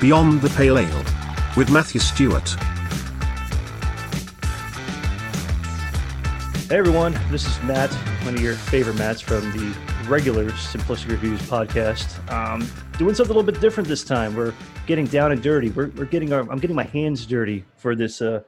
Beyond 0.00 0.40
the 0.42 0.50
Pale 0.50 0.78
Ale. 0.78 1.04
With 1.56 1.72
Matthew 1.72 2.00
Stewart. 2.00 2.48
Hey 6.68 6.78
everyone, 6.78 7.18
this 7.32 7.44
is 7.44 7.60
Matt, 7.64 7.92
one 8.24 8.36
of 8.36 8.40
your 8.40 8.54
favorite 8.54 8.96
Matts 8.96 9.20
from 9.20 9.40
the 9.50 9.76
regular 10.08 10.50
Simplistic 10.50 11.08
Reviews 11.08 11.42
podcast. 11.42 12.16
Um, 12.30 12.64
doing 12.96 13.12
something 13.12 13.34
a 13.34 13.36
little 13.36 13.42
bit 13.42 13.60
different 13.60 13.88
this 13.88 14.04
time. 14.04 14.36
We're 14.36 14.54
getting 14.86 15.06
down 15.06 15.32
and 15.32 15.42
dirty. 15.42 15.70
We're, 15.70 15.88
we're 15.88 16.04
getting 16.04 16.32
our, 16.32 16.48
I'm 16.48 16.60
getting 16.60 16.76
my 16.76 16.84
hands 16.84 17.26
dirty 17.26 17.64
for 17.76 17.96
this 17.96 18.22
uh, 18.22 18.44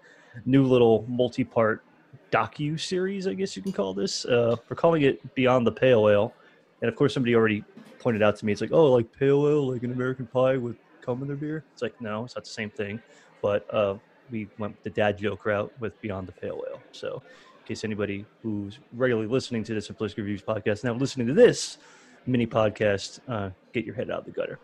new 0.46 0.62
little 0.62 1.04
multi-part 1.08 1.82
docu 2.30 2.78
series, 2.78 3.26
I 3.26 3.34
guess 3.34 3.56
you 3.56 3.62
can 3.64 3.72
call 3.72 3.92
this. 3.92 4.24
Uh, 4.24 4.54
we're 4.68 4.76
calling 4.76 5.02
it 5.02 5.34
Beyond 5.34 5.66
the 5.66 5.72
Pale 5.72 6.10
Ale, 6.10 6.32
and 6.80 6.88
of 6.88 6.94
course, 6.94 7.12
somebody 7.12 7.34
already 7.34 7.64
pointed 7.98 8.22
out 8.22 8.36
to 8.36 8.46
me, 8.46 8.52
it's 8.52 8.60
like, 8.60 8.70
oh, 8.70 8.92
like 8.92 9.10
pale 9.10 9.48
ale, 9.48 9.72
like 9.72 9.82
an 9.82 9.90
American 9.90 10.26
pie 10.28 10.56
with 10.56 10.76
cum 11.02 11.22
in 11.22 11.28
their 11.28 11.36
beer. 11.36 11.64
It's 11.72 11.82
like, 11.82 12.00
no, 12.00 12.24
it's 12.24 12.36
not 12.36 12.44
the 12.44 12.50
same 12.50 12.70
thing. 12.70 13.00
But 13.42 13.72
uh, 13.72 13.96
we 14.30 14.48
went 14.58 14.82
the 14.82 14.90
dad 14.90 15.18
joke 15.18 15.46
route 15.46 15.72
with 15.80 16.00
Beyond 16.00 16.28
the 16.28 16.32
Pale 16.32 16.62
Ale. 16.70 16.80
So, 16.92 17.22
in 17.60 17.66
case 17.66 17.84
anybody 17.84 18.26
who's 18.42 18.78
regularly 18.92 19.28
listening 19.28 19.64
to 19.64 19.74
the 19.74 19.80
Simplistic 19.80 20.18
Reviews 20.18 20.42
podcast 20.42 20.84
now 20.84 20.94
listening 20.94 21.26
to 21.26 21.34
this 21.34 21.78
mini 22.26 22.46
podcast, 22.46 23.20
uh, 23.28 23.50
get 23.72 23.84
your 23.84 23.94
head 23.94 24.10
out 24.10 24.20
of 24.20 24.24
the 24.24 24.30
gutter. 24.30 24.58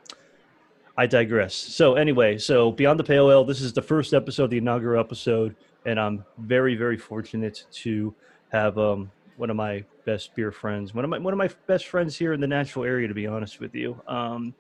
I 0.99 1.07
digress. 1.07 1.55
So 1.55 1.95
anyway, 1.95 2.39
so 2.39 2.73
Beyond 2.73 2.99
the 2.99 3.05
Pale 3.05 3.31
Ale, 3.31 3.45
this 3.45 3.61
is 3.61 3.73
the 3.73 3.83
first 3.83 4.15
episode, 4.15 4.49
the 4.49 4.59
inaugural 4.59 4.99
episode, 4.99 5.55
and 5.85 6.01
I'm 6.01 6.25
very, 6.39 6.75
very 6.75 6.97
fortunate 6.97 7.65
to 7.73 8.15
have 8.49 8.79
um, 8.79 9.11
one 9.37 9.51
of 9.51 9.57
my 9.57 9.85
best 10.07 10.35
beer 10.35 10.51
friends, 10.51 10.95
one 10.95 11.05
of 11.05 11.11
my 11.11 11.19
one 11.19 11.35
of 11.35 11.39
my 11.39 11.51
best 11.67 11.89
friends 11.89 12.17
here 12.17 12.33
in 12.33 12.41
the 12.41 12.47
Nashville 12.47 12.85
area, 12.85 13.09
to 13.09 13.15
be 13.15 13.27
honest 13.27 13.61
with 13.61 13.75
you. 13.75 14.01
Um, 14.09 14.55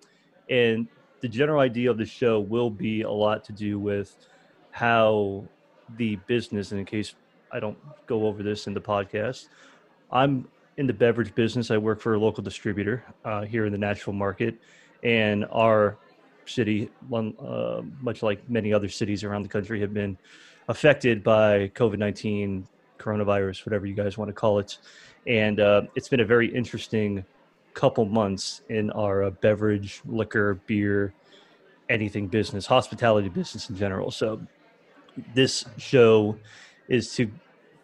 and 0.50 0.88
the 1.26 1.32
general 1.32 1.58
idea 1.58 1.90
of 1.90 1.98
the 1.98 2.06
show 2.06 2.38
will 2.38 2.70
be 2.70 3.02
a 3.02 3.10
lot 3.10 3.42
to 3.42 3.52
do 3.52 3.80
with 3.80 4.14
how 4.70 5.44
the 5.96 6.14
business, 6.28 6.70
and 6.70 6.78
in 6.78 6.86
case 6.86 7.16
I 7.50 7.58
don't 7.58 7.76
go 8.06 8.28
over 8.28 8.44
this 8.44 8.68
in 8.68 8.74
the 8.74 8.80
podcast, 8.80 9.48
I'm 10.12 10.46
in 10.76 10.86
the 10.86 10.92
beverage 10.92 11.34
business. 11.34 11.72
I 11.72 11.78
work 11.78 12.00
for 12.00 12.14
a 12.14 12.18
local 12.20 12.44
distributor 12.44 13.04
uh, 13.24 13.42
here 13.42 13.66
in 13.66 13.72
the 13.72 13.78
Nashville 13.78 14.14
market, 14.14 14.56
and 15.02 15.44
our 15.50 15.98
city, 16.44 16.90
uh, 17.12 17.82
much 18.00 18.22
like 18.22 18.48
many 18.48 18.72
other 18.72 18.88
cities 18.88 19.24
around 19.24 19.42
the 19.42 19.48
country, 19.48 19.80
have 19.80 19.92
been 19.92 20.16
affected 20.68 21.24
by 21.24 21.72
COVID 21.74 21.98
19, 21.98 22.68
coronavirus, 23.00 23.66
whatever 23.66 23.84
you 23.84 23.94
guys 23.94 24.16
want 24.16 24.28
to 24.28 24.32
call 24.32 24.60
it. 24.60 24.78
And 25.26 25.58
uh, 25.58 25.82
it's 25.96 26.08
been 26.08 26.20
a 26.20 26.24
very 26.24 26.46
interesting 26.54 27.24
couple 27.76 28.06
months 28.06 28.62
in 28.70 28.90
our 28.92 29.24
uh, 29.24 29.30
beverage, 29.30 30.00
liquor, 30.06 30.54
beer, 30.66 31.12
anything 31.90 32.26
business, 32.26 32.66
hospitality 32.66 33.28
business 33.28 33.68
in 33.68 33.76
general. 33.76 34.10
So 34.10 34.40
this 35.34 35.64
show 35.76 36.36
is 36.88 37.14
to 37.16 37.30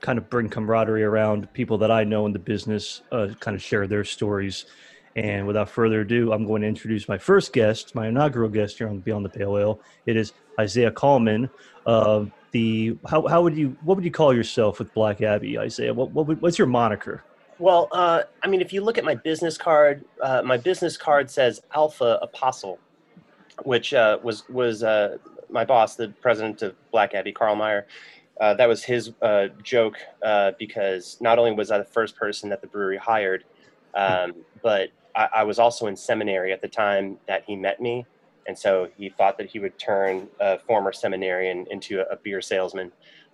kind 0.00 0.18
of 0.18 0.30
bring 0.30 0.48
camaraderie 0.48 1.04
around 1.04 1.52
people 1.52 1.76
that 1.78 1.90
I 1.90 2.04
know 2.04 2.24
in 2.24 2.32
the 2.32 2.38
business, 2.38 3.02
uh, 3.12 3.28
kind 3.38 3.54
of 3.54 3.62
share 3.62 3.86
their 3.86 4.02
stories. 4.02 4.64
And 5.14 5.46
without 5.46 5.68
further 5.68 6.00
ado, 6.00 6.32
I'm 6.32 6.46
going 6.46 6.62
to 6.62 6.68
introduce 6.68 7.06
my 7.06 7.18
first 7.18 7.52
guest, 7.52 7.94
my 7.94 8.08
inaugural 8.08 8.48
guest 8.48 8.78
here 8.78 8.88
on 8.88 9.00
Beyond 9.00 9.26
the 9.26 9.28
Pale 9.28 9.58
Ale. 9.58 9.80
It 10.06 10.16
is 10.16 10.32
Isaiah 10.58 10.90
Kallman. 10.90 11.50
Uh, 11.84 12.24
the 12.52 12.96
how, 13.06 13.26
how 13.28 13.42
would 13.42 13.56
you 13.56 13.76
what 13.82 13.96
would 13.96 14.04
you 14.04 14.10
call 14.10 14.34
yourself 14.34 14.78
with 14.78 14.92
Black 14.94 15.20
Abbey, 15.20 15.58
Isaiah? 15.58 15.92
What, 15.92 16.12
what 16.12 16.40
what's 16.40 16.58
your 16.58 16.66
moniker? 16.66 17.22
Well, 17.62 17.86
uh, 17.92 18.24
I 18.42 18.48
mean, 18.48 18.60
if 18.60 18.72
you 18.72 18.80
look 18.80 18.98
at 18.98 19.04
my 19.04 19.14
business 19.14 19.56
card, 19.56 20.04
uh, 20.20 20.42
my 20.42 20.56
business 20.56 20.96
card 20.96 21.30
says 21.30 21.60
Alpha 21.72 22.18
Apostle, 22.20 22.80
which 23.62 23.94
uh, 23.94 24.18
was 24.20 24.42
was 24.48 24.82
uh, 24.82 25.18
my 25.48 25.64
boss, 25.64 25.94
the 25.94 26.08
president 26.20 26.62
of 26.62 26.74
Black 26.90 27.14
Abbey, 27.14 27.30
Carl 27.30 27.54
Meyer. 27.54 27.86
Uh, 28.40 28.52
that 28.54 28.66
was 28.66 28.82
his 28.82 29.12
uh, 29.22 29.46
joke 29.62 29.94
because 30.58 31.18
not 31.20 31.38
only 31.38 31.52
was 31.52 31.70
I 31.70 31.78
the 31.78 31.84
first 31.84 32.16
person 32.16 32.50
that 32.50 32.62
the 32.62 32.66
brewery 32.66 32.96
hired, 32.96 33.44
um, 33.94 34.34
but 34.60 34.88
I, 35.14 35.28
I, 35.32 35.44
was 35.44 35.60
also 35.60 35.86
in 35.86 35.94
seminary 35.94 36.52
at 36.52 36.62
the 36.62 36.68
time 36.68 37.16
that 37.28 37.44
he 37.46 37.54
met 37.54 37.80
me, 37.80 38.04
and 38.48 38.58
so 38.58 38.88
he 38.96 39.08
thought 39.08 39.38
that 39.38 39.48
he 39.48 39.60
would 39.60 39.78
turn 39.78 40.26
a 40.40 40.58
former 40.58 40.92
seminarian 40.92 41.68
into 41.70 42.00
a, 42.00 42.14
a 42.14 42.16
beer 42.16 42.40
salesman. 42.40 42.90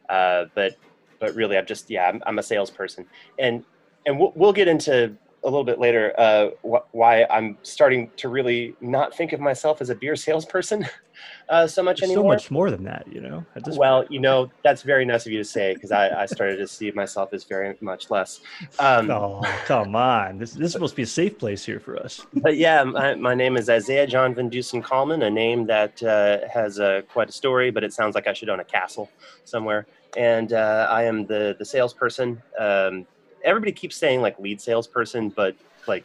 but 0.06 0.76
but 1.18 1.34
really, 1.34 1.56
I'm 1.56 1.64
just 1.64 1.88
yeah, 1.88 2.10
I'm, 2.10 2.22
I'm 2.26 2.38
a 2.38 2.42
salesperson, 2.42 3.06
and 3.38 3.64
and 4.08 4.18
we'll, 4.18 4.32
we'll 4.34 4.52
get 4.52 4.66
into 4.66 5.14
a 5.44 5.46
little 5.46 5.64
bit 5.64 5.78
later 5.78 6.12
uh, 6.18 6.48
wh- 6.68 6.94
why 6.94 7.24
I'm 7.30 7.58
starting 7.62 8.10
to 8.16 8.28
really 8.28 8.74
not 8.80 9.14
think 9.14 9.32
of 9.32 9.38
myself 9.38 9.80
as 9.80 9.90
a 9.90 9.94
beer 9.94 10.16
salesperson 10.16 10.84
uh, 11.48 11.66
so 11.66 11.82
much 11.82 12.00
There's 12.00 12.10
anymore. 12.10 12.32
So 12.32 12.34
much 12.34 12.50
more 12.50 12.70
than 12.70 12.84
that, 12.84 13.06
you 13.12 13.20
know. 13.20 13.44
well, 13.76 14.00
point. 14.00 14.10
you 14.10 14.18
know, 14.18 14.50
that's 14.64 14.82
very 14.82 15.04
nice 15.04 15.26
of 15.26 15.32
you 15.32 15.38
to 15.38 15.44
say 15.44 15.74
because 15.74 15.92
I, 15.92 16.22
I, 16.22 16.26
started 16.26 16.56
to 16.56 16.66
see 16.66 16.90
myself 16.90 17.32
as 17.32 17.44
very 17.44 17.76
much 17.80 18.10
less. 18.10 18.40
Um, 18.80 19.10
oh, 19.12 19.42
come 19.66 19.94
on! 19.94 20.38
This 20.38 20.52
this 20.52 20.66
is 20.66 20.72
supposed 20.72 20.92
to 20.92 20.96
be 20.96 21.02
a 21.02 21.06
safe 21.06 21.38
place 21.38 21.64
here 21.64 21.80
for 21.80 21.96
us. 21.96 22.26
But 22.32 22.56
yeah, 22.56 22.82
my, 22.82 23.14
my 23.14 23.34
name 23.34 23.56
is 23.56 23.68
Isaiah 23.68 24.06
John 24.06 24.34
Van 24.34 24.48
Dusen 24.48 24.82
Kallman, 24.82 25.24
a 25.24 25.30
name 25.30 25.66
that 25.66 26.02
uh, 26.02 26.48
has 26.48 26.80
uh, 26.80 27.02
quite 27.12 27.28
a 27.28 27.32
story, 27.32 27.70
but 27.70 27.84
it 27.84 27.92
sounds 27.92 28.14
like 28.14 28.26
I 28.26 28.32
should 28.32 28.48
own 28.48 28.60
a 28.60 28.64
castle 28.64 29.08
somewhere. 29.44 29.86
And 30.16 30.52
uh, 30.52 30.88
I 30.90 31.04
am 31.04 31.26
the 31.26 31.54
the 31.58 31.64
salesperson. 31.64 32.42
Um, 32.58 33.06
everybody 33.44 33.72
keeps 33.72 33.96
saying 33.96 34.20
like 34.20 34.38
lead 34.38 34.60
salesperson, 34.60 35.30
but 35.30 35.56
like 35.86 36.04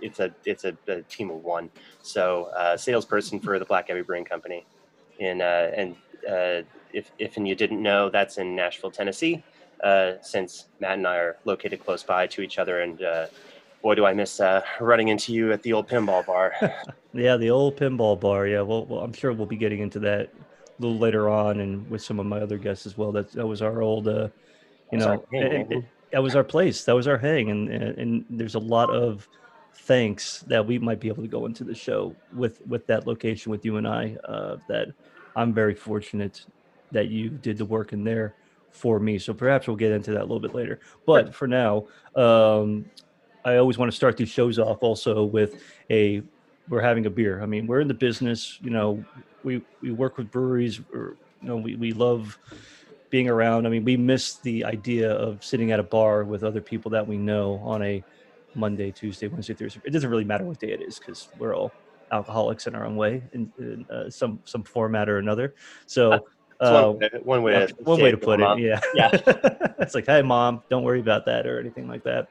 it's 0.00 0.20
a 0.20 0.34
it's 0.44 0.64
a, 0.64 0.76
a 0.88 1.02
team 1.02 1.30
of 1.30 1.42
one. 1.42 1.70
So 2.02 2.44
uh, 2.56 2.76
salesperson 2.76 3.40
for 3.40 3.58
the 3.58 3.64
Black 3.64 3.90
Abbey 3.90 4.02
Brewing 4.02 4.24
Company, 4.24 4.66
in 5.18 5.40
uh, 5.40 5.70
and 5.74 5.96
uh, 6.28 6.62
if 6.92 7.10
if 7.18 7.36
and 7.36 7.46
you 7.46 7.54
didn't 7.54 7.82
know, 7.82 8.10
that's 8.10 8.38
in 8.38 8.54
Nashville, 8.54 8.90
Tennessee. 8.90 9.42
Uh, 9.82 10.14
since 10.22 10.66
Matt 10.80 10.98
and 10.98 11.06
I 11.06 11.16
are 11.16 11.36
located 11.44 11.84
close 11.84 12.02
by 12.02 12.26
to 12.28 12.42
each 12.42 12.58
other, 12.58 12.80
and 12.80 13.02
uh, 13.02 13.26
boy, 13.82 13.94
do 13.94 14.06
I 14.06 14.14
miss 14.14 14.40
uh, 14.40 14.62
running 14.80 15.08
into 15.08 15.32
you 15.32 15.52
at 15.52 15.62
the 15.62 15.72
old 15.72 15.88
pinball 15.88 16.24
bar. 16.24 16.54
yeah, 17.12 17.36
the 17.36 17.50
old 17.50 17.76
pinball 17.76 18.18
bar. 18.18 18.46
Yeah, 18.46 18.62
well, 18.62 18.86
well, 18.86 19.00
I'm 19.00 19.12
sure 19.12 19.32
we'll 19.32 19.46
be 19.46 19.56
getting 19.56 19.80
into 19.80 19.98
that 20.00 20.30
a 20.30 20.82
little 20.82 20.98
later 20.98 21.28
on, 21.28 21.60
and 21.60 21.88
with 21.90 22.02
some 22.02 22.18
of 22.18 22.26
my 22.26 22.38
other 22.38 22.56
guests 22.56 22.86
as 22.86 22.96
well. 22.96 23.12
That 23.12 23.30
that 23.32 23.46
was 23.46 23.62
our 23.62 23.82
old, 23.82 24.08
uh 24.08 24.28
you 24.92 24.98
know, 24.98 25.24
that 26.14 26.22
was 26.22 26.36
our 26.36 26.44
place. 26.44 26.84
That 26.84 26.94
was 26.94 27.08
our 27.08 27.18
hang, 27.18 27.50
and, 27.50 27.68
and, 27.68 27.98
and 27.98 28.24
there's 28.30 28.54
a 28.54 28.60
lot 28.60 28.88
of 28.88 29.28
thanks 29.74 30.44
that 30.46 30.64
we 30.64 30.78
might 30.78 31.00
be 31.00 31.08
able 31.08 31.24
to 31.24 31.28
go 31.28 31.46
into 31.46 31.64
the 31.64 31.74
show 31.74 32.14
with 32.32 32.64
with 32.68 32.86
that 32.86 33.04
location 33.04 33.50
with 33.50 33.64
you 33.64 33.78
and 33.78 33.88
I. 33.88 34.16
Uh, 34.22 34.58
that 34.68 34.92
I'm 35.34 35.52
very 35.52 35.74
fortunate 35.74 36.46
that 36.92 37.08
you 37.08 37.30
did 37.30 37.58
the 37.58 37.64
work 37.64 37.92
in 37.92 38.04
there 38.04 38.36
for 38.70 39.00
me. 39.00 39.18
So 39.18 39.34
perhaps 39.34 39.66
we'll 39.66 39.76
get 39.76 39.90
into 39.90 40.12
that 40.12 40.20
a 40.20 40.22
little 40.22 40.38
bit 40.38 40.54
later. 40.54 40.78
But 41.04 41.34
for 41.34 41.48
now, 41.48 41.88
um, 42.14 42.84
I 43.44 43.56
always 43.56 43.76
want 43.76 43.90
to 43.90 43.96
start 43.96 44.16
these 44.16 44.28
shows 44.28 44.60
off 44.60 44.84
also 44.84 45.24
with 45.24 45.64
a 45.90 46.22
we're 46.68 46.80
having 46.80 47.06
a 47.06 47.10
beer. 47.10 47.42
I 47.42 47.46
mean, 47.46 47.66
we're 47.66 47.80
in 47.80 47.88
the 47.88 48.00
business. 48.08 48.60
You 48.62 48.70
know, 48.70 49.04
we 49.42 49.62
we 49.80 49.90
work 49.90 50.16
with 50.16 50.30
breweries. 50.30 50.80
Or, 50.92 51.16
you 51.42 51.48
know, 51.48 51.56
we 51.56 51.74
we 51.74 51.90
love 51.90 52.38
being 53.14 53.28
around. 53.28 53.64
I 53.64 53.70
mean, 53.70 53.84
we 53.84 53.96
miss 53.96 54.38
the 54.38 54.64
idea 54.64 55.08
of 55.12 55.44
sitting 55.44 55.70
at 55.70 55.78
a 55.78 55.84
bar 55.84 56.24
with 56.24 56.42
other 56.42 56.60
people 56.60 56.90
that 56.90 57.06
we 57.06 57.16
know 57.16 57.60
on 57.62 57.80
a 57.80 58.02
Monday, 58.56 58.90
Tuesday, 58.90 59.28
Wednesday, 59.28 59.54
Thursday. 59.54 59.80
It 59.84 59.92
doesn't 59.92 60.10
really 60.10 60.24
matter 60.24 60.42
what 60.42 60.58
day 60.58 60.72
it 60.72 60.82
is 60.82 60.98
because 60.98 61.28
we're 61.38 61.54
all 61.54 61.70
alcoholics 62.10 62.66
in 62.66 62.74
our 62.74 62.84
own 62.84 62.96
way 62.96 63.22
in, 63.32 63.52
in 63.60 63.86
uh, 63.88 64.10
some 64.10 64.40
some 64.44 64.64
format 64.64 65.08
or 65.08 65.18
another. 65.18 65.54
So. 65.86 66.26
Uh, 66.58 66.92
one, 66.92 67.10
one, 67.22 67.42
way, 67.42 67.66
to, 67.66 67.74
one 67.84 68.00
way 68.00 68.10
to 68.10 68.16
put 68.16 68.40
it, 68.40 68.58
yeah. 68.58 68.80
Yeah, 68.94 69.10
it's 69.80 69.94
like, 69.94 70.06
hey, 70.06 70.22
mom, 70.22 70.62
don't 70.70 70.82
worry 70.82 71.00
about 71.00 71.26
that 71.26 71.46
or 71.46 71.60
anything 71.60 71.88
like 71.88 72.02
that. 72.04 72.28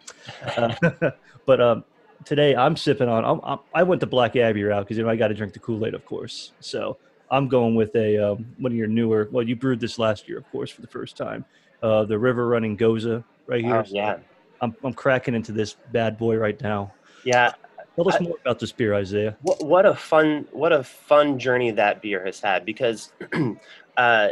Uh, 0.57 1.11
but 1.45 1.61
um, 1.61 1.83
today 2.25 2.55
I'm 2.55 2.75
sipping 2.75 3.07
on. 3.07 3.23
I'm, 3.23 3.39
I'm, 3.43 3.59
i 3.73 3.83
went 3.83 3.99
the 4.01 4.07
Black 4.07 4.35
Abbey 4.35 4.63
route 4.63 4.85
because 4.85 4.97
you 4.97 5.03
know 5.03 5.09
I 5.09 5.16
got 5.16 5.27
to 5.27 5.33
drink 5.33 5.53
the 5.53 5.59
Kool 5.59 5.85
Aid, 5.85 5.93
of 5.93 6.05
course. 6.05 6.51
So 6.61 6.97
I'm 7.31 7.47
going 7.47 7.75
with 7.75 7.96
a 7.96 8.17
um, 8.17 8.46
one 8.58 8.72
of 8.72 8.78
your 8.78 8.87
newer. 8.87 9.28
Well, 9.31 9.47
you 9.47 9.55
brewed 9.55 9.79
this 9.79 9.97
last 9.97 10.28
year, 10.28 10.37
of 10.37 10.49
course, 10.52 10.70
for 10.72 10.81
the 10.81 10.87
first 10.87 11.17
time. 11.17 11.46
Uh, 11.81 12.05
the 12.05 12.17
River 12.17 12.47
Running 12.47 12.78
Gose 12.78 13.23
right 13.47 13.64
here. 13.64 13.75
Oh, 13.75 13.84
yeah. 13.87 14.17
I'm 14.61 14.75
I'm 14.84 14.93
cracking 14.93 15.35
into 15.35 15.52
this 15.52 15.75
bad 15.91 16.17
boy 16.17 16.37
right 16.37 16.59
now. 16.61 16.93
Yeah. 17.25 17.53
Tell 17.96 18.08
us 18.08 18.16
I, 18.16 18.20
more 18.20 18.37
about 18.41 18.59
this 18.59 18.72
beer, 18.72 18.96
Isaiah. 18.96 19.37
What, 19.41 19.64
what, 19.64 19.85
a 19.85 19.93
fun 19.93 20.47
what 20.52 20.73
a 20.73 20.84
fun 20.84 21.37
journey 21.37 21.70
that 21.72 22.02
beer 22.02 22.25
has 22.25 22.40
had 22.40 22.66
because, 22.66 23.11
uh, 23.97 24.29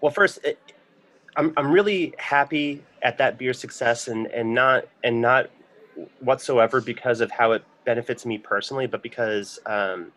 well, 0.00 0.12
first, 0.12 0.44
it, 0.44 0.58
I'm 1.36 1.52
I'm 1.56 1.70
really 1.70 2.14
happy 2.18 2.84
at 3.02 3.18
that 3.18 3.38
beer 3.38 3.52
success 3.52 4.08
and 4.08 4.26
and 4.28 4.54
not 4.54 4.86
and 5.02 5.20
not 5.20 5.50
whatsoever 6.20 6.80
because 6.80 7.20
of 7.20 7.30
how 7.30 7.52
it 7.52 7.64
benefits 7.84 8.24
me 8.24 8.38
personally, 8.38 8.86
but 8.86 9.02
because 9.02 9.58
um, 9.66 10.12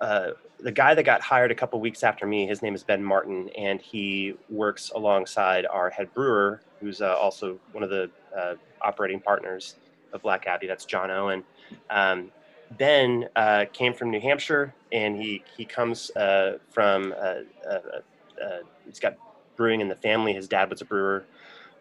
uh, 0.00 0.30
the 0.60 0.72
guy 0.72 0.94
that 0.94 1.04
got 1.04 1.20
hired 1.20 1.50
a 1.50 1.54
couple 1.54 1.80
weeks 1.80 2.02
after 2.02 2.26
me, 2.26 2.46
his 2.46 2.62
name 2.62 2.74
is 2.74 2.82
Ben 2.82 3.02
Martin, 3.02 3.48
and 3.56 3.80
he 3.80 4.34
works 4.50 4.90
alongside 4.94 5.66
our 5.66 5.90
head 5.90 6.12
brewer, 6.14 6.60
who's 6.80 7.00
uh, 7.00 7.16
also 7.16 7.58
one 7.72 7.84
of 7.84 7.90
the 7.90 8.10
uh, 8.36 8.54
operating 8.82 9.20
partners 9.20 9.76
of 10.12 10.22
Black 10.22 10.46
Abbey. 10.46 10.66
That's 10.66 10.84
John 10.84 11.10
Owen. 11.10 11.44
Um, 11.90 12.30
Ben 12.76 13.28
uh, 13.36 13.66
came 13.72 13.94
from 13.94 14.10
New 14.10 14.20
Hampshire, 14.20 14.74
and 14.92 15.16
he 15.16 15.42
he 15.56 15.64
comes 15.64 16.10
uh, 16.16 16.58
from 16.70 17.14
uh, 17.18 17.40
uh, 17.70 18.58
he's 18.84 19.00
got 19.00 19.16
brewing 19.56 19.80
in 19.80 19.88
the 19.88 19.96
family. 19.96 20.32
His 20.32 20.48
dad 20.48 20.68
was 20.70 20.80
a 20.80 20.84
brewer, 20.84 21.24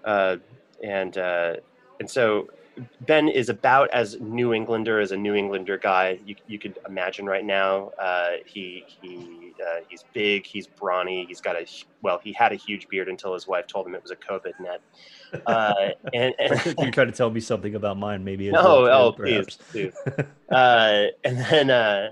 and 0.06 1.18
and 1.18 1.62
so 2.06 2.48
Ben 3.02 3.28
is 3.28 3.50
about 3.50 3.90
as 3.92 4.20
New 4.20 4.54
Englander 4.54 5.00
as 5.00 5.12
a 5.12 5.18
New 5.18 5.36
Englander 5.36 5.78
guy 5.78 6.20
you, 6.26 6.36
you 6.48 6.60
could 6.60 6.78
imagine 6.88 7.26
right 7.26 7.46
now. 7.46 7.92
Uh, 8.00 8.32
he 8.46 8.86
he 9.02 9.54
uh, 9.60 9.80
he's 9.88 10.04
big, 10.14 10.46
he's 10.46 10.68
brawny, 10.68 11.26
he's 11.26 11.42
got 11.42 11.56
a 11.56 11.66
well, 12.02 12.20
he 12.24 12.32
had 12.34 12.52
a 12.52 12.56
huge 12.56 12.88
beard 12.88 13.10
until 13.10 13.34
his 13.34 13.48
wife 13.48 13.68
told 13.68 13.88
him 13.88 13.96
it 13.96 14.02
was 14.02 14.12
a 14.12 14.16
COVID 14.16 14.54
net. 14.60 14.82
Uh, 15.46 15.90
and, 16.14 16.34
and 16.40 16.76
You're 16.80 16.92
trying 16.92 17.08
to 17.08 17.14
tell 17.14 17.30
me 17.30 17.40
something 17.40 17.76
about 17.76 17.98
mine, 17.98 18.24
maybe. 18.24 18.52
no, 18.52 18.84
well, 18.84 19.08
oh 19.08 19.12
too, 19.12 19.24
please, 19.24 19.58
please. 19.72 19.94
uh, 20.52 21.06
and 21.24 21.38
then, 21.38 21.70
uh, 21.70 22.12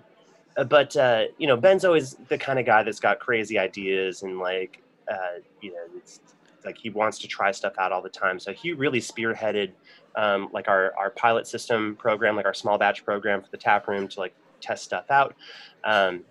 uh, 0.57 0.63
but 0.63 0.95
uh, 0.95 1.25
you 1.37 1.47
know, 1.47 1.57
Ben's 1.57 1.85
always 1.85 2.15
the 2.29 2.37
kind 2.37 2.59
of 2.59 2.65
guy 2.65 2.83
that's 2.83 2.99
got 2.99 3.19
crazy 3.19 3.57
ideas 3.57 4.23
and 4.23 4.39
like, 4.39 4.81
uh, 5.11 5.39
you 5.61 5.71
know, 5.71 5.83
it's 5.97 6.19
like 6.65 6.77
he 6.77 6.89
wants 6.89 7.19
to 7.19 7.27
try 7.27 7.51
stuff 7.51 7.73
out 7.77 7.91
all 7.91 8.01
the 8.01 8.09
time. 8.09 8.39
So 8.39 8.51
he 8.51 8.73
really 8.73 8.99
spearheaded 8.99 9.71
um, 10.17 10.49
like 10.51 10.67
our 10.67 10.93
our 10.97 11.09
pilot 11.09 11.47
system 11.47 11.95
program, 11.95 12.35
like 12.35 12.45
our 12.45 12.53
small 12.53 12.77
batch 12.77 13.05
program 13.05 13.41
for 13.41 13.49
the 13.49 13.57
tap 13.57 13.87
room 13.87 14.07
to 14.07 14.19
like 14.19 14.33
test 14.61 14.83
stuff 14.83 15.09
out. 15.11 15.35
Um, 15.83 16.23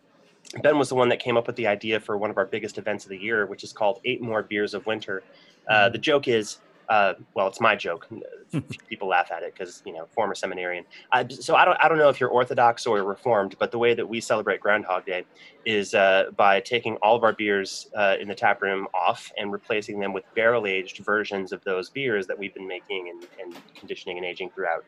Ben 0.62 0.78
was 0.78 0.88
the 0.88 0.94
one 0.94 1.08
that 1.08 1.20
came 1.20 1.36
up 1.36 1.46
with 1.46 1.56
the 1.56 1.66
idea 1.66 1.98
for 1.98 2.16
one 2.16 2.30
of 2.30 2.36
our 2.38 2.46
biggest 2.46 2.78
events 2.78 3.04
of 3.04 3.10
the 3.10 3.18
year, 3.18 3.46
which 3.46 3.64
is 3.64 3.72
called 3.72 4.00
Eight 4.04 4.20
More 4.20 4.42
Beers 4.42 4.74
of 4.74 4.86
Winter. 4.86 5.22
Uh, 5.68 5.88
the 5.88 5.98
joke 5.98 6.28
is, 6.28 6.58
uh, 6.88 7.14
well, 7.34 7.46
it's 7.46 7.60
my 7.60 7.74
joke. 7.74 8.08
People 8.88 9.08
laugh 9.08 9.30
at 9.32 9.42
it 9.42 9.54
because 9.54 9.82
you 9.84 9.92
know, 9.92 10.06
former 10.14 10.34
seminarian. 10.34 10.84
Uh, 11.12 11.24
so 11.28 11.54
I 11.54 11.64
don't, 11.64 11.76
I 11.82 11.88
don't 11.88 11.98
know 11.98 12.08
if 12.08 12.20
you're 12.20 12.30
Orthodox 12.30 12.86
or 12.86 13.02
Reformed, 13.02 13.56
but 13.58 13.70
the 13.70 13.78
way 13.78 13.94
that 13.94 14.06
we 14.06 14.20
celebrate 14.20 14.60
Groundhog 14.60 15.06
Day 15.06 15.24
is 15.64 15.94
uh, 15.94 16.26
by 16.36 16.60
taking 16.60 16.96
all 16.96 17.16
of 17.16 17.24
our 17.24 17.32
beers 17.32 17.88
uh, 17.96 18.16
in 18.20 18.28
the 18.28 18.34
tap 18.34 18.62
room 18.62 18.86
off 18.94 19.32
and 19.38 19.52
replacing 19.52 19.98
them 19.98 20.12
with 20.12 20.24
barrel 20.34 20.66
aged 20.66 20.98
versions 21.04 21.52
of 21.52 21.62
those 21.64 21.90
beers 21.90 22.26
that 22.26 22.38
we've 22.38 22.54
been 22.54 22.68
making 22.68 23.10
and, 23.10 23.26
and 23.42 23.74
conditioning 23.74 24.18
and 24.18 24.26
aging 24.26 24.50
throughout 24.50 24.84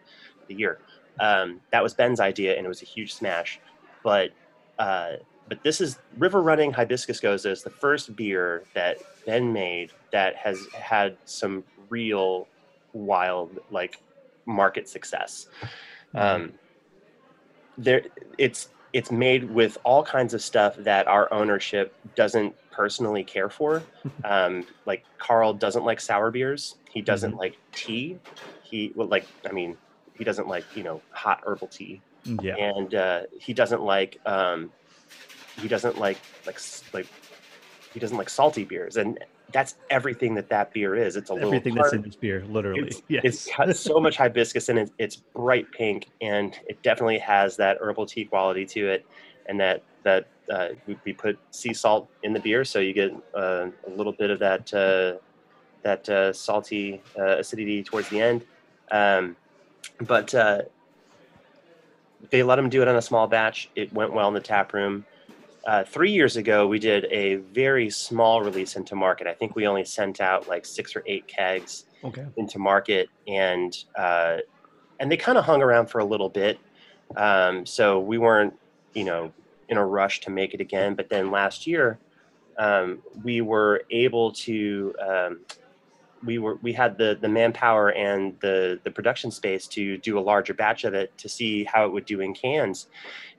the 0.49 0.55
year. 0.55 0.79
Um, 1.19 1.61
that 1.73 1.83
was 1.83 1.95
Ben's 1.95 2.21
idea, 2.21 2.57
and 2.57 2.67
it 2.67 2.69
was 2.69 2.83
a 2.83 2.87
huge 2.87 3.15
smash. 3.15 3.59
But 4.03 4.31
uh, 4.79 5.13
but 5.49 5.63
this 5.63 5.81
is 5.81 5.99
River 6.19 6.43
Running 6.43 6.73
Hibiscus 6.73 7.21
Gose 7.21 7.51
is 7.51 7.63
the 7.63 7.71
first 7.71 8.15
beer 8.17 8.65
that 8.75 8.99
Ben 9.27 9.53
made 9.53 9.91
that 10.13 10.37
has 10.37 10.67
had 10.73 11.17
some 11.25 11.65
real 11.91 12.47
wild 12.93 13.59
like 13.71 14.01
market 14.47 14.89
success. 14.89 15.49
Um, 16.15 16.53
there, 17.77 18.03
it's 18.39 18.69
it's 18.93 19.11
made 19.11 19.51
with 19.51 19.77
all 19.85 20.03
kinds 20.03 20.33
of 20.33 20.41
stuff 20.41 20.77
that 20.77 21.07
our 21.07 21.31
ownership 21.33 21.95
doesn't 22.15 22.55
personally 22.71 23.25
care 23.25 23.51
for. 23.51 23.83
Um, 24.25 24.65
like 24.87 25.05
Carl 25.19 25.53
doesn't 25.53 25.85
like 25.85 26.01
sour 26.01 26.31
beers. 26.31 26.77
He 26.91 27.03
doesn't 27.03 27.37
like 27.37 27.57
tea. 27.73 28.19
He 28.63 28.93
well, 28.95 29.09
like 29.09 29.27
I 29.49 29.53
mean, 29.53 29.77
he 30.15 30.25
doesn't 30.25 30.49
like 30.49 30.65
you 30.75 30.83
know 30.83 31.03
hot 31.11 31.43
herbal 31.45 31.69
tea 31.69 32.01
Yeah. 32.41 32.57
and 32.57 32.95
uh, 32.95 33.21
he 33.39 33.53
doesn't 33.53 33.83
like 33.83 34.19
um, 34.27 34.73
he 35.61 35.69
doesn't 35.69 35.99
like 35.99 36.19
like 36.47 36.59
like 36.93 37.07
he 37.97 38.01
doesn't 38.01 38.19
like 38.19 38.29
salty 38.29 38.63
beers, 38.63 38.99
and 38.99 39.19
that's 39.53 39.77
everything 39.89 40.35
that 40.35 40.51
that 40.51 40.71
beer 40.75 40.95
is. 40.95 41.17
It's 41.17 41.31
a 41.31 41.33
little 41.33 41.49
Everything 41.49 41.75
that's 41.75 41.95
in 41.95 42.03
this 42.03 42.15
beer, 42.15 42.45
literally. 42.47 42.89
It's, 42.89 43.03
yes. 43.09 43.23
it's 43.25 43.49
got 43.57 43.75
so 43.75 43.99
much 43.99 44.19
hibiscus 44.19 44.69
in 44.69 44.77
it. 44.77 44.91
It's 44.99 45.17
bright 45.17 45.73
pink, 45.73 46.09
and 46.21 46.55
it 46.69 46.83
definitely 46.83 47.17
has 47.21 47.57
that 47.57 47.79
herbal 47.81 48.05
tea 48.05 48.27
quality 48.27 48.67
to 48.67 48.87
it, 48.87 49.07
and 49.47 49.59
that 49.61 49.83
that 50.03 50.29
uh, 50.53 50.69
we, 50.87 50.99
we 51.07 51.15
put 51.15 51.39
sea 51.53 51.73
salt 51.73 52.07
in 52.23 52.35
the 52.35 52.39
beer, 52.39 52.67
so 52.67 52.81
you 52.81 52.93
get 52.93 53.13
uh, 53.35 53.69
a 53.87 53.91
little 53.91 54.13
bit 54.13 54.29
of 54.29 54.39
that 54.41 54.75
uh, 54.75 55.19
that 55.83 56.07
uh, 56.11 56.35
salty 56.35 57.01
uh, 57.19 57.39
acidity 57.39 57.83
towards 57.83 58.11
the 58.11 58.21
end. 58.21 58.45
Um, 58.91 59.37
but 60.03 60.35
uh, 60.35 60.65
they 62.31 62.43
let 62.43 62.59
him 62.59 62.69
do 62.69 62.83
it 62.83 62.89
on 62.89 62.97
a 62.97 63.03
small 63.03 63.27
batch. 63.27 63.71
It 63.75 63.91
went 63.95 64.13
well 64.13 64.29
in 64.29 64.35
the 64.35 64.41
tap 64.41 64.75
room. 64.75 65.07
Uh, 65.67 65.83
three 65.83 66.13
years 66.13 66.37
ago, 66.37 66.67
we 66.67 66.79
did 66.79 67.07
a 67.11 67.35
very 67.35 67.91
small 67.91 68.41
release 68.41 68.77
into 68.77 68.95
market. 68.95 69.27
I 69.27 69.35
think 69.35 69.57
we 69.57 69.67
only 69.67 69.85
sent 69.85 70.21
out 70.21 70.49
like 70.49 70.65
six 70.65 70.95
or 70.95 71.03
eight 71.07 71.27
kegs 71.27 71.87
okay. 72.05 72.27
into 72.37 72.59
market 72.59 73.09
and 73.27 73.77
uh, 73.97 74.39
and 75.01 75.11
they 75.11 75.17
kind 75.17 75.37
of 75.37 75.45
hung 75.45 75.63
around 75.63 75.87
for 75.87 75.99
a 75.99 76.05
little 76.05 76.29
bit 76.29 76.59
um, 77.17 77.67
so 77.67 78.01
we 78.01 78.19
weren't 78.19 78.55
you 78.95 79.05
know 79.05 79.33
in 79.69 79.77
a 79.77 79.85
rush 79.85 80.21
to 80.21 80.31
make 80.31 80.55
it 80.55 80.61
again 80.61 80.95
but 80.95 81.09
then 81.09 81.31
last 81.31 81.67
year 81.67 81.99
um, 82.59 83.03
we 83.23 83.41
were 83.41 83.83
able 83.91 84.33
to 84.33 84.95
um, 85.07 85.41
we 86.25 86.39
were 86.39 86.57
we 86.63 86.73
had 86.73 86.99
the 86.99 87.19
the 87.21 87.29
manpower 87.29 87.91
and 87.91 88.35
the 88.41 88.81
the 88.85 88.91
production 88.91 89.31
space 89.31 89.67
to 89.69 89.99
do 89.99 90.19
a 90.19 90.21
larger 90.21 90.55
batch 90.55 90.85
of 90.85 90.95
it 90.95 91.17
to 91.19 91.29
see 91.29 91.65
how 91.65 91.85
it 91.85 91.93
would 91.93 92.07
do 92.07 92.21
in 92.21 92.35
cans. 92.35 92.89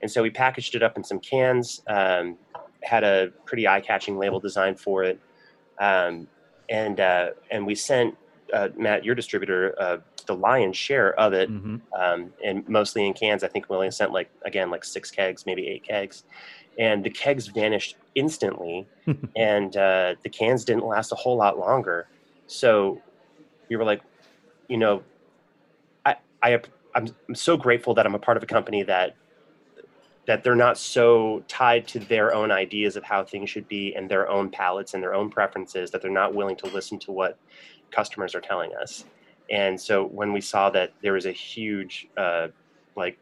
And 0.00 0.10
so 0.10 0.22
we 0.22 0.30
packaged 0.30 0.74
it 0.74 0.82
up 0.82 0.96
in 0.96 1.04
some 1.04 1.18
cans 1.18 1.82
um, 1.88 2.36
had 2.82 3.04
a 3.04 3.32
pretty 3.44 3.66
eye-catching 3.66 4.18
label 4.18 4.40
design 4.40 4.76
for 4.76 5.02
it. 5.04 5.18
Um, 5.78 6.28
and 6.68 7.00
uh, 7.00 7.30
and 7.50 7.66
we 7.66 7.74
sent 7.74 8.16
uh, 8.52 8.68
Matt, 8.76 9.04
your 9.04 9.14
distributor, 9.14 9.74
uh, 9.78 9.98
the 10.26 10.34
lion's 10.34 10.76
share 10.76 11.18
of 11.18 11.32
it, 11.32 11.48
hmm 11.48 11.76
um, 11.98 12.32
and 12.44 12.68
mostly 12.68 13.06
in 13.06 13.14
cans. 13.14 13.42
I 13.42 13.48
think 13.48 13.68
we 13.68 13.76
only 13.76 13.90
sent 13.90 14.12
like 14.12 14.30
again 14.44 14.70
like 14.70 14.84
six 14.84 15.10
kegs, 15.10 15.46
maybe 15.46 15.66
eight 15.68 15.84
kegs, 15.84 16.24
and 16.78 17.02
the 17.02 17.10
kegs 17.10 17.48
vanished 17.48 17.96
instantly, 18.14 18.86
and 19.36 19.76
uh, 19.76 20.14
the 20.22 20.28
cans 20.28 20.64
didn't 20.64 20.86
last 20.86 21.12
a 21.12 21.14
whole 21.14 21.36
lot 21.36 21.58
longer. 21.58 22.08
So 22.48 23.00
we 23.68 23.76
were 23.76 23.84
like, 23.84 24.02
you 24.68 24.78
know, 24.78 25.02
I 26.04 26.16
I 26.42 26.60
I'm, 26.94 27.06
I'm 27.28 27.34
so 27.34 27.56
grateful 27.56 27.94
that 27.94 28.06
I'm 28.06 28.14
a 28.14 28.18
part 28.18 28.36
of 28.36 28.42
a 28.42 28.46
company 28.46 28.82
that 28.82 29.14
that 30.26 30.42
they're 30.44 30.54
not 30.54 30.76
so 30.76 31.42
tied 31.48 31.88
to 31.88 31.98
their 31.98 32.34
own 32.34 32.50
ideas 32.50 32.96
of 32.96 33.04
how 33.04 33.24
things 33.24 33.48
should 33.48 33.66
be 33.66 33.94
and 33.94 34.10
their 34.10 34.28
own 34.28 34.50
palates 34.50 34.92
and 34.92 35.02
their 35.02 35.14
own 35.14 35.30
preferences 35.30 35.90
that 35.90 36.02
they're 36.02 36.10
not 36.10 36.34
willing 36.34 36.56
to 36.56 36.66
listen 36.66 36.98
to 36.98 37.12
what 37.12 37.38
customers 37.90 38.34
are 38.34 38.40
telling 38.40 38.70
us. 38.74 39.06
And 39.50 39.80
so 39.80 40.04
when 40.04 40.34
we 40.34 40.42
saw 40.42 40.68
that 40.70 40.92
there 41.02 41.14
was 41.14 41.24
a 41.24 41.32
huge 41.32 42.08
uh, 42.18 42.48
like 42.94 43.18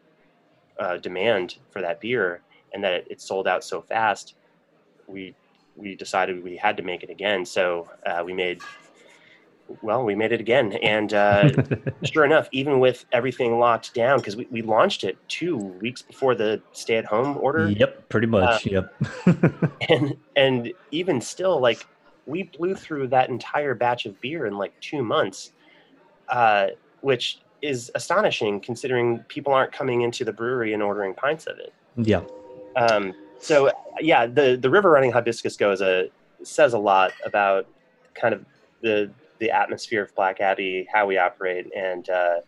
uh, 0.81 0.97
demand 0.97 1.59
for 1.71 1.81
that 1.81 2.01
beer 2.01 2.43
and 2.73 2.83
that 2.83 2.93
it, 2.93 3.07
it 3.11 3.21
sold 3.21 3.47
out 3.47 3.63
so 3.63 3.81
fast, 3.81 4.35
we 5.07 5.35
we 5.77 5.95
decided 5.95 6.43
we 6.43 6.57
had 6.57 6.77
to 6.77 6.83
make 6.83 7.03
it 7.03 7.11
again. 7.11 7.45
So 7.45 7.89
uh, 8.05 8.23
we 8.25 8.33
made 8.33 8.63
well, 9.83 10.05
we 10.05 10.15
made 10.15 10.33
it 10.33 10.41
again, 10.41 10.73
and 10.75 11.13
uh, 11.15 11.51
sure 12.05 12.25
enough, 12.25 12.49
even 12.53 12.79
with 12.81 13.05
everything 13.13 13.59
locked 13.59 13.95
down, 13.95 14.19
because 14.19 14.37
we, 14.37 14.47
we 14.51 14.63
launched 14.63 15.05
it 15.05 15.17
two 15.29 15.57
weeks 15.57 16.03
before 16.03 16.35
the 16.35 16.61
stay-at-home 16.73 17.37
order, 17.41 17.69
Yep, 17.71 18.09
pretty 18.09 18.27
much. 18.27 18.67
yep. 18.67 18.95
and 19.89 20.17
and 20.37 20.73
even 20.91 21.21
still, 21.21 21.61
like 21.61 21.87
we 22.27 22.45
blew 22.45 22.75
through 22.75 23.09
that 23.09 23.29
entire 23.29 23.75
batch 23.75 24.07
of 24.07 24.21
beer 24.21 24.47
in 24.47 24.57
like 24.59 24.79
two 24.81 25.03
months, 25.03 25.53
uh, 26.29 26.69
which 27.01 27.41
is 27.63 27.91
astonishing 27.95 28.61
considering 28.61 29.19
people 29.29 29.53
aren't 29.53 29.73
coming 29.73 30.03
into 30.03 30.25
the 30.25 30.33
brewery 30.33 30.75
and 30.75 30.83
ordering 30.83 31.15
pints 31.15 31.47
of 31.47 31.59
it. 31.59 31.73
yeah. 31.97 32.21
Um, 32.77 33.15
so 33.39 33.71
yeah, 34.01 34.27
the 34.27 34.57
the 34.61 34.69
river 34.71 34.91
running 34.91 35.11
hibiscus 35.13 35.57
gose, 35.57 36.11
says 36.43 36.75
a 36.75 36.79
lot 36.79 37.13
about 37.25 37.67
kind 38.15 38.35
of 38.35 38.45
the 38.83 39.11
the 39.39 39.51
atmosphere 39.51 40.03
of 40.03 40.15
Black 40.15 40.41
Abbey, 40.41 40.89
how 40.93 41.07
we 41.07 41.19
operate, 41.19 41.73
and 41.75 42.09
uh, 42.09 42.41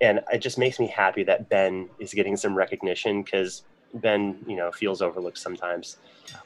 and 0.00 0.20
it 0.32 0.38
just 0.38 0.58
makes 0.58 0.78
me 0.80 0.86
happy 0.86 1.22
that 1.24 1.48
Ben 1.48 1.88
is 1.98 2.12
getting 2.12 2.36
some 2.36 2.54
recognition 2.54 3.22
because 3.22 3.62
Ben, 3.94 4.38
you 4.46 4.56
know, 4.56 4.72
feels 4.72 5.02
overlooked 5.02 5.38
sometimes. 5.38 5.96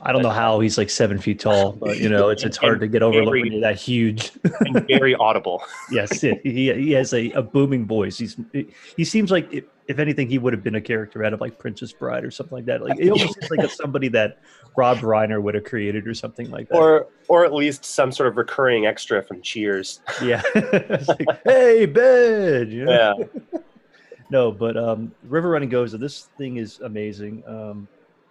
I 0.00 0.12
don't 0.12 0.22
know 0.22 0.30
how 0.30 0.60
he's 0.60 0.76
like 0.78 0.90
seven 0.90 1.18
feet 1.18 1.40
tall, 1.40 1.72
but 1.80 1.98
you 1.98 2.08
know, 2.08 2.28
it's 2.28 2.44
it's 2.44 2.56
hard 2.56 2.80
to 2.80 2.88
get 2.88 3.02
overlooked 3.02 3.30
when 3.30 3.52
you're 3.52 3.60
that 3.62 3.76
huge. 3.76 4.32
and 4.60 4.86
very 4.86 5.14
audible. 5.14 5.62
yes, 5.90 6.20
he 6.20 6.34
he 6.42 6.92
has 6.92 7.12
a, 7.14 7.30
a 7.32 7.42
booming 7.42 7.86
voice. 7.86 8.18
He's 8.18 8.36
he 8.96 9.04
seems 9.04 9.30
like 9.30 9.52
if, 9.52 9.64
if 9.88 9.98
anything, 9.98 10.28
he 10.28 10.38
would 10.38 10.52
have 10.52 10.64
been 10.64 10.74
a 10.74 10.80
character 10.80 11.24
out 11.24 11.32
of 11.32 11.40
like 11.40 11.58
Princess 11.58 11.92
Bride 11.92 12.24
or 12.24 12.30
something 12.30 12.56
like 12.56 12.64
that. 12.66 12.82
Like 12.82 12.98
it 12.98 13.10
almost 13.10 13.34
seems 13.34 13.50
like 13.50 13.70
somebody 13.70 14.08
that 14.08 14.38
Rob 14.76 14.98
Reiner 14.98 15.40
would 15.40 15.54
have 15.54 15.64
created 15.64 16.06
or 16.06 16.14
something 16.14 16.50
like 16.50 16.68
that. 16.68 16.76
or 16.76 17.08
or 17.28 17.44
at 17.44 17.52
least 17.52 17.84
some 17.84 18.10
sort 18.10 18.28
of 18.28 18.36
recurring 18.36 18.86
extra 18.86 19.22
from 19.22 19.40
Cheers. 19.42 20.00
yeah, 20.22 20.42
like, 20.54 21.26
hey 21.44 21.86
Ben, 21.86 22.70
you 22.70 22.84
know? 22.84 23.14
Yeah, 23.52 23.60
no, 24.30 24.50
but 24.50 24.76
um, 24.76 25.12
River 25.24 25.50
Running 25.50 25.70
Gose. 25.70 25.98
This 25.98 26.28
thing 26.36 26.56
is 26.56 26.80
amazing. 26.80 27.44
Um, 27.46 27.88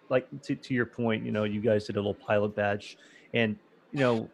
like 0.09 0.27
to, 0.43 0.55
to 0.55 0.74
your 0.74 0.85
point, 0.85 1.25
you 1.25 1.31
know, 1.31 1.45
you 1.45 1.62
guys 1.62 1.85
did 1.85 1.95
a 1.95 2.00
little 2.00 2.13
pilot 2.13 2.55
batch, 2.55 2.97
and 3.33 3.57
you 3.91 4.00
know, 4.00 4.29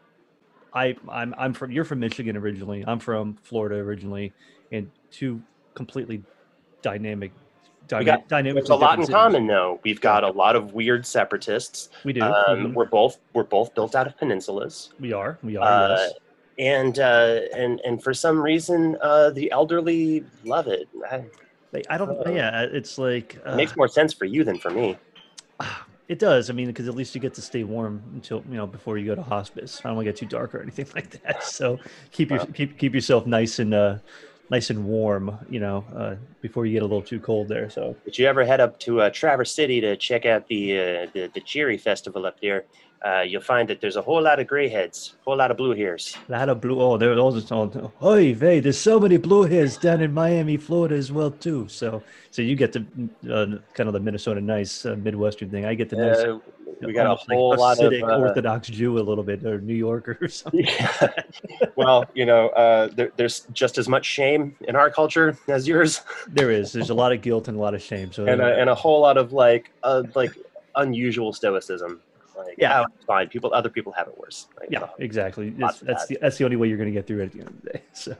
I 0.73 0.95
I'm 1.07 1.35
I'm 1.37 1.53
from 1.53 1.71
you're 1.71 1.85
from 1.85 1.99
Michigan 1.99 2.35
originally. 2.35 2.83
I'm 2.87 2.99
from 2.99 3.37
Florida 3.43 3.75
originally, 3.75 4.33
and 4.71 4.89
two 5.11 5.41
completely 5.75 6.23
dynamic 6.81 7.31
dyna- 7.87 8.03
got- 8.05 8.27
dynamic 8.27 8.61
It's 8.61 8.69
a 8.69 8.75
lot 8.75 8.99
in 8.99 9.07
common, 9.07 9.47
though. 9.47 9.79
We've 9.83 10.01
got 10.01 10.23
a 10.23 10.29
lot 10.31 10.55
of 10.55 10.73
weird 10.73 11.05
separatists. 11.05 11.89
We 12.03 12.13
do. 12.13 12.21
Um, 12.21 12.33
Mhm. 12.47 12.73
we're 12.73 12.85
both 12.85 13.17
we're 13.33 13.43
both 13.43 13.73
built 13.75 13.95
out 13.95 14.07
of 14.07 14.17
peninsulas, 14.17 14.89
we 14.99 15.13
are. 15.13 15.37
We 15.43 15.57
are. 15.57 15.63
uh, 15.67 15.89
yes. 15.97 16.13
and 16.59 16.99
uh, 16.99 17.39
and 17.55 17.79
and 17.85 18.03
for 18.03 18.13
some 18.13 18.39
reason, 18.41 18.97
uh, 19.01 19.29
the 19.31 19.51
elderly 19.51 20.23
love 20.45 20.67
it. 20.67 20.87
I- 21.09 21.25
Like, 21.73 21.85
I 21.89 21.97
don't. 21.97 22.27
uh, 22.27 22.29
yeah, 22.31 22.63
it's 22.63 22.97
like 22.97 23.35
It 23.35 23.41
uh, 23.45 23.55
makes 23.55 23.77
more 23.77 23.87
sense 23.87 24.13
for 24.13 24.25
you 24.25 24.43
than 24.43 24.57
for 24.57 24.69
me. 24.71 24.97
It 26.09 26.19
does. 26.19 26.49
I 26.49 26.53
mean, 26.53 26.67
because 26.67 26.89
at 26.89 26.95
least 26.95 27.15
you 27.15 27.21
get 27.21 27.33
to 27.35 27.41
stay 27.41 27.63
warm 27.63 28.03
until 28.13 28.43
you 28.49 28.57
know 28.57 28.67
before 28.67 28.97
you 28.97 29.05
go 29.05 29.15
to 29.15 29.21
hospice. 29.23 29.79
I 29.81 29.87
don't 29.87 29.95
want 29.95 30.05
to 30.05 30.11
get 30.11 30.17
too 30.17 30.25
dark 30.25 30.53
or 30.53 30.61
anything 30.61 30.87
like 30.95 31.09
that. 31.23 31.43
So 31.45 31.79
keep 32.11 32.29
your 32.31 32.45
keep 32.47 32.77
keep 32.77 32.93
yourself 32.93 33.25
nice 33.25 33.59
and 33.59 33.73
uh, 33.73 33.95
nice 34.49 34.69
and 34.69 34.85
warm. 34.85 35.37
You 35.49 35.59
know, 35.59 35.85
uh, 35.95 36.15
before 36.41 36.65
you 36.65 36.73
get 36.73 36.81
a 36.81 36.85
little 36.85 37.01
too 37.01 37.19
cold 37.19 37.47
there. 37.47 37.69
So 37.69 37.95
Did 38.05 38.17
you 38.17 38.27
ever 38.27 38.43
head 38.43 38.59
up 38.59 38.79
to 38.81 39.01
uh, 39.01 39.09
Traverse 39.09 39.53
City 39.53 39.81
to 39.81 39.95
check 39.95 40.25
out 40.25 40.47
the 40.47 40.79
uh, 40.79 41.07
the, 41.13 41.31
the 41.33 41.41
Cherry 41.41 41.77
Festival 41.77 42.25
up 42.25 42.39
there? 42.41 42.65
Uh, 43.03 43.21
you'll 43.21 43.41
find 43.41 43.67
that 43.67 43.81
there's 43.81 43.95
a 43.95 44.01
whole 44.01 44.21
lot 44.21 44.39
of 44.39 44.45
gray 44.45 44.69
heads, 44.69 45.15
whole 45.25 45.35
lot 45.35 45.49
of 45.49 45.57
blue 45.57 45.73
hairs. 45.73 46.15
a 46.29 46.31
lot 46.31 46.49
of 46.49 46.61
blue. 46.61 46.79
Oh, 46.79 46.97
there 46.97 47.17
all 47.17 47.31
the 47.31 47.55
all. 47.55 47.91
Oh, 47.99 48.15
hey, 48.15 48.59
there's 48.59 48.77
so 48.77 48.99
many 48.99 49.17
blue 49.17 49.43
hairs 49.43 49.75
down 49.75 50.01
in 50.01 50.13
Miami, 50.13 50.55
Florida 50.55 50.95
as 50.95 51.11
well 51.11 51.31
too. 51.31 51.67
So 51.67 52.03
so 52.29 52.43
you 52.43 52.55
get 52.55 52.73
the 52.73 52.85
uh, 53.27 53.57
kind 53.73 53.87
of 53.89 53.93
the 53.93 53.99
Minnesota 53.99 54.39
nice 54.39 54.85
uh, 54.85 54.95
Midwestern 54.95 55.49
thing. 55.49 55.65
I 55.65 55.73
get 55.73 55.89
the 55.89 55.95
nice. 55.95 56.41
We 56.81 56.93
got 56.93 57.05
a 57.05 57.09
almost 57.09 57.29
like 57.29 57.37
whole 57.37 57.55
lot 57.55 57.79
of 57.79 57.93
uh, 57.93 58.17
Orthodox 58.17 58.67
Jew 58.67 58.97
a 58.97 59.01
little 59.01 59.23
bit, 59.23 59.43
or 59.45 59.59
New 59.61 59.73
Yorker 59.73 60.17
or 60.21 60.27
something. 60.29 60.65
Yeah. 60.65 61.09
well, 61.75 62.05
you 62.13 62.25
know, 62.25 62.49
uh, 62.49 62.87
there, 62.87 63.11
there's 63.17 63.41
just 63.53 63.77
as 63.77 63.87
much 63.87 64.05
shame 64.05 64.55
in 64.67 64.75
our 64.75 64.89
culture 64.89 65.37
as 65.47 65.67
yours, 65.67 66.01
There 66.27 66.51
is. 66.51 66.71
There's 66.71 66.89
a 66.89 66.93
lot 66.93 67.11
of 67.11 67.21
guilt 67.21 67.47
and 67.47 67.57
a 67.57 67.59
lot 67.59 67.73
of 67.73 67.81
shame. 67.81 68.11
So 68.11 68.25
and 68.25 68.41
a, 68.41 68.59
and 68.59 68.69
a 68.69 68.75
whole 68.75 69.01
lot 69.01 69.17
of 69.17 69.33
like 69.33 69.71
uh, 69.83 70.03
like 70.15 70.31
unusual 70.75 71.33
stoicism. 71.33 72.01
Like, 72.37 72.55
Yeah. 72.57 72.81
"Oh, 72.81 72.85
it's 72.95 73.05
fine. 73.05 73.27
People, 73.27 73.53
other 73.53 73.69
people 73.69 73.91
have 73.91 74.07
it 74.07 74.17
worse. 74.17 74.47
Like, 74.59 74.69
yeah, 74.71 74.83
oh, 74.83 74.89
exactly. 74.97 75.51
That's 75.51 75.79
that. 75.81 76.07
the 76.07 76.17
that's 76.21 76.37
the 76.37 76.45
only 76.45 76.57
way 76.57 76.67
you're 76.67 76.77
going 76.77 76.89
to 76.89 76.93
get 76.93 77.05
through 77.05 77.21
it 77.21 77.25
at 77.25 77.31
the 77.33 77.39
end 77.39 77.49
of 77.49 77.61
the 77.61 77.69
day. 77.69 77.81
So, 77.93 78.15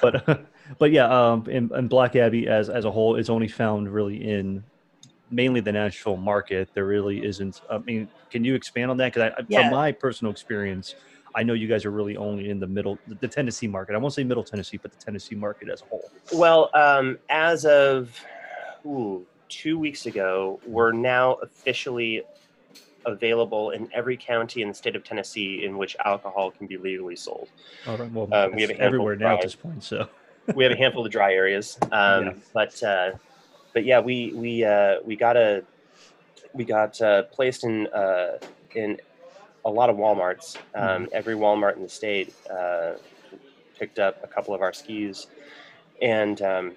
but 0.00 0.46
but 0.78 0.90
yeah, 0.92 1.06
um, 1.08 1.46
and, 1.50 1.70
and 1.72 1.88
Black 1.88 2.14
Abbey 2.14 2.46
as 2.48 2.68
as 2.68 2.84
a 2.84 2.90
whole 2.90 3.16
is 3.16 3.28
only 3.30 3.48
found 3.48 3.92
really 3.92 4.22
in 4.30 4.62
mainly 5.30 5.60
the 5.60 5.72
Nashville 5.72 6.16
market. 6.16 6.68
There 6.74 6.86
really 6.86 7.24
isn't. 7.24 7.60
I 7.70 7.78
mean, 7.78 8.08
can 8.30 8.44
you 8.44 8.54
expand 8.54 8.90
on 8.90 8.96
that? 8.98 9.12
Because 9.14 9.32
Yeah. 9.48 9.62
from 9.62 9.70
my 9.70 9.92
personal 9.92 10.32
experience, 10.32 10.94
I 11.34 11.42
know 11.42 11.52
you 11.52 11.68
guys 11.68 11.84
are 11.84 11.90
really 11.90 12.16
only 12.16 12.48
in 12.48 12.60
the 12.60 12.66
middle, 12.66 12.98
the, 13.06 13.28
Tennessee 13.28 13.66
market. 13.66 13.94
I 13.94 13.98
won't 13.98 14.14
say 14.14 14.24
Middle 14.24 14.44
Tennessee, 14.44 14.78
but 14.78 14.90
the 14.90 14.98
Tennessee 14.98 15.34
market 15.34 15.68
as 15.68 15.82
a 15.82 15.84
whole. 15.84 16.10
Well, 16.32 16.70
um, 16.74 17.18
as 17.28 17.66
of 17.66 18.18
ooh, 18.86 19.26
two 19.48 19.78
weeks 19.78 20.06
ago, 20.06 20.60
we're 20.64 20.92
now 20.92 21.34
officially 21.34 22.22
available 23.04 23.70
in 23.70 23.88
every 23.92 24.16
county 24.16 24.62
in 24.62 24.68
the 24.68 24.74
state 24.74 24.96
of 24.96 25.04
Tennessee 25.04 25.64
in 25.64 25.76
which 25.78 25.96
alcohol 26.04 26.50
can 26.50 26.66
be 26.66 26.76
legally 26.76 27.16
sold. 27.16 27.48
All 27.86 27.96
right. 27.96 28.10
Well, 28.10 28.28
Uh, 28.32 28.48
we 28.52 28.62
have 28.62 28.70
everywhere 28.72 29.16
now 29.16 29.34
at 29.34 29.42
this 29.42 29.54
point. 29.54 29.82
So 29.84 30.08
we 30.54 30.64
have 30.64 30.72
a 30.72 30.76
handful 30.76 31.04
of 31.04 31.12
dry 31.12 31.32
areas, 31.34 31.78
um, 31.92 32.24
Yeah. 32.26 32.32
but 32.54 32.82
uh, 32.82 33.12
but 33.76 33.84
yeah, 33.84 34.00
we 34.00 34.32
we 34.32 34.64
uh, 34.64 35.00
we 35.04 35.16
got 35.16 35.36
a 35.36 35.62
we 36.54 36.64
got 36.64 36.98
uh, 37.02 37.24
placed 37.24 37.62
in 37.62 37.86
uh, 37.88 38.38
in 38.74 38.98
a 39.66 39.70
lot 39.70 39.90
of 39.90 39.96
WalMarts. 39.96 40.56
Um, 40.74 41.10
Every 41.12 41.34
Walmart 41.34 41.76
in 41.76 41.82
the 41.82 41.88
state 41.90 42.32
uh, 42.50 42.92
picked 43.78 43.98
up 43.98 44.24
a 44.24 44.28
couple 44.28 44.54
of 44.54 44.62
our 44.62 44.72
SKUs, 44.72 45.26
and 46.00 46.40
um, 46.40 46.72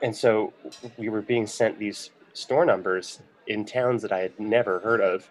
and 0.00 0.14
so 0.14 0.52
we 0.96 1.08
were 1.08 1.22
being 1.22 1.48
sent 1.48 1.76
these 1.76 2.10
store 2.34 2.64
numbers 2.64 3.18
in 3.48 3.64
towns 3.64 4.00
that 4.02 4.12
I 4.12 4.20
had 4.20 4.38
never 4.38 4.78
heard 4.78 5.00
of, 5.00 5.28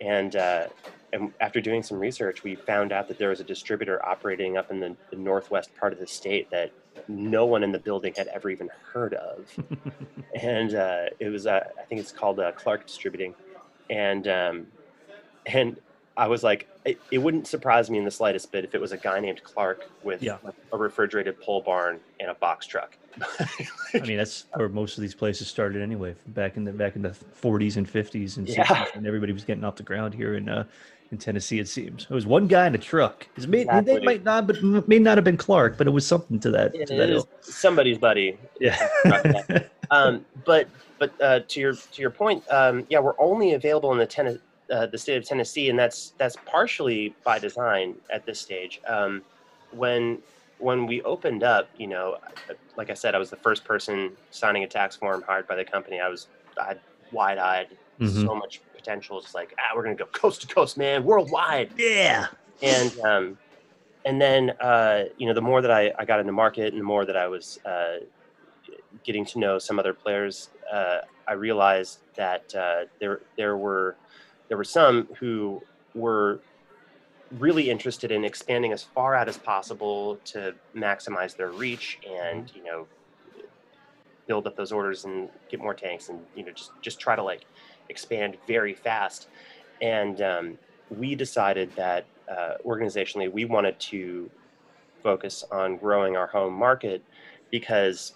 and. 0.00 0.34
Uh, 0.34 0.68
and 1.12 1.32
after 1.40 1.60
doing 1.60 1.84
some 1.84 2.00
research, 2.00 2.42
we 2.42 2.56
found 2.56 2.90
out 2.90 3.06
that 3.06 3.18
there 3.18 3.28
was 3.28 3.38
a 3.38 3.44
distributor 3.44 4.04
operating 4.04 4.56
up 4.56 4.72
in 4.72 4.80
the, 4.80 4.96
the 5.10 5.16
northwest 5.16 5.70
part 5.78 5.92
of 5.92 6.00
the 6.00 6.08
state 6.08 6.50
that 6.50 6.72
no 7.08 7.46
one 7.46 7.62
in 7.62 7.72
the 7.72 7.78
building 7.78 8.14
had 8.16 8.28
ever 8.28 8.50
even 8.50 8.68
heard 8.92 9.14
of. 9.14 9.46
and 10.40 10.74
uh, 10.74 11.06
it 11.20 11.28
was, 11.28 11.46
uh, 11.46 11.60
I 11.78 11.82
think 11.82 12.00
it's 12.00 12.12
called 12.12 12.40
uh, 12.40 12.52
Clark 12.52 12.86
Distributing. 12.86 13.34
And, 13.90 14.26
um, 14.28 14.66
and 15.46 15.78
I 16.16 16.28
was 16.28 16.42
like, 16.42 16.68
it, 16.84 17.00
it 17.10 17.18
wouldn't 17.18 17.46
surprise 17.46 17.90
me 17.90 17.98
in 17.98 18.04
the 18.04 18.10
slightest 18.10 18.52
bit 18.52 18.64
if 18.64 18.74
it 18.74 18.80
was 18.80 18.92
a 18.92 18.96
guy 18.96 19.18
named 19.20 19.42
Clark 19.42 19.90
with 20.02 20.22
Yeah. 20.22 20.38
a 20.72 20.76
refrigerated 20.76 21.40
pole 21.40 21.60
barn 21.60 21.98
and 22.20 22.30
a 22.30 22.34
box 22.34 22.66
truck. 22.66 22.96
I 23.94 24.00
mean, 24.00 24.16
that's 24.16 24.46
where 24.54 24.68
most 24.68 24.96
of 24.98 25.02
these 25.02 25.14
places 25.14 25.48
started 25.48 25.82
anyway, 25.82 26.14
back 26.28 26.56
in 26.56 26.64
the 26.64 26.72
back 26.72 26.96
in 26.96 27.02
the 27.02 27.10
40s 27.10 27.76
and 27.76 27.88
50s 27.90 28.36
and 28.38 28.46
60s, 28.46 28.56
Yeah. 28.56 28.84
and 28.94 29.06
everybody 29.06 29.32
was 29.32 29.44
getting 29.44 29.62
off 29.64 29.76
the 29.76 29.82
ground 29.84 30.14
here 30.14 30.34
in 30.34 30.48
uh, 30.48 30.64
in 31.14 31.18
Tennessee. 31.18 31.58
It 31.58 31.68
seems 31.68 32.06
it 32.10 32.10
was 32.10 32.26
one 32.26 32.46
guy 32.46 32.66
in 32.66 32.74
a 32.74 32.78
truck. 32.78 33.26
It 33.36 33.48
may, 33.48 33.64
They 33.64 34.00
might 34.00 34.24
not, 34.24 34.46
but 34.46 34.62
may 34.88 34.98
not 34.98 35.16
have 35.16 35.24
been 35.24 35.36
Clark, 35.36 35.78
but 35.78 35.86
it 35.86 35.90
was 35.90 36.06
something 36.06 36.38
to 36.40 36.50
that. 36.50 36.74
It 36.74 36.88
to 36.88 36.96
that 36.96 37.08
is 37.08 37.16
ilk. 37.18 37.28
somebody's 37.40 37.98
buddy. 37.98 38.38
Yeah. 38.60 38.76
um, 39.90 40.26
but 40.44 40.68
but 40.98 41.12
uh, 41.22 41.40
to 41.48 41.60
your 41.60 41.72
to 41.74 42.02
your 42.02 42.10
point, 42.10 42.42
um, 42.50 42.84
yeah, 42.90 42.98
we're 42.98 43.18
only 43.20 43.54
available 43.54 43.92
in 43.92 43.98
the 43.98 44.06
Tenn- 44.06 44.40
uh, 44.70 44.86
the 44.86 44.98
state 44.98 45.16
of 45.16 45.24
Tennessee, 45.24 45.70
and 45.70 45.78
that's 45.78 46.14
that's 46.18 46.36
partially 46.46 47.14
by 47.24 47.38
design 47.38 47.94
at 48.12 48.26
this 48.26 48.40
stage. 48.40 48.80
Um, 48.86 49.22
when 49.70 50.18
when 50.58 50.86
we 50.86 51.00
opened 51.02 51.42
up, 51.44 51.68
you 51.76 51.86
know, 51.86 52.16
like 52.76 52.90
I 52.90 52.94
said, 52.94 53.14
I 53.14 53.18
was 53.18 53.30
the 53.30 53.36
first 53.36 53.64
person 53.64 54.12
signing 54.30 54.64
a 54.64 54.68
tax 54.68 54.96
form 54.96 55.22
hired 55.26 55.46
by 55.46 55.56
the 55.56 55.64
company. 55.64 56.00
I 56.00 56.08
was 56.08 56.28
I 56.58 56.76
wide 57.12 57.38
eyed, 57.38 57.68
Mhm. 58.00 58.24
so 58.24 58.34
much 58.34 58.60
potential. 58.84 59.18
It's 59.18 59.34
like 59.34 59.54
ah, 59.58 59.74
we're 59.74 59.82
gonna 59.82 59.94
go 59.94 60.06
coast 60.06 60.42
to 60.42 60.46
coast, 60.46 60.76
man, 60.76 61.04
worldwide 61.04 61.70
yeah. 61.76 62.26
and 62.62 62.98
um, 63.00 63.38
and 64.04 64.20
then 64.20 64.50
uh, 64.60 65.04
you 65.16 65.26
know 65.26 65.34
the 65.34 65.40
more 65.40 65.62
that 65.62 65.70
I, 65.70 65.92
I 65.98 66.04
got 66.04 66.20
in 66.20 66.26
the 66.26 66.32
market 66.32 66.72
and 66.72 66.80
the 66.80 66.84
more 66.84 67.04
that 67.04 67.16
I 67.16 67.26
was 67.26 67.58
uh, 67.64 67.98
getting 69.04 69.24
to 69.26 69.38
know 69.38 69.58
some 69.58 69.78
other 69.78 69.94
players, 69.94 70.50
uh, 70.72 70.98
I 71.26 71.32
realized 71.32 72.00
that 72.16 72.54
uh, 72.54 72.84
there 73.00 73.20
there 73.36 73.56
were 73.56 73.96
there 74.48 74.56
were 74.56 74.64
some 74.64 75.08
who 75.18 75.62
were 75.94 76.40
really 77.38 77.70
interested 77.70 78.12
in 78.12 78.24
expanding 78.24 78.72
as 78.72 78.82
far 78.82 79.14
out 79.14 79.28
as 79.28 79.38
possible 79.38 80.18
to 80.24 80.54
maximize 80.76 81.36
their 81.36 81.50
reach 81.50 81.98
and 82.08 82.52
you 82.54 82.62
know 82.62 82.86
build 84.26 84.46
up 84.46 84.56
those 84.56 84.72
orders 84.72 85.04
and 85.04 85.28
get 85.50 85.60
more 85.60 85.74
tanks 85.74 86.08
and 86.08 86.20
you 86.34 86.44
know 86.44 86.52
just 86.52 86.70
just 86.80 87.00
try 87.00 87.16
to 87.16 87.22
like 87.22 87.44
expand 87.88 88.36
very 88.46 88.74
fast. 88.74 89.28
And 89.80 90.20
um, 90.20 90.58
we 90.90 91.14
decided 91.14 91.74
that 91.76 92.06
uh, 92.30 92.54
organizationally 92.64 93.30
we 93.30 93.44
wanted 93.44 93.78
to 93.78 94.30
focus 95.02 95.44
on 95.52 95.76
growing 95.76 96.16
our 96.16 96.26
home 96.26 96.54
market 96.54 97.02
because 97.50 98.14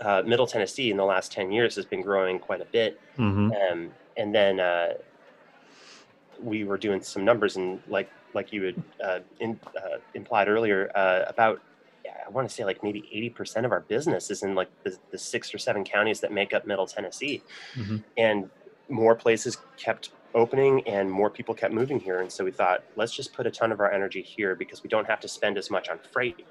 uh, 0.00 0.22
middle 0.24 0.46
tennessee 0.46 0.90
in 0.90 0.96
the 0.96 1.04
last 1.04 1.30
10 1.30 1.52
years 1.52 1.76
has 1.76 1.84
been 1.84 2.00
growing 2.00 2.38
quite 2.38 2.60
a 2.60 2.66
bit. 2.66 2.98
Hmm 3.16 3.50
um, 3.70 3.90
and 4.16 4.34
then 4.34 4.60
uh, 4.60 4.94
we 6.42 6.64
were 6.64 6.78
doing 6.78 7.02
some 7.02 7.24
numbers 7.24 7.56
and 7.56 7.80
like 7.88 8.10
like 8.32 8.52
you 8.52 8.62
had 8.62 8.82
uh, 9.04 9.18
in, 9.40 9.58
uh, 9.76 9.98
implied 10.14 10.48
earlier 10.48 10.90
uh, 10.94 11.24
about 11.26 11.60
I 12.06 12.30
want 12.30 12.48
to 12.48 12.54
say 12.54 12.64
like 12.64 12.82
maybe 12.82 13.34
80% 13.36 13.64
of 13.64 13.72
our 13.72 13.80
business 13.80 14.30
is 14.30 14.42
in 14.42 14.54
like 14.54 14.70
the, 14.84 14.96
the 15.10 15.18
six 15.18 15.52
or 15.54 15.58
seven 15.58 15.84
counties 15.84 16.20
that 16.20 16.32
make 16.32 16.54
up 16.54 16.66
middle 16.66 16.86
Tennessee. 16.86 17.42
hmm 17.74 17.98
And 18.16 18.50
more 18.90 19.14
places 19.14 19.58
kept 19.76 20.10
opening 20.34 20.86
and 20.86 21.10
more 21.10 21.30
people 21.30 21.54
kept 21.54 21.74
moving 21.74 21.98
here. 21.98 22.20
And 22.20 22.30
so 22.30 22.44
we 22.44 22.50
thought, 22.50 22.82
let's 22.96 23.14
just 23.14 23.32
put 23.32 23.46
a 23.46 23.50
ton 23.50 23.72
of 23.72 23.80
our 23.80 23.90
energy 23.90 24.22
here 24.22 24.54
because 24.54 24.82
we 24.82 24.88
don't 24.88 25.06
have 25.06 25.20
to 25.20 25.28
spend 25.28 25.58
as 25.58 25.70
much 25.70 25.88
on 25.88 25.98
freight. 26.12 26.46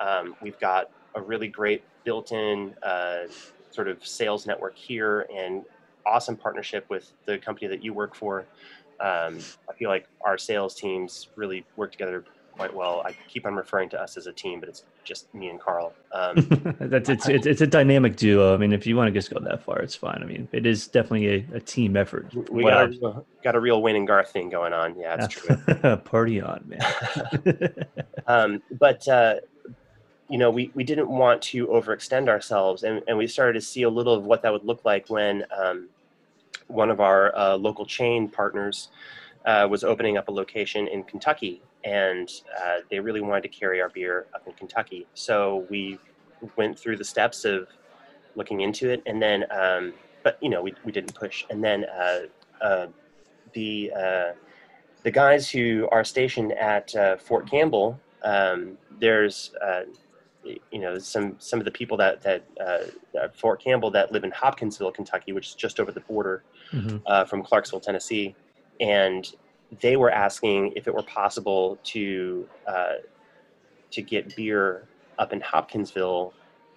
Um, 0.00 0.36
we've 0.42 0.58
got 0.58 0.90
a 1.14 1.22
really 1.22 1.48
great 1.48 1.82
built 2.04 2.32
in 2.32 2.74
uh, 2.82 3.22
sort 3.70 3.88
of 3.88 4.06
sales 4.06 4.46
network 4.46 4.76
here 4.76 5.26
and 5.34 5.64
awesome 6.06 6.36
partnership 6.36 6.86
with 6.88 7.12
the 7.24 7.38
company 7.38 7.66
that 7.68 7.82
you 7.82 7.92
work 7.92 8.14
for. 8.14 8.44
Um, 9.00 9.38
I 9.68 9.72
feel 9.76 9.88
like 9.88 10.06
our 10.24 10.38
sales 10.38 10.74
teams 10.74 11.28
really 11.34 11.64
work 11.76 11.90
together 11.90 12.24
quite 12.56 12.74
well. 12.74 13.02
I 13.04 13.14
keep 13.28 13.46
on 13.46 13.54
referring 13.54 13.88
to 13.90 14.00
us 14.00 14.16
as 14.16 14.26
a 14.26 14.32
team, 14.32 14.60
but 14.60 14.68
it's 14.68 14.84
just 15.02 15.32
me 15.34 15.48
and 15.48 15.60
Carl. 15.60 15.92
Um, 16.12 16.34
That's 16.80 17.08
it's, 17.08 17.28
it's 17.28 17.46
it's 17.46 17.60
a 17.60 17.66
dynamic 17.66 18.16
duo. 18.16 18.54
I 18.54 18.56
mean, 18.56 18.72
if 18.72 18.86
you 18.86 18.96
want 18.96 19.08
to 19.08 19.12
just 19.12 19.32
go 19.32 19.40
that 19.40 19.62
far, 19.62 19.80
it's 19.80 19.94
fine. 19.94 20.20
I 20.22 20.26
mean, 20.26 20.48
it 20.52 20.66
is 20.66 20.86
definitely 20.86 21.28
a, 21.28 21.56
a 21.56 21.60
team 21.60 21.96
effort. 21.96 22.32
we 22.50 22.62
got 22.64 22.72
a, 22.72 22.84
I've- 22.84 23.20
got 23.42 23.54
a 23.54 23.60
real 23.60 23.82
Wayne 23.82 23.96
and 23.96 24.06
Garth 24.06 24.30
thing 24.30 24.48
going 24.48 24.72
on. 24.72 24.98
Yeah, 24.98 25.16
that's 25.16 25.34
true. 25.34 25.56
Party 26.04 26.40
on, 26.40 26.64
man. 26.66 27.86
um, 28.26 28.62
but 28.78 29.06
uh, 29.08 29.36
you 30.28 30.38
know 30.38 30.50
we, 30.50 30.70
we 30.74 30.84
didn't 30.84 31.08
want 31.08 31.42
to 31.42 31.66
overextend 31.66 32.28
ourselves 32.28 32.82
and, 32.82 33.02
and 33.06 33.18
we 33.18 33.26
started 33.26 33.54
to 33.54 33.60
see 33.60 33.82
a 33.82 33.90
little 33.90 34.14
of 34.14 34.24
what 34.24 34.42
that 34.42 34.52
would 34.52 34.64
look 34.64 34.84
like 34.84 35.08
when 35.10 35.44
um, 35.56 35.88
one 36.68 36.90
of 36.90 37.00
our 37.00 37.36
uh, 37.36 37.54
local 37.56 37.84
chain 37.84 38.28
partners 38.28 38.88
uh, 39.44 39.66
was 39.70 39.84
opening 39.84 40.16
up 40.16 40.28
a 40.28 40.30
location 40.32 40.86
in 40.88 41.02
kentucky 41.04 41.62
and 41.84 42.30
uh, 42.62 42.78
they 42.90 42.98
really 42.98 43.20
wanted 43.20 43.42
to 43.42 43.48
carry 43.48 43.80
our 43.80 43.88
beer 43.90 44.26
up 44.34 44.46
in 44.46 44.52
kentucky 44.54 45.06
so 45.14 45.66
we 45.70 45.98
went 46.56 46.78
through 46.78 46.96
the 46.96 47.04
steps 47.04 47.44
of 47.44 47.68
looking 48.36 48.60
into 48.62 48.90
it, 48.90 49.02
and 49.06 49.22
then 49.22 49.44
um, 49.50 49.94
but 50.22 50.36
you 50.42 50.48
know 50.48 50.60
we 50.60 50.74
we 50.84 50.92
didn't 50.92 51.14
push, 51.14 51.44
and 51.50 51.62
then 51.62 51.84
uh, 51.84 52.20
uh, 52.60 52.86
the 53.52 53.92
uh, 53.96 54.32
the 55.02 55.10
guys 55.10 55.48
who 55.50 55.88
are 55.92 56.04
stationed 56.04 56.52
at 56.52 56.94
uh, 56.96 57.16
Fort 57.16 57.48
Campbell, 57.48 57.98
um, 58.22 58.76
there's 58.98 59.52
uh, 59.62 59.82
you 60.44 60.80
know 60.80 60.98
some 60.98 61.36
some 61.38 61.58
of 61.60 61.64
the 61.64 61.70
people 61.70 61.96
that 61.96 62.20
that 62.22 62.44
uh, 62.60 63.18
at 63.22 63.36
Fort 63.36 63.62
Campbell 63.62 63.90
that 63.92 64.12
live 64.12 64.24
in 64.24 64.30
Hopkinsville, 64.32 64.90
Kentucky, 64.92 65.32
which 65.32 65.48
is 65.48 65.54
just 65.54 65.80
over 65.80 65.92
the 65.92 66.00
border 66.00 66.42
Mhm. 66.72 67.00
uh, 67.06 67.24
from 67.24 67.42
Clarksville, 67.42 67.80
Tennessee, 67.80 68.34
and 68.80 69.32
they 69.80 69.96
were 69.96 70.10
asking 70.10 70.72
if 70.76 70.86
it 70.86 70.94
were 70.94 71.02
possible 71.02 71.78
to 71.84 72.48
uh, 72.66 72.94
to 73.90 74.02
get 74.02 74.34
beer 74.36 74.86
up 75.18 75.32
in 75.32 75.40
Hopkinsville 75.40 76.32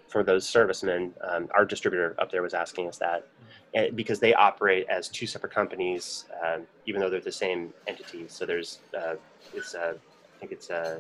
for 0.08 0.24
those 0.24 0.48
servicemen. 0.48 1.14
Um, 1.28 1.50
our 1.54 1.66
distributor 1.66 2.16
up 2.20 2.32
there 2.32 2.42
was 2.42 2.54
asking 2.54 2.88
us 2.88 2.98
that 2.98 3.28
and 3.74 3.96
because 3.96 4.20
they 4.20 4.34
operate 4.34 4.88
as 4.90 5.10
two 5.10 5.28
separate 5.28 5.54
companies, 5.54 6.26
um, 6.46 6.64
even 6.86 7.02
though 7.02 7.10
they're 7.10 7.20
the 7.20 7.32
same 7.32 7.74
entity. 7.88 8.26
So 8.28 8.46
there's 8.46 8.80
uh, 8.98 9.16
it's 9.54 9.76
uh, 9.76 9.94
I 9.96 10.40
think 10.40 10.52
it's 10.52 10.70
uh, 10.70 11.00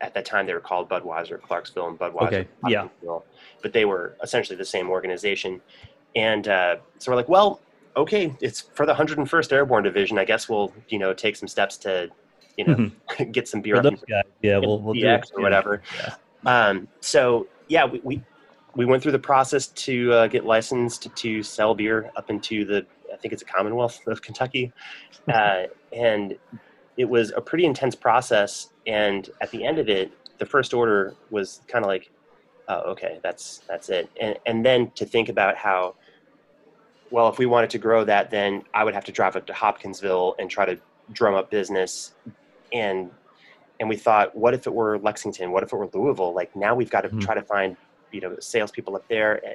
at 0.00 0.14
that 0.14 0.24
time 0.24 0.46
they 0.46 0.54
were 0.54 0.60
called 0.60 0.88
Budweiser 0.88 1.40
Clarksville 1.40 1.88
and 1.88 1.98
Budweiser 1.98 2.26
Okay, 2.26 2.48
yeah. 2.68 2.82
Hopkinsville, 2.82 3.24
but 3.62 3.72
they 3.72 3.84
were 3.84 4.16
essentially 4.22 4.56
the 4.56 4.64
same 4.64 4.90
organization. 4.90 5.60
And 6.16 6.46
uh, 6.48 6.76
so 6.98 7.10
we're 7.10 7.16
like, 7.16 7.28
well, 7.28 7.60
okay, 7.96 8.34
it's 8.40 8.60
for 8.60 8.86
the 8.86 8.94
101st 8.94 9.52
Airborne 9.52 9.84
Division. 9.84 10.18
I 10.18 10.24
guess 10.24 10.48
we'll 10.48 10.72
you 10.88 10.98
know 10.98 11.12
take 11.12 11.36
some 11.36 11.48
steps 11.48 11.76
to 11.78 12.10
you 12.56 12.66
know 12.66 12.90
get 13.32 13.48
some 13.48 13.60
beer 13.60 13.76
up 13.76 13.84
guys, 13.84 14.22
yeah, 14.42 14.58
we'll, 14.58 14.80
we'll 14.80 14.94
do 14.94 15.06
it. 15.06 15.30
or 15.34 15.40
yeah. 15.40 15.42
whatever. 15.42 15.82
Yeah. 15.96 16.14
Um, 16.46 16.88
so 17.00 17.46
yeah, 17.68 17.84
we, 17.84 18.00
we 18.04 18.22
we 18.76 18.84
went 18.84 19.02
through 19.02 19.12
the 19.12 19.18
process 19.18 19.68
to 19.68 20.12
uh, 20.12 20.26
get 20.26 20.44
licensed 20.44 21.14
to 21.14 21.42
sell 21.42 21.74
beer 21.74 22.10
up 22.16 22.30
into 22.30 22.64
the 22.64 22.86
I 23.12 23.16
think 23.16 23.32
it's 23.32 23.42
a 23.42 23.46
Commonwealth 23.46 24.00
of 24.06 24.22
Kentucky, 24.22 24.72
uh, 25.32 25.64
and 25.92 26.36
it 26.96 27.04
was 27.04 27.32
a 27.36 27.40
pretty 27.40 27.64
intense 27.64 27.94
process. 27.94 28.70
And 28.86 29.30
at 29.40 29.50
the 29.50 29.64
end 29.64 29.78
of 29.78 29.88
it, 29.88 30.12
the 30.38 30.46
first 30.46 30.74
order 30.74 31.14
was 31.30 31.60
kind 31.68 31.84
of 31.84 31.88
like, 31.88 32.10
oh, 32.68 32.80
okay, 32.92 33.20
that's 33.22 33.62
that's 33.68 33.88
it. 33.88 34.08
And 34.20 34.36
and 34.46 34.64
then 34.64 34.90
to 34.92 35.06
think 35.06 35.28
about 35.28 35.56
how, 35.56 35.94
well, 37.14 37.28
if 37.28 37.38
we 37.38 37.46
wanted 37.46 37.70
to 37.70 37.78
grow 37.78 38.02
that, 38.02 38.32
then 38.32 38.64
I 38.74 38.82
would 38.82 38.92
have 38.92 39.04
to 39.04 39.12
drive 39.12 39.36
up 39.36 39.46
to 39.46 39.52
Hopkinsville 39.52 40.34
and 40.40 40.50
try 40.50 40.66
to 40.66 40.76
drum 41.12 41.36
up 41.36 41.48
business, 41.48 42.12
and 42.72 43.08
and 43.78 43.88
we 43.88 43.94
thought, 43.96 44.34
what 44.36 44.52
if 44.52 44.66
it 44.66 44.74
were 44.74 44.98
Lexington? 44.98 45.52
What 45.52 45.62
if 45.62 45.72
it 45.72 45.76
were 45.76 45.88
Louisville? 45.94 46.34
Like 46.34 46.56
now 46.56 46.74
we've 46.74 46.90
got 46.90 47.02
to 47.02 47.10
Mhm. 47.10 47.20
try 47.20 47.34
to 47.36 47.42
find 47.42 47.76
you 48.10 48.20
know 48.20 48.36
salespeople 48.40 48.96
up 48.96 49.06
there, 49.06 49.44
eh, 49.46 49.54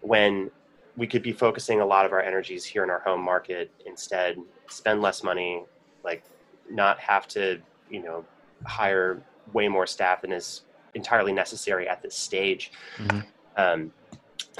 when 0.00 0.48
we 0.96 1.08
could 1.08 1.22
be 1.24 1.32
focusing 1.32 1.80
a 1.80 1.84
lot 1.84 2.06
of 2.06 2.12
our 2.12 2.20
energies 2.20 2.64
here 2.64 2.84
in 2.84 2.90
our 2.90 3.00
home 3.00 3.20
market 3.20 3.72
instead. 3.84 4.38
Spend 4.68 5.02
less 5.02 5.24
money, 5.24 5.64
like 6.04 6.22
not 6.70 7.00
have 7.00 7.26
to 7.28 7.60
you 7.90 8.00
know 8.00 8.24
hire 8.64 9.20
way 9.52 9.66
more 9.66 9.88
staff 9.88 10.20
than 10.20 10.30
is 10.30 10.62
entirely 10.94 11.32
necessary 11.32 11.88
at 11.88 12.00
this 12.00 12.14
stage. 12.14 12.70
Mhm. 12.98 13.24
Um, 13.56 13.92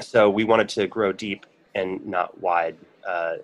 so 0.01 0.29
we 0.29 0.43
wanted 0.43 0.67
to 0.69 0.87
grow 0.87 1.13
deep 1.13 1.45
and 1.75 2.05
not 2.05 2.39
wide. 2.41 2.77
Uh, 3.07 3.35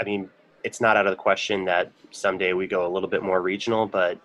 I 0.00 0.04
mean, 0.04 0.30
it's 0.64 0.80
not 0.80 0.96
out 0.96 1.06
of 1.06 1.12
the 1.12 1.22
question 1.22 1.64
that 1.64 1.90
someday 2.10 2.52
we 2.52 2.66
go 2.66 2.86
a 2.86 2.90
little 2.90 3.08
bit 3.08 3.22
more 3.22 3.40
regional, 3.40 3.86
but 3.86 4.18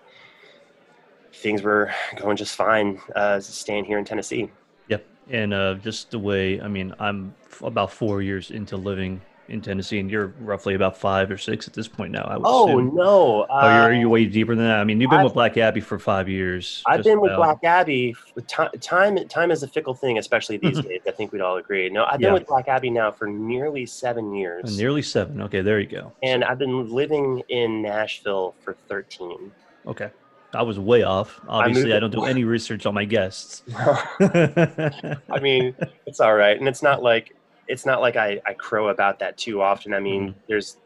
things 1.33 1.61
were 1.61 1.91
going 2.17 2.37
just 2.37 2.55
fine 2.55 2.99
uh, 3.15 3.39
staying 3.39 3.85
here 3.85 3.97
in 3.97 4.05
Tennessee. 4.05 4.51
Yep. 4.87 5.05
And 5.29 5.53
uh, 5.53 5.75
just 5.75 6.11
the 6.11 6.19
way, 6.19 6.61
I 6.61 6.67
mean, 6.67 6.93
I'm 6.99 7.33
f- 7.45 7.61
about 7.61 7.91
four 7.91 8.21
years 8.21 8.51
into 8.51 8.77
living 8.77 9.21
in 9.47 9.61
Tennessee, 9.61 9.99
and 9.99 10.09
you're 10.09 10.33
roughly 10.39 10.73
about 10.73 10.97
five 10.97 11.29
or 11.29 11.37
six 11.37 11.67
at 11.67 11.73
this 11.73 11.87
point 11.87 12.11
now. 12.11 12.23
I 12.23 12.37
would 12.37 12.45
Oh 12.47 12.67
assume. 12.67 12.95
no! 12.95 13.45
Oh, 13.49 13.61
you're, 13.61 13.71
are 13.71 13.91
uh, 13.91 13.99
you 13.99 14.09
way 14.09 14.25
deeper 14.25 14.55
than 14.55 14.65
that? 14.65 14.79
I 14.79 14.83
mean, 14.83 14.99
you've 14.99 15.09
been 15.09 15.19
I've- 15.19 15.25
with 15.25 15.33
Black 15.33 15.57
Abbey 15.57 15.81
for 15.81 15.99
five 15.99 16.27
years. 16.27 16.81
I've 16.87 17.03
been 17.03 17.21
with 17.21 17.31
about. 17.33 17.61
Black 17.61 17.63
Abbey. 17.63 18.15
ti- 18.47 18.77
Time 18.79 19.17
time 19.27 19.51
is 19.51 19.61
a 19.63 19.67
fickle 19.67 19.93
thing, 19.93 20.17
especially 20.17 20.57
these 20.57 20.79
days. 20.81 21.01
I 21.07 21.11
think 21.11 21.31
we'd 21.31 21.41
all 21.41 21.57
agree. 21.57 21.89
No, 21.89 22.05
I've 22.05 22.19
been 22.19 22.27
Yeah. 22.29 22.33
with 22.33 22.47
Black 22.47 22.67
Abbey 22.67 22.89
now 22.89 23.11
for 23.11 23.27
nearly 23.27 23.85
seven 23.85 24.33
years, 24.33 24.77
Nearly 24.77 25.01
seven. 25.01 25.41
Okay, 25.43 25.61
there 25.61 25.79
you 25.79 25.87
go. 25.87 26.11
and 26.23 26.43
I've 26.43 26.57
been 26.59 26.89
living 26.91 27.43
in 27.49 27.81
Nashville 27.81 28.55
for 28.61 28.73
thirteen. 28.87 29.51
Okay. 29.85 30.09
I 30.53 30.61
was 30.61 30.79
way 30.79 31.03
off. 31.03 31.41
Obviously, 31.49 31.91
I, 31.93 31.99
moved- 31.99 32.13
don't 32.13 32.23
do 32.23 32.25
any 32.29 32.45
research 32.45 32.85
on 32.85 32.93
my 32.93 33.03
guests. 33.03 33.61
I 33.75 35.39
mean, 35.41 35.75
it's 36.05 36.19
all 36.19 36.35
right, 36.35 36.57
and 36.57 36.67
it's 36.67 36.81
not 36.81 37.03
like 37.03 37.35
it's 37.67 37.85
not 37.85 38.01
like 38.01 38.15
I, 38.15 38.39
I 38.45 38.53
crow 38.53 38.89
about 38.89 39.19
that 39.19 39.37
too 39.37 39.61
often. 39.61 39.93
I 39.93 39.99
mean, 39.99 40.29
Mm-hmm. 40.29 40.39
there's 40.47 40.77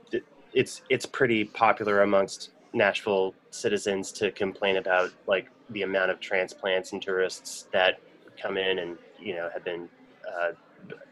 it's 0.53 0.81
it's 0.89 1.05
pretty 1.05 1.45
popular 1.45 2.01
amongst 2.01 2.49
Nashville 2.73 3.35
citizens 3.51 4.11
to 4.13 4.31
complain 4.31 4.77
about 4.77 5.11
like 5.27 5.47
the 5.69 5.83
amount 5.83 6.09
of 6.09 6.19
transplants 6.19 6.91
and 6.93 7.01
tourists 7.01 7.67
that 7.71 7.99
come 8.41 8.57
in 8.57 8.79
and 8.79 8.97
you 9.19 9.35
know 9.35 9.49
have 9.53 9.63
been 9.63 9.87
uh, 10.27 10.51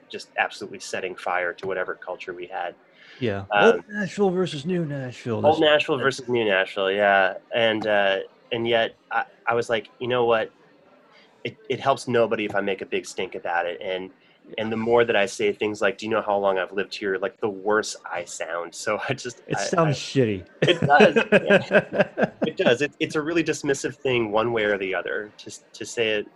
just 0.09 0.29
absolutely 0.37 0.79
setting 0.79 1.15
fire 1.15 1.53
to 1.53 1.67
whatever 1.67 1.93
culture 1.93 2.33
we 2.33 2.47
had. 2.47 2.73
yeah. 3.19 3.43
Um, 3.51 3.73
Old 3.75 3.83
Nashville 3.89 4.29
versus 4.31 4.65
New 4.65 4.85
Nashville. 4.85 5.45
Old 5.45 5.59
Nashville 5.59 5.97
versus 5.97 6.27
New 6.29 6.45
Nashville, 6.45 6.91
yeah, 6.91 7.35
and 7.53 7.85
uh, 7.85 8.19
and 8.51 8.67
yet 8.67 8.95
I, 9.11 9.25
I 9.45 9.53
was 9.53 9.69
like, 9.69 9.89
you 9.99 10.07
know 10.07 10.25
what, 10.25 10.51
it, 11.43 11.57
it 11.69 11.79
helps 11.79 12.07
nobody 12.07 12.45
if 12.45 12.55
I 12.55 12.61
make 12.61 12.81
a 12.81 12.85
big 12.85 13.05
stink 13.05 13.35
about 13.35 13.65
it, 13.67 13.79
and 13.81 14.09
and 14.57 14.71
the 14.71 14.77
more 14.77 15.03
that 15.05 15.15
I 15.15 15.25
say 15.25 15.51
things 15.51 15.81
like, 15.81 15.97
do 15.97 16.05
you 16.05 16.11
know 16.11 16.21
how 16.21 16.37
long 16.37 16.57
I've 16.57 16.71
lived 16.71 16.95
here? 16.95 17.17
Like 17.17 17.39
the 17.39 17.49
worse 17.49 17.95
I 18.09 18.25
sound. 18.25 18.73
So 18.73 18.99
I 19.09 19.13
just 19.13 19.41
It 19.47 19.57
I- 19.57 19.63
sounds 19.63 19.97
shitty. 19.97 20.45
It 20.61 20.79
does, 20.81 21.17
I, 21.17 22.31
it 22.47 22.57
does. 22.57 22.81
It, 22.81 22.93
it's 22.99 23.15
a 23.15 23.21
really 23.21 23.43
dismissive 23.43 23.95
thing, 23.95 24.31
one 24.31 24.53
way 24.53 24.63
or 24.63 24.77
the 24.77 24.93
other. 24.95 25.31
Just 25.37 25.71
to 25.73 25.85
say 25.85 26.09
it, 26.11 26.27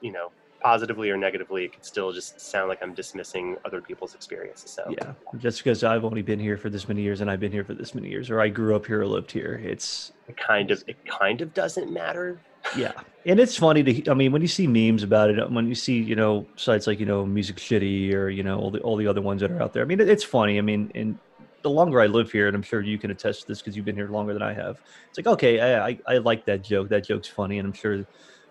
you 0.00 0.12
know, 0.12 0.30
positively 0.62 1.10
or 1.10 1.16
negatively, 1.16 1.64
it 1.66 1.72
could 1.74 1.84
still 1.84 2.10
just 2.12 2.40
sound 2.40 2.68
like 2.68 2.82
I'm 2.82 2.94
dismissing 2.94 3.56
other 3.66 3.80
people's 3.82 4.14
experiences. 4.14 4.70
So 4.70 4.94
yeah. 4.96 5.12
Just 5.38 5.58
because 5.62 5.84
I've 5.84 6.04
only 6.04 6.22
been 6.22 6.38
here 6.40 6.56
for 6.56 6.70
this 6.70 6.88
many 6.88 7.02
years 7.02 7.20
and 7.20 7.30
I've 7.30 7.40
been 7.40 7.52
here 7.52 7.64
for 7.64 7.74
this 7.74 7.94
many 7.94 8.08
years, 8.08 8.30
or 8.30 8.40
I 8.40 8.48
grew 8.48 8.74
up 8.74 8.86
here 8.86 9.02
or 9.02 9.06
lived 9.06 9.30
here. 9.30 9.60
It's 9.64 10.12
it 10.28 10.36
kind 10.36 10.70
of 10.70 10.82
it 10.86 10.96
kind 11.06 11.40
of 11.42 11.52
doesn't 11.52 11.92
matter. 11.92 12.38
Yeah. 12.76 12.92
And 13.26 13.40
it's 13.40 13.56
funny 13.56 13.82
to 13.82 14.10
i 14.10 14.14
mean 14.14 14.32
when 14.32 14.42
you 14.42 14.48
see 14.48 14.66
memes 14.66 15.02
about 15.02 15.30
it 15.30 15.50
when 15.50 15.66
you 15.66 15.74
see 15.74 15.98
you 15.98 16.14
know 16.14 16.46
sites 16.56 16.86
like 16.86 17.00
you 17.00 17.06
know 17.06 17.24
music 17.24 17.56
shitty 17.56 18.12
or 18.12 18.28
you 18.28 18.42
know 18.42 18.58
all 18.58 18.70
the 18.70 18.80
all 18.80 18.96
the 18.96 19.06
other 19.06 19.22
ones 19.22 19.40
that 19.40 19.50
are 19.50 19.62
out 19.62 19.72
there 19.72 19.82
i 19.82 19.86
mean 19.86 19.98
it's 20.00 20.24
funny. 20.24 20.58
I 20.58 20.60
mean 20.60 20.92
and 20.94 21.18
the 21.62 21.70
longer 21.70 22.02
i 22.02 22.06
live 22.06 22.30
here 22.30 22.48
and 22.48 22.54
i'm 22.54 22.62
sure 22.62 22.82
you 22.82 22.98
can 22.98 23.10
attest 23.10 23.42
to 23.42 23.48
this 23.48 23.62
because 23.62 23.76
you've 23.76 23.86
been 23.86 23.96
here 23.96 24.10
longer 24.10 24.34
than 24.34 24.42
i 24.42 24.52
have 24.52 24.78
it's 25.08 25.16
like 25.16 25.26
okay 25.26 25.58
I, 25.60 25.88
I 25.88 25.98
i 26.06 26.18
like 26.18 26.44
that 26.44 26.62
joke. 26.62 26.90
That 26.90 27.06
joke's 27.06 27.28
funny 27.28 27.58
and 27.58 27.66
i'm 27.66 27.72
sure 27.72 28.04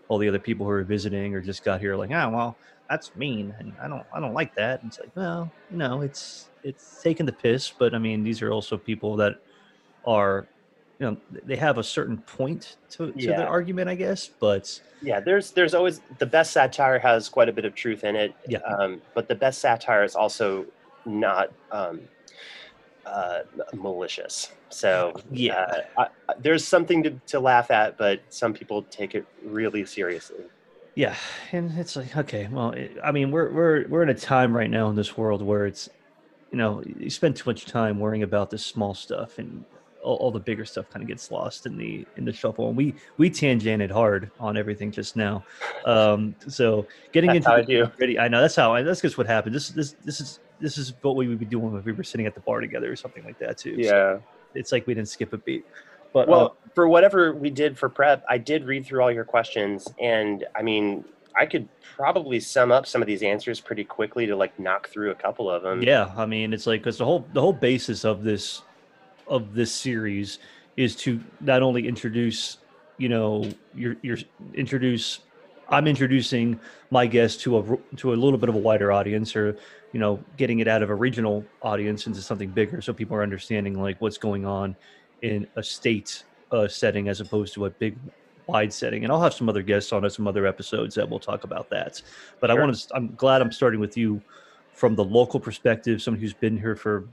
all 0.07 0.17
the 0.17 0.27
other 0.27 0.39
people 0.39 0.65
who 0.65 0.71
are 0.71 0.83
visiting 0.83 1.35
or 1.35 1.41
just 1.41 1.63
got 1.63 1.79
here 1.79 1.93
are 1.93 1.97
like 1.97 2.09
ah 2.11 2.27
well 2.29 2.57
that's 2.89 3.15
mean 3.15 3.53
and 3.59 3.73
i 3.79 3.87
don't 3.87 4.03
i 4.11 4.19
don't 4.19 4.33
like 4.33 4.55
that. 4.55 4.81
And 4.81 4.89
it's 4.89 4.99
like 4.99 5.15
well 5.15 5.51
you 5.69 5.77
know 5.77 6.01
it's 6.01 6.49
it's 6.63 6.99
taking 7.03 7.27
the 7.27 7.31
piss 7.31 7.69
but 7.69 7.93
i 7.93 7.99
mean 7.99 8.23
these 8.23 8.41
are 8.41 8.51
also 8.51 8.75
people 8.75 9.15
that 9.17 9.35
are 10.05 10.47
you 10.99 11.05
know 11.09 11.17
they 11.45 11.55
have 11.55 11.77
a 11.77 11.83
certain 11.83 12.17
point 12.21 12.77
to, 12.91 13.11
to 13.11 13.19
Yeah. 13.21 13.37
their 13.37 13.47
argument 13.47 13.89
i 13.89 13.95
guess 13.95 14.29
but 14.39 14.79
Yeah, 15.01 15.19
there's 15.19 15.51
there's 15.51 15.73
always 15.73 16.01
the 16.19 16.25
best 16.25 16.53
satire 16.53 16.97
has 16.99 17.27
quite 17.29 17.49
a 17.49 17.53
bit 17.53 17.65
of 17.65 17.75
truth 17.75 18.03
in 18.05 18.15
it. 18.15 18.33
Yeah. 18.47 18.59
Um, 18.59 19.01
but 19.15 19.27
the 19.27 19.35
best 19.35 19.59
satire 19.59 20.03
is 20.05 20.15
also 20.15 20.65
not 21.05 21.49
um, 21.71 21.99
uh, 23.05 23.39
malicious. 23.73 24.51
So 24.69 25.13
Yeah. 25.29 25.55
uh, 25.55 25.81
I, 25.97 26.03
I- 26.29 26.35
there's 26.39 26.65
something 26.65 27.03
to, 27.03 27.11
to 27.27 27.39
laugh 27.41 27.69
at, 27.69 27.97
but 27.97 28.21
some 28.29 28.53
people 28.53 28.83
take 28.83 29.13
it 29.13 29.25
really 29.45 29.85
seriously. 29.85 30.45
Yeah, 30.95 31.15
and 31.51 31.71
it's 31.77 31.95
like 31.95 32.15
okay, 32.15 32.47
well, 32.51 32.71
it, 32.71 32.97
I 33.03 33.11
mean, 33.11 33.31
we're 33.31 33.51
we're 33.51 33.87
we're 33.89 34.03
in 34.03 34.09
a 34.09 34.13
time 34.33 34.55
right 34.55 34.69
now 34.69 34.89
in 34.89 34.95
this 34.95 35.17
world 35.17 35.41
where 35.41 35.65
it's, 35.65 35.89
you 36.51 36.57
know, 36.57 36.81
you 36.85 37.09
spend 37.09 37.35
too 37.35 37.49
much 37.49 37.65
time 37.65 37.99
worrying 37.99 38.23
about 38.23 38.51
this 38.51 38.65
small 38.65 38.93
stuff, 38.93 39.37
and 39.39 39.65
all, 40.03 40.15
all 40.17 40.31
the 40.31 40.39
bigger 40.39 40.65
stuff 40.65 40.89
kind 40.89 41.01
of 41.01 41.07
gets 41.07 41.31
lost 41.31 41.65
in 41.65 41.77
the 41.77 42.05
in 42.17 42.25
the 42.25 42.33
shuffle. 42.33 42.67
And 42.67 42.77
we 42.77 42.93
we 43.17 43.29
tangented 43.29 43.89
hard 43.91 44.29
on 44.39 44.57
everything 44.57 44.91
just 44.91 45.15
now, 45.15 45.43
um, 45.85 46.35
so 46.47 46.85
getting 47.11 47.31
That's 47.33 47.45
into 47.47 47.57
the 47.57 47.63
do. 47.63 47.83
nitty-gritty- 47.85 48.19
I 48.19 48.27
know 48.27 48.41
that's 48.41 48.55
how 48.55 48.73
I, 48.73 48.81
that's 48.83 49.01
just 49.01 49.17
what 49.17 49.27
happened. 49.27 49.55
This 49.55 49.69
this 49.69 49.95
this 50.03 50.19
is 50.21 50.39
this 50.59 50.77
is 50.77 50.93
what 51.01 51.15
we 51.15 51.27
would 51.27 51.39
be 51.39 51.45
doing 51.45 51.75
if 51.77 51.85
we 51.85 51.91
were 51.91 52.03
sitting 52.03 52.25
at 52.27 52.35
the 52.35 52.41
bar 52.41 52.59
together 52.61 52.91
or 52.91 52.95
something 52.95 53.23
like 53.23 53.39
that 53.39 53.57
too. 53.57 53.81
So 53.83 53.89
Yeah. 53.89 54.17
it's 54.53 54.71
like 54.71 54.85
we 54.87 54.93
didn't 54.93 55.09
skip 55.09 55.33
a 55.33 55.37
beat. 55.37 55.65
But 56.13 56.27
uh, 56.27 56.31
Well, 56.31 56.57
for 56.75 56.87
whatever 56.87 57.33
we 57.33 57.49
did 57.49 57.77
for 57.77 57.89
prep, 57.89 58.23
I 58.29 58.37
did 58.37 58.65
read 58.65 58.85
through 58.85 59.01
all 59.01 59.11
your 59.11 59.25
questions, 59.25 59.87
and 59.99 60.45
I 60.55 60.61
mean, 60.61 61.03
I 61.35 61.47
could 61.47 61.67
probably 61.97 62.39
sum 62.39 62.71
up 62.71 62.85
some 62.85 63.01
of 63.01 63.07
these 63.07 63.23
answers 63.23 63.59
pretty 63.59 63.83
quickly 63.83 64.27
to 64.27 64.35
like 64.35 64.57
knock 64.59 64.89
through 64.89 65.09
a 65.11 65.15
couple 65.15 65.49
of 65.49 65.63
them. 65.63 65.81
yeah 65.81 66.11
i 66.15 66.25
mean 66.27 66.53
it's 66.53 66.67
like 66.67 66.81
because 66.81 66.97
the 66.99 67.05
whole 67.05 67.25
the 67.33 67.41
whole 67.41 67.53
basis 67.53 68.05
of 68.05 68.23
this 68.23 68.61
of 69.27 69.53
this 69.53 69.71
series 69.71 70.39
is 70.77 70.95
to 70.95 71.21
not 71.39 71.61
only 71.61 71.87
introduce 71.87 72.57
you 72.97 73.09
know 73.09 73.49
your 73.73 73.95
your 74.01 74.17
introduce 74.53 75.19
I'm 75.69 75.87
introducing 75.87 76.59
my 76.91 77.07
guest 77.07 77.41
to 77.41 77.57
a 77.57 77.95
to 77.97 78.13
a 78.13 78.15
little 78.15 78.37
bit 78.37 78.49
of 78.49 78.55
a 78.55 78.59
wider 78.59 78.91
audience, 78.91 79.35
or 79.35 79.57
you 79.91 79.99
know, 79.99 80.19
getting 80.37 80.59
it 80.59 80.67
out 80.67 80.83
of 80.83 80.89
a 80.89 80.95
regional 80.95 81.45
audience 81.61 82.07
into 82.07 82.21
something 82.21 82.49
bigger, 82.49 82.81
so 82.81 82.93
people 82.93 83.15
are 83.15 83.23
understanding 83.23 83.81
like 83.81 83.99
what's 84.01 84.17
going 84.17 84.45
on 84.45 84.75
in 85.21 85.47
a 85.55 85.63
state 85.63 86.23
uh, 86.51 86.67
setting 86.67 87.07
as 87.07 87.21
opposed 87.21 87.53
to 87.53 87.65
a 87.65 87.69
big 87.69 87.97
wide 88.47 88.73
setting. 88.73 89.03
And 89.03 89.11
I'll 89.11 89.21
have 89.21 89.33
some 89.33 89.47
other 89.47 89.61
guests 89.61 89.93
on 89.93 90.07
some 90.09 90.27
other 90.27 90.45
episodes 90.45 90.95
that 90.95 91.09
will 91.09 91.19
talk 91.19 91.43
about 91.43 91.69
that. 91.69 92.01
But 92.39 92.49
sure. 92.49 92.59
I 92.59 92.63
want 92.63 92.75
to. 92.75 92.95
I'm 92.95 93.15
glad 93.15 93.41
I'm 93.41 93.51
starting 93.51 93.79
with 93.79 93.97
you 93.97 94.21
from 94.73 94.95
the 94.95 95.03
local 95.03 95.39
perspective, 95.39 96.01
someone 96.01 96.19
who's 96.19 96.33
been 96.33 96.57
here 96.57 96.75
for 96.75 97.07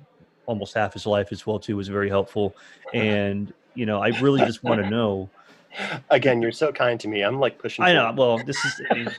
almost 0.51 0.75
half 0.75 0.93
his 0.93 1.07
life 1.07 1.29
as 1.33 1.47
well 1.47 1.59
too 1.59 1.77
was 1.77 1.89
very 1.89 2.09
helpful. 2.09 2.55
And 2.93 3.53
you 3.75 3.87
know, 3.87 4.03
I 4.03 4.09
really 4.21 4.41
just 4.41 4.63
want 4.63 4.83
to 4.83 4.91
know 4.97 5.31
Again, 6.11 6.43
you're 6.43 6.53
so 6.53 6.73
kind 6.73 6.99
to 6.99 7.09
me. 7.09 7.23
I'm 7.23 7.39
like 7.39 7.59
pushing. 7.59 7.85
I 7.85 7.93
know. 7.93 8.13
Well, 8.17 8.39
this 8.45 8.57
is. 8.65 8.83
I 8.91 8.95
mean, 8.95 9.15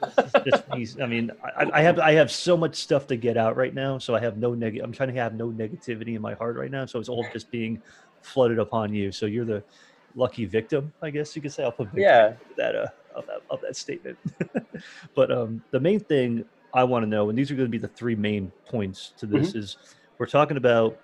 this, 0.75 0.97
I, 0.99 1.05
mean 1.05 1.31
I, 1.43 1.69
I, 1.73 1.81
have 1.81 1.97
I 1.99 2.11
have 2.13 2.29
so 2.29 2.57
much 2.57 2.75
stuff 2.75 3.07
to 3.07 3.15
get 3.15 3.37
out 3.37 3.55
right 3.55 3.73
now, 3.73 3.97
so 3.97 4.15
I 4.15 4.19
have 4.19 4.37
no 4.37 4.53
negative. 4.53 4.83
I'm 4.83 4.91
trying 4.91 5.13
to 5.13 5.19
have 5.19 5.33
no 5.33 5.47
negativity 5.47 6.15
in 6.15 6.21
my 6.21 6.33
heart 6.33 6.57
right 6.57 6.69
now, 6.69 6.85
so 6.85 6.99
it's 6.99 7.07
all 7.07 7.25
just 7.31 7.49
being 7.51 7.81
flooded 8.21 8.59
upon 8.59 8.93
you. 8.93 9.13
So 9.13 9.27
you're 9.27 9.45
the 9.45 9.63
lucky 10.15 10.45
victim, 10.45 10.91
I 11.01 11.09
guess 11.09 11.35
you 11.37 11.41
could 11.41 11.53
say. 11.53 11.63
I'll 11.63 11.71
put 11.71 11.87
yeah 11.95 12.33
that 12.57 12.75
uh 12.75 12.87
of 13.15 13.25
that, 13.27 13.41
of 13.49 13.61
that 13.61 13.77
statement. 13.77 14.17
but 15.15 15.31
um, 15.31 15.63
the 15.71 15.79
main 15.79 16.01
thing 16.01 16.43
I 16.73 16.83
want 16.83 17.03
to 17.03 17.07
know, 17.09 17.29
and 17.29 17.37
these 17.37 17.49
are 17.49 17.55
going 17.55 17.67
to 17.67 17.71
be 17.71 17.77
the 17.77 17.87
three 17.87 18.15
main 18.15 18.51
points 18.67 19.13
to 19.17 19.25
this, 19.25 19.49
mm-hmm. 19.49 19.59
is 19.59 19.77
we're 20.17 20.27
talking 20.27 20.57
about 20.57 20.99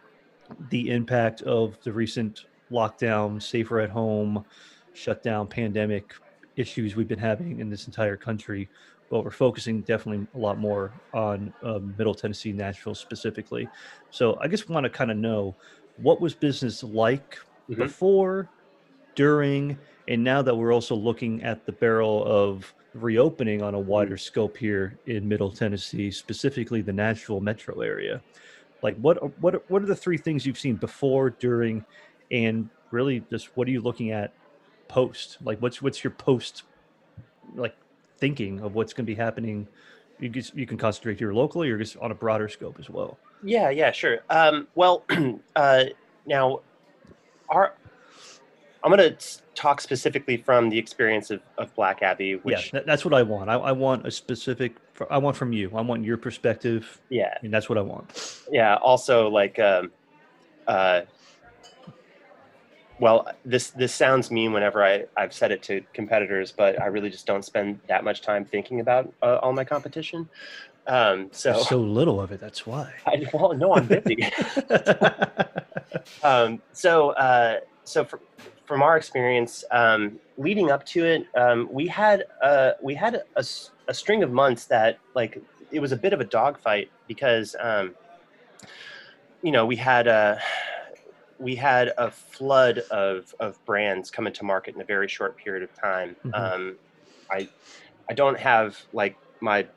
the 0.69 0.89
impact 0.89 1.41
of 1.43 1.77
the 1.83 1.91
recent 1.91 2.45
lockdown, 2.71 3.41
safer 3.41 3.79
at 3.79 3.89
home 3.89 4.45
shutdown 4.97 5.47
pandemic 5.47 6.13
issues 6.55 6.95
we've 6.95 7.07
been 7.07 7.19
having 7.19 7.59
in 7.59 7.69
this 7.69 7.85
entire 7.85 8.17
country 8.17 8.67
but 9.09 9.23
we're 9.23 9.31
focusing 9.31 9.81
definitely 9.81 10.27
a 10.33 10.37
lot 10.37 10.57
more 10.57 10.91
on 11.13 11.53
um, 11.63 11.93
middle 11.97 12.15
tennessee 12.15 12.51
nashville 12.51 12.95
specifically 12.95 13.69
so 14.09 14.37
i 14.41 14.47
just 14.47 14.69
want 14.69 14.83
to 14.83 14.89
kind 14.89 15.11
of 15.11 15.17
know 15.17 15.55
what 15.97 16.19
was 16.19 16.33
business 16.33 16.83
like 16.83 17.35
mm-hmm. 17.69 17.75
before 17.75 18.49
during 19.15 19.77
and 20.07 20.23
now 20.23 20.41
that 20.41 20.55
we're 20.55 20.73
also 20.73 20.95
looking 20.95 21.43
at 21.43 21.65
the 21.65 21.71
barrel 21.71 22.25
of 22.25 22.73
reopening 22.95 23.61
on 23.61 23.75
a 23.75 23.77
mm-hmm. 23.77 23.87
wider 23.87 24.17
scope 24.17 24.57
here 24.57 24.97
in 25.05 25.27
middle 25.27 25.51
tennessee 25.51 26.09
specifically 26.09 26.81
the 26.81 26.93
nashville 26.93 27.39
metro 27.39 27.81
area 27.81 28.19
like 28.81 28.97
what 28.97 29.17
what 29.41 29.69
what 29.69 29.81
are 29.81 29.85
the 29.85 29.95
three 29.95 30.17
things 30.17 30.45
you've 30.45 30.59
seen 30.59 30.75
before 30.75 31.31
during 31.31 31.85
and 32.31 32.69
really 32.91 33.23
just 33.29 33.55
what 33.55 33.67
are 33.67 33.71
you 33.71 33.81
looking 33.81 34.11
at 34.11 34.33
post? 34.87 35.37
Like, 35.43 35.61
what's 35.61 35.81
what's 35.81 36.03
your 36.03 36.11
post 36.11 36.63
like 37.55 37.75
thinking 38.17 38.59
of 38.61 38.75
what's 38.75 38.93
going 38.93 39.05
to 39.05 39.11
be 39.11 39.15
happening? 39.15 39.67
You 40.19 40.31
can, 40.31 40.43
you 40.55 40.65
can 40.65 40.77
concentrate 40.77 41.19
here 41.19 41.31
locally 41.33 41.69
or 41.69 41.77
just 41.77 41.97
on 41.97 42.11
a 42.11 42.15
broader 42.15 42.49
scope 42.49 42.79
as 42.79 42.89
well. 42.89 43.19
Yeah, 43.43 43.69
yeah, 43.69 43.91
sure. 43.91 44.19
Um, 44.29 44.67
well, 44.73 45.03
uh, 45.55 45.85
now 46.25 46.61
our 47.49 47.73
I'm 48.83 48.95
going 48.95 49.17
to 49.17 49.37
talk 49.55 49.81
specifically 49.81 50.37
from 50.37 50.69
the 50.69 50.77
experience 50.77 51.29
of, 51.29 51.41
of 51.57 51.73
Black 51.75 52.01
Abbey. 52.01 52.35
Which, 52.35 52.71
yeah, 52.73 52.81
that's 52.85 53.03
what 53.03 53.13
I 53.13 53.23
want. 53.23 53.49
I, 53.49 53.55
I, 53.55 53.71
want 53.71 54.07
a 54.07 54.11
specific. 54.11 54.75
I 55.09 55.17
want 55.17 55.35
from 55.37 55.53
you. 55.53 55.71
I 55.75 55.81
want 55.81 56.03
your 56.03 56.17
perspective. 56.17 56.99
Yeah, 57.09 57.33
and 57.41 57.53
that's 57.53 57.69
what 57.69 57.77
I 57.77 57.81
want. 57.81 58.41
Yeah. 58.51 58.75
Also, 58.75 59.29
like, 59.29 59.59
um, 59.59 59.91
uh, 60.67 61.01
well, 62.99 63.29
this 63.45 63.69
this 63.71 63.93
sounds 63.93 64.31
mean 64.31 64.53
whenever 64.53 64.83
I 64.83 65.05
I've 65.15 65.33
said 65.33 65.51
it 65.51 65.61
to 65.63 65.81
competitors, 65.93 66.51
but 66.51 66.81
I 66.81 66.87
really 66.87 67.09
just 67.09 67.25
don't 67.25 67.45
spend 67.45 67.79
that 67.87 68.03
much 68.03 68.21
time 68.21 68.45
thinking 68.45 68.79
about 68.79 69.13
uh, 69.21 69.37
all 69.41 69.53
my 69.53 69.63
competition. 69.63 70.27
Um, 70.87 71.29
so 71.31 71.53
There's 71.53 71.67
so 71.67 71.79
little 71.79 72.21
of 72.21 72.31
it. 72.31 72.39
That's 72.39 72.65
why. 72.65 72.93
I, 73.05 73.25
well, 73.33 73.53
no, 73.53 73.75
I'm 73.75 73.87
busy. 73.87 74.17
um, 76.23 76.61
so 76.71 77.11
uh, 77.11 77.59
so 77.83 78.03
for, 78.03 78.19
from 78.65 78.81
our 78.81 78.97
experience, 78.97 79.63
um, 79.71 80.19
leading 80.37 80.71
up 80.71 80.85
to 80.87 81.05
it, 81.05 81.27
um, 81.35 81.67
we 81.71 81.87
had 81.87 82.25
uh, 82.41 82.71
we 82.81 82.95
had 82.95 83.15
a, 83.15 83.23
a, 83.35 83.45
string 83.93 84.23
of 84.23 84.31
months 84.31 84.65
that 84.65 84.99
like 85.13 85.41
it 85.71 85.79
was 85.79 85.91
a 85.91 85.97
bit 85.97 86.13
of 86.13 86.21
a 86.21 86.25
dogfight 86.25 86.89
because 87.07 87.55
um, 87.59 87.95
you 89.41 89.51
know 89.51 89.65
we 89.65 89.75
had 89.75 90.07
a 90.07 90.11
uh, 90.11 90.39
we 91.39 91.55
had 91.55 91.93
a 91.97 92.09
flood 92.09 92.79
of, 92.89 93.33
of 93.39 93.63
brands 93.65 94.09
coming 94.09 94.33
to 94.33 94.43
market 94.43 94.73
in 94.73 94.81
a 94.81 94.83
very 94.83 95.07
short 95.07 95.37
period 95.37 95.61
of 95.61 95.73
time. 95.75 96.15
Mm-hmm. 96.25 96.33
Um, 96.33 96.75
I 97.29 97.47
I 98.09 98.13
don't 98.13 98.39
have 98.39 98.77
like 98.93 99.17
my 99.41 99.67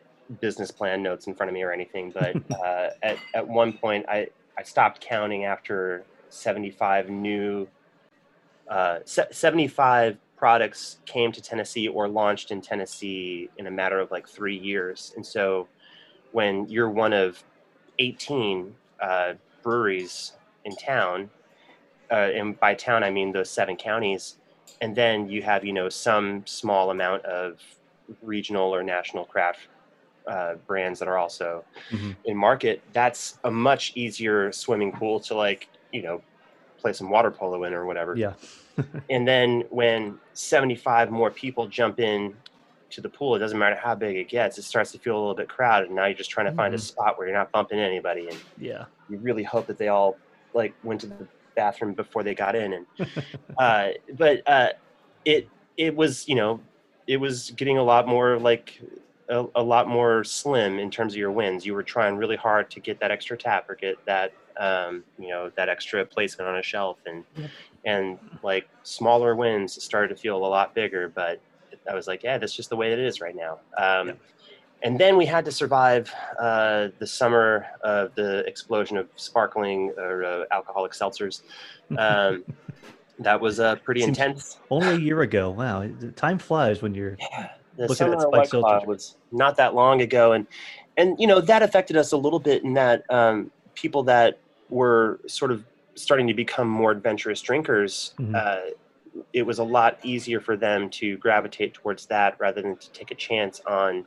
business 0.41 0.71
plan 0.71 1.03
notes 1.03 1.27
in 1.27 1.35
front 1.35 1.51
of 1.51 1.55
me 1.55 1.63
or 1.63 1.73
anything, 1.73 2.13
but 2.13 2.37
uh, 2.65 2.91
at 3.03 3.19
at 3.35 3.47
one 3.47 3.73
point 3.73 4.07
I 4.09 4.29
I 4.59 4.63
stopped 4.63 5.01
counting 5.01 5.45
after 5.45 6.05
75 6.31 7.11
new 7.11 7.69
uh, 8.69 9.01
75 9.05 10.17
products 10.41 10.97
came 11.05 11.31
to 11.31 11.43
Tennessee 11.43 11.87
or 11.87 12.09
launched 12.09 12.51
in 12.51 12.63
Tennessee 12.63 13.51
in 13.59 13.67
a 13.67 13.71
matter 13.71 14.01
of 14.01 14.11
like 14.11 14.27
three 14.27 14.57
years, 14.57 15.13
and 15.15 15.25
so 15.25 15.69
when 16.33 16.67
you're 16.67 16.89
one 16.89 17.13
of 17.13 17.45
18 17.99 18.75
uh, 19.03 19.35
breweries 19.63 20.33
in 20.65 20.75
town 20.77 21.29
uh, 22.11 22.15
and 22.15 22.59
by 22.59 22.75
town 22.75 23.05
I 23.05 23.11
mean 23.11 23.33
those 23.33 23.51
seven 23.51 23.77
counties, 23.77 24.39
and 24.81 24.97
then 24.97 25.29
you 25.29 25.43
have 25.43 25.63
you 25.63 25.75
know 25.75 25.91
some 25.91 26.43
small 26.47 26.91
amount 26.91 27.23
of 27.27 27.61
regional 28.23 28.75
or 28.75 28.83
national 28.83 29.27
craft 29.27 29.69
uh, 30.27 30.55
brands 30.67 30.99
that 31.01 31.09
are 31.09 31.19
also 31.19 31.63
mm-hmm. 31.91 32.13
in 32.25 32.35
market. 32.35 32.83
That's 32.95 33.39
a 33.45 33.51
much 33.51 33.93
easier 33.95 34.51
swimming 34.53 34.93
pool 34.93 35.21
to 35.21 35.35
like 35.35 35.69
you 35.93 36.01
know 36.01 36.23
play 36.81 36.93
some 36.93 37.11
water 37.11 37.31
polo 37.31 37.65
in 37.65 37.75
or 37.75 37.87
whatever. 37.87 38.17
Yeah. 38.17 38.33
and 39.11 39.27
then 39.27 39.65
when 39.71 40.19
75 40.33 41.11
more 41.11 41.31
people 41.31 41.67
jump 41.67 42.01
in 42.01 42.35
to 42.91 43.01
the 43.01 43.09
pool, 43.09 43.37
it 43.37 43.39
doesn't 43.39 43.59
matter 43.59 43.77
how 43.77 43.95
big 43.95 44.17
it 44.17 44.29
gets, 44.29 44.59
it 44.59 44.63
starts 44.63 44.93
to 44.93 44.99
feel 44.99 45.17
a 45.17 45.21
little 45.21 45.35
bit 45.35 45.49
crowded. 45.49 45.89
And 45.89 45.97
now 45.97 46.07
you're 46.07 46.15
just 46.15 46.31
trying 46.31 46.47
to 46.47 46.53
find 46.53 46.75
mm-hmm. 46.75 46.81
a 46.81 46.85
spot 46.85 47.19
where 47.19 47.27
you're 47.27 47.37
not 47.37 47.53
bumping 47.53 47.79
anybody. 47.79 48.29
And 48.29 48.39
yeah, 48.59 48.87
you 49.09 49.19
really 49.19 49.43
hope 49.45 49.67
that 49.67 49.79
they 49.79 49.89
all 49.89 50.17
like 50.55 50.75
went 50.83 51.01
to 51.03 51.07
the 51.07 51.27
bathroom 51.55 51.95
before 51.95 52.23
they 52.23 52.35
got 52.35 52.55
in 52.55 52.73
and 52.73 52.87
uh, 53.59 53.89
but 54.17 54.43
uh, 54.47 54.69
it 55.25 55.49
it 55.77 55.95
was 55.95 56.29
you 56.29 56.35
know 56.35 56.61
it 57.07 57.17
was 57.17 57.51
getting 57.53 57.79
a 57.79 57.83
lot 57.83 58.07
more 58.07 58.39
like 58.39 58.81
a, 59.29 59.45
a, 59.55 59.63
lot 59.63 59.89
more 59.89 60.25
slim 60.25 60.79
in 60.79 60.91
terms 60.91 61.13
of 61.13 61.19
your 61.19 61.31
wins 61.31 61.65
you 61.67 61.75
were 61.75 61.83
trying 61.83 62.17
really 62.17 62.37
hard 62.37 62.71
to 62.71 62.81
get 62.81 62.99
that 63.01 63.11
extra 63.11 63.37
tap 63.37 63.69
or 63.69 63.75
get 63.75 63.97
that 64.07 64.33
um, 64.59 65.05
you 65.19 65.29
know 65.29 65.51
that 65.57 65.69
extra 65.69 66.05
placement 66.05 66.49
on 66.49 66.59
a 66.59 66.63
shelf. 66.63 66.99
And 67.07 67.25
and 67.85 68.19
like 68.43 68.69
smaller 68.83 69.35
wins 69.35 69.83
started 69.83 70.09
to 70.09 70.17
feel 70.17 70.37
a 70.37 70.47
lot 70.47 70.75
bigger 70.75 71.09
but 71.09 71.41
i 71.91 71.95
was 71.95 72.07
like 72.07 72.23
yeah 72.23 72.37
that's 72.37 72.55
just 72.55 72.69
the 72.69 72.77
way 72.77 72.93
it 72.93 72.99
is 72.99 73.21
right 73.21 73.37
now. 73.37 73.59
Um, 73.79 74.09
yeah. 74.09 74.15
and 74.83 74.99
then 74.99 75.17
we 75.17 75.27
had 75.27 75.45
to 75.47 75.53
survive 75.53 76.13
uh, 76.39 76.89
the 76.99 77.07
summer 77.07 77.67
of 77.83 78.15
the 78.15 78.41
explosion 78.47 78.97
of 78.97 79.09
sparkling 79.17 79.93
or 79.97 80.25
uh, 80.25 80.45
alcoholic 80.51 80.93
seltzers. 80.93 81.43
Um, 81.97 82.45
that 83.19 83.41
was 83.41 83.61
uh, 83.61 83.77
pretty 83.77 84.01
Seems 84.01 84.19
intense. 84.19 84.59
Only 84.71 84.95
a 84.95 84.99
year 84.99 85.21
ago. 85.23 85.51
Wow, 85.51 85.89
time 86.17 86.39
flies 86.39 86.83
when 86.83 86.95
you're 86.95 87.17
yeah, 87.19 87.51
the 87.77 87.83
looking 87.83 87.97
summer 87.97 88.21
at 88.21 88.31
White 88.31 88.51
Claw 88.51 88.85
was 88.85 89.17
not 89.33 89.57
that 89.57 89.75
long 89.75 90.01
ago, 90.01 90.33
and 90.33 90.47
and 90.97 91.19
you 91.19 91.27
know 91.27 91.41
that 91.41 91.63
affected 91.63 91.97
us 91.97 92.13
a 92.13 92.17
little 92.17 92.41
bit 92.41 92.65
in 92.65 92.75
that 92.75 93.05
um, 93.11 93.51
people 93.81 94.03
that 94.03 94.39
were 94.69 95.21
sort 95.27 95.51
of 95.51 95.65
starting 95.95 96.27
to 96.27 96.35
become 96.35 96.69
more 96.69 96.91
adventurous 96.91 97.41
drinkers. 97.41 98.15
Mm-hmm. 98.19 98.35
Uh, 98.37 99.23
it 99.33 99.43
was 99.43 99.59
a 99.59 99.65
lot 99.65 99.99
easier 100.03 100.41
for 100.41 100.57
them 100.57 100.89
to 100.91 101.17
gravitate 101.17 101.75
towards 101.75 102.07
that 102.07 102.37
rather 102.39 102.63
than 102.63 102.77
to 102.77 102.91
take 102.93 103.11
a 103.11 103.15
chance 103.15 103.61
on 103.67 104.05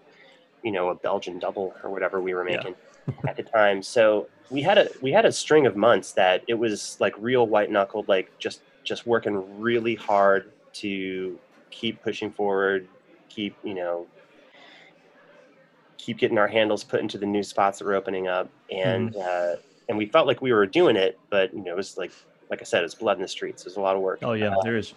you 0.64 0.72
know 0.72 0.90
a 0.90 0.96
Belgian 0.96 1.40
double 1.40 1.74
or 1.84 1.90
whatever 1.90 2.22
we 2.22 2.34
were 2.34 2.44
making 2.44 2.76
yeah. 3.08 3.30
at 3.30 3.36
the 3.36 3.44
time. 3.44 3.84
So 3.84 4.28
we 4.50 4.62
had 4.62 4.78
a 4.78 4.90
we 5.02 5.12
had 5.12 5.26
a 5.26 5.32
string 5.32 5.66
of 5.66 5.76
months 5.76 6.14
that 6.14 6.44
it 6.48 6.54
was 6.54 6.98
like 7.02 7.14
real 7.18 7.48
white 7.48 7.70
knuckled, 7.70 8.08
like 8.08 8.32
just 8.38 8.62
just 8.84 9.06
working 9.06 9.60
really 9.60 9.96
hard 9.96 10.52
to 10.74 11.38
keep 11.70 12.02
pushing 12.02 12.32
forward, 12.32 12.88
keep 13.28 13.56
you 13.64 13.74
know 13.74 14.08
keep 16.04 16.18
getting 16.18 16.38
our 16.38 16.48
handles 16.48 16.84
put 16.84 17.00
into 17.00 17.18
the 17.18 17.26
new 17.26 17.44
spots 17.44 17.80
that 17.80 17.86
were 17.86 17.96
opening 17.96 18.28
up, 18.28 18.50
and 18.72 19.14
mm. 19.14 19.22
uh, 19.22 19.58
and 19.88 19.98
we 19.98 20.06
felt 20.06 20.28
like 20.28 20.42
we 20.42 20.52
were 20.52 20.66
doing 20.66 20.96
it, 20.96 21.18
but 21.30 21.54
you 21.54 21.64
know 21.64 21.72
it 21.72 21.78
was 21.78 21.98
like 21.98 22.12
like 22.50 22.62
I 22.62 22.66
said, 22.66 22.84
it's 22.84 22.96
blood 22.96 23.18
in 23.18 23.22
the 23.22 23.28
streets. 23.28 23.64
There's 23.64 23.78
a 23.78 23.82
lot 23.82 23.96
of 23.96 24.02
work. 24.02 24.20
Oh 24.22 24.34
yeah, 24.34 24.56
uh, 24.56 24.62
there 24.64 24.78
is 24.78 24.94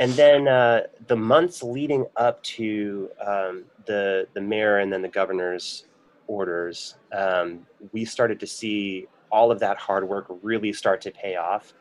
and 0.00 0.12
then 0.12 0.48
uh, 0.48 0.80
the 1.08 1.16
months 1.16 1.62
leading 1.62 2.06
up 2.16 2.42
to 2.42 3.10
um, 3.24 3.64
the 3.84 4.26
the 4.32 4.40
mayor 4.40 4.78
and 4.78 4.90
then 4.92 5.02
the 5.02 5.08
governor's 5.08 5.84
orders, 6.26 6.94
um, 7.12 7.66
we 7.92 8.04
started 8.04 8.40
to 8.40 8.46
see 8.46 9.06
all 9.30 9.52
of 9.52 9.60
that 9.60 9.76
hard 9.76 10.08
work 10.08 10.26
really 10.42 10.72
start 10.72 11.02
to 11.02 11.10
pay 11.10 11.36
off, 11.36 11.74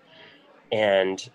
and 0.71 1.29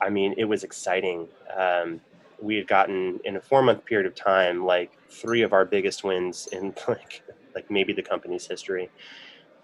I 0.00 0.10
mean 0.10 0.34
it 0.36 0.44
was 0.44 0.62
exciting. 0.62 1.26
Um, 1.56 2.00
we 2.40 2.56
had 2.56 2.66
gotten 2.66 3.20
in 3.24 3.36
a 3.36 3.40
four 3.40 3.62
month 3.62 3.84
period 3.84 4.06
of 4.06 4.14
time 4.14 4.64
like 4.64 4.98
three 5.10 5.42
of 5.42 5.52
our 5.52 5.64
biggest 5.64 6.04
wins 6.04 6.48
in 6.52 6.74
like 6.88 7.22
like 7.54 7.70
maybe 7.70 7.92
the 7.92 8.02
company's 8.02 8.46
history, 8.46 8.90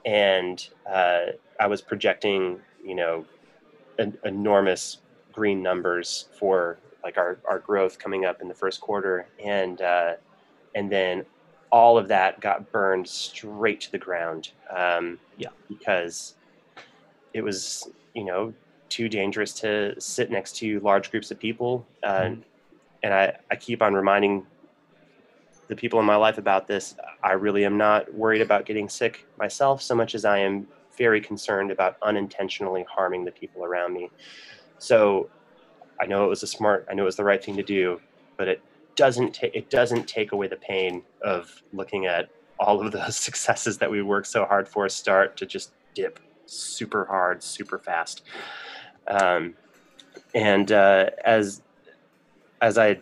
and 0.04 0.66
uh, 0.90 1.26
I 1.60 1.66
was 1.66 1.82
projecting 1.82 2.60
you 2.84 2.94
know 2.94 3.26
an 3.98 4.16
enormous 4.24 4.98
green 5.32 5.62
numbers 5.62 6.28
for 6.38 6.80
like 7.04 7.18
our, 7.18 7.40
our 7.48 7.58
growth 7.58 7.98
coming 7.98 8.24
up 8.24 8.40
in 8.40 8.48
the 8.48 8.54
first 8.54 8.80
quarter 8.80 9.28
and 9.44 9.80
uh, 9.80 10.12
and 10.74 10.90
then 10.90 11.24
all 11.70 11.98
of 11.98 12.08
that 12.08 12.40
got 12.40 12.70
burned 12.72 13.08
straight 13.08 13.80
to 13.80 13.90
the 13.92 13.98
ground 13.98 14.50
um, 14.76 15.18
Yeah. 15.36 15.50
because 15.68 16.34
it 17.34 17.42
was 17.42 17.88
you 18.14 18.24
know 18.24 18.54
too 18.88 19.08
dangerous 19.08 19.54
to 19.54 19.98
sit 20.00 20.30
next 20.30 20.56
to 20.56 20.80
large 20.80 21.10
groups 21.10 21.30
of 21.30 21.38
people 21.38 21.86
uh, 22.02 22.30
Mhm. 22.30 22.42
And 23.02 23.12
I, 23.12 23.36
I 23.50 23.56
keep 23.56 23.82
on 23.82 23.94
reminding 23.94 24.46
the 25.68 25.76
people 25.76 25.98
in 26.00 26.06
my 26.06 26.16
life 26.16 26.38
about 26.38 26.66
this 26.66 26.94
i 27.22 27.32
really 27.32 27.64
am 27.64 27.78
not 27.78 28.12
worried 28.12 28.42
about 28.42 28.66
getting 28.66 28.88
sick 28.88 29.26
myself 29.38 29.80
so 29.80 29.94
much 29.94 30.14
as 30.14 30.24
i 30.24 30.38
am 30.38 30.66
very 30.98 31.20
concerned 31.20 31.70
about 31.70 31.96
unintentionally 32.02 32.84
harming 32.88 33.24
the 33.24 33.30
people 33.30 33.64
around 33.64 33.94
me 33.94 34.10
so 34.78 35.30
I 36.02 36.06
know 36.06 36.24
it 36.24 36.28
was 36.28 36.42
a 36.42 36.46
smart, 36.48 36.86
I 36.90 36.94
know 36.94 37.02
it 37.02 37.06
was 37.06 37.16
the 37.16 37.24
right 37.24 37.42
thing 37.42 37.56
to 37.56 37.62
do, 37.62 38.00
but 38.36 38.48
it 38.48 38.60
doesn't 38.96 39.32
take 39.32 39.54
it 39.54 39.70
doesn't 39.70 40.08
take 40.08 40.32
away 40.32 40.48
the 40.48 40.56
pain 40.56 41.02
of 41.22 41.62
looking 41.72 42.06
at 42.06 42.28
all 42.58 42.84
of 42.84 42.92
those 42.92 43.16
successes 43.28 43.78
that 43.78 43.90
we 43.90 44.02
worked 44.02 44.26
so 44.26 44.44
hard 44.44 44.68
for 44.68 44.88
start 44.88 45.36
to 45.36 45.46
just 45.46 45.72
dip 45.94 46.18
super 46.46 47.04
hard, 47.04 47.42
super 47.42 47.78
fast. 47.78 48.22
Um, 49.06 49.54
and 50.34 50.72
uh, 50.72 51.10
as 51.24 51.62
as 52.62 52.78
I 52.78 53.00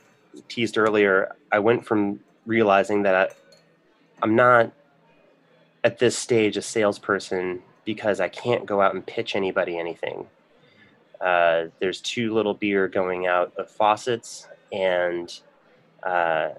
teased 0.48 0.78
earlier, 0.78 1.36
I 1.52 1.60
went 1.60 1.84
from 1.84 2.20
realizing 2.46 3.02
that 3.02 3.36
I'm 4.22 4.34
not 4.34 4.72
at 5.84 5.98
this 5.98 6.16
stage 6.16 6.56
a 6.56 6.62
salesperson 6.62 7.62
because 7.84 8.20
I 8.20 8.28
can't 8.28 8.66
go 8.66 8.80
out 8.80 8.94
and 8.94 9.04
pitch 9.04 9.36
anybody 9.36 9.78
anything. 9.78 10.26
Uh, 11.20 11.66
there's 11.78 12.00
too 12.00 12.32
little 12.32 12.54
beer 12.54 12.88
going 12.88 13.26
out 13.26 13.52
of 13.58 13.70
faucets, 13.70 14.48
and 14.72 15.38
uh, 16.02 16.50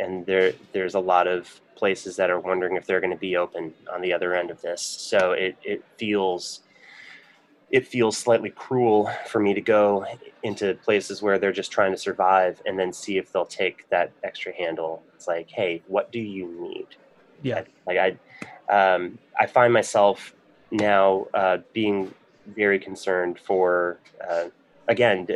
and 0.00 0.26
there 0.26 0.52
there's 0.72 0.94
a 0.94 1.00
lot 1.00 1.28
of 1.28 1.60
places 1.76 2.16
that 2.16 2.30
are 2.30 2.40
wondering 2.40 2.74
if 2.74 2.84
they're 2.84 3.00
going 3.00 3.12
to 3.12 3.16
be 3.16 3.36
open 3.36 3.72
on 3.92 4.00
the 4.00 4.12
other 4.12 4.34
end 4.34 4.50
of 4.50 4.60
this. 4.60 4.82
So 4.82 5.32
it 5.32 5.56
it 5.62 5.84
feels 5.96 6.62
it 7.70 7.86
feels 7.86 8.16
slightly 8.16 8.50
cruel 8.50 9.10
for 9.26 9.40
me 9.40 9.54
to 9.54 9.60
go 9.60 10.04
into 10.42 10.74
places 10.74 11.22
where 11.22 11.38
they're 11.38 11.52
just 11.52 11.70
trying 11.70 11.92
to 11.92 11.98
survive 11.98 12.60
and 12.66 12.78
then 12.78 12.92
see 12.92 13.16
if 13.16 13.32
they'll 13.32 13.46
take 13.46 13.88
that 13.90 14.10
extra 14.24 14.52
handle. 14.52 15.02
It's 15.14 15.28
like, 15.28 15.48
hey, 15.50 15.82
what 15.86 16.10
do 16.10 16.18
you 16.18 16.48
need? 16.60 16.86
Yeah. 17.42 17.64
like 17.86 17.96
I, 17.96 18.94
um, 18.94 19.18
I 19.38 19.46
find 19.46 19.72
myself 19.72 20.34
now 20.70 21.26
uh, 21.32 21.58
being 21.72 22.12
very 22.46 22.78
concerned 22.78 23.38
for, 23.38 23.98
uh, 24.28 24.46
again, 24.88 25.26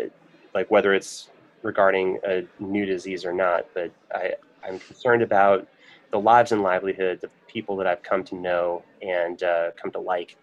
like 0.55 0.71
whether 0.71 0.93
it's 0.93 1.31
regarding 1.63 2.19
a 2.25 2.43
new 2.59 2.85
disease 2.85 3.25
or 3.25 3.33
not, 3.33 3.67
but 3.75 3.91
I, 4.13 4.35
I'm 4.67 4.79
concerned 4.81 5.23
about 5.23 5.67
the 6.11 6.19
lives 6.19 6.53
and 6.53 6.63
livelihood 6.63 7.23
of 7.25 7.31
people 7.47 7.77
that 7.77 7.87
I've 7.87 8.03
come 8.03 8.25
to 8.25 8.35
know 8.35 8.83
and 9.03 9.43
uh, 9.43 9.71
come 9.81 9.91
to 9.93 10.01
like, 10.01 10.37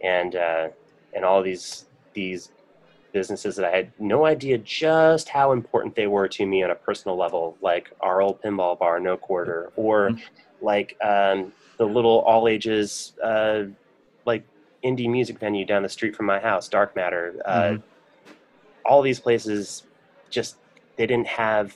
and 0.00 0.34
uh, 0.36 0.68
and 1.14 1.24
all 1.24 1.42
these 1.42 1.86
these 2.14 2.50
businesses 3.12 3.56
that 3.56 3.64
I 3.72 3.74
had 3.76 3.92
no 3.98 4.26
idea 4.26 4.58
just 4.58 5.28
how 5.28 5.52
important 5.52 5.94
they 5.94 6.06
were 6.06 6.28
to 6.28 6.44
me 6.46 6.62
on 6.62 6.70
a 6.70 6.74
personal 6.74 7.16
level, 7.16 7.56
like 7.62 7.90
our 8.00 8.20
old 8.20 8.42
pinball 8.42 8.78
bar, 8.78 9.00
No 9.00 9.16
Quarter, 9.16 9.72
or 9.76 10.10
Mhm. 10.10 10.20
like 10.60 10.96
um, 11.02 11.52
the 11.78 11.84
little 11.86 12.20
all 12.20 12.48
ages 12.48 13.14
uh, 13.22 13.64
like 14.26 14.44
indie 14.84 15.10
music 15.10 15.38
venue 15.38 15.64
down 15.64 15.82
the 15.82 15.88
street 15.88 16.14
from 16.14 16.26
my 16.26 16.38
house, 16.38 16.68
Dark 16.68 16.94
Matter. 16.96 17.40
Uh, 17.44 17.62
Mhm. 17.62 17.82
All 18.84 19.02
these 19.02 19.18
places 19.20 19.82
just 20.30 20.56
they 20.96 21.06
didn't 21.06 21.26
have 21.26 21.74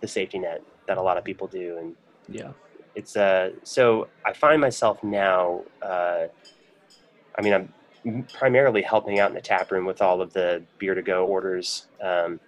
the 0.00 0.08
safety 0.08 0.38
net 0.38 0.62
that 0.86 0.96
a 0.98 1.02
lot 1.02 1.16
of 1.18 1.24
people 1.24 1.46
do, 1.48 1.78
and 1.78 1.96
Yeah. 2.28 2.52
it's 2.94 3.16
uh 3.16 3.50
so 3.64 4.08
I 4.26 4.32
find 4.32 4.60
myself 4.60 5.02
now. 5.02 5.62
Uh, 5.80 6.26
I 7.38 7.42
mean, 7.42 7.54
I'm 7.54 7.72
primarily 8.32 8.82
helping 8.82 9.18
out 9.20 9.30
in 9.30 9.34
the 9.34 9.40
tap 9.40 9.70
room 9.70 9.84
with 9.84 10.02
all 10.02 10.20
of 10.20 10.32
the 10.32 10.64
beer 10.78 10.94
to 10.94 11.02
go 11.02 11.24
orders, 11.26 11.86
um, 12.02 12.40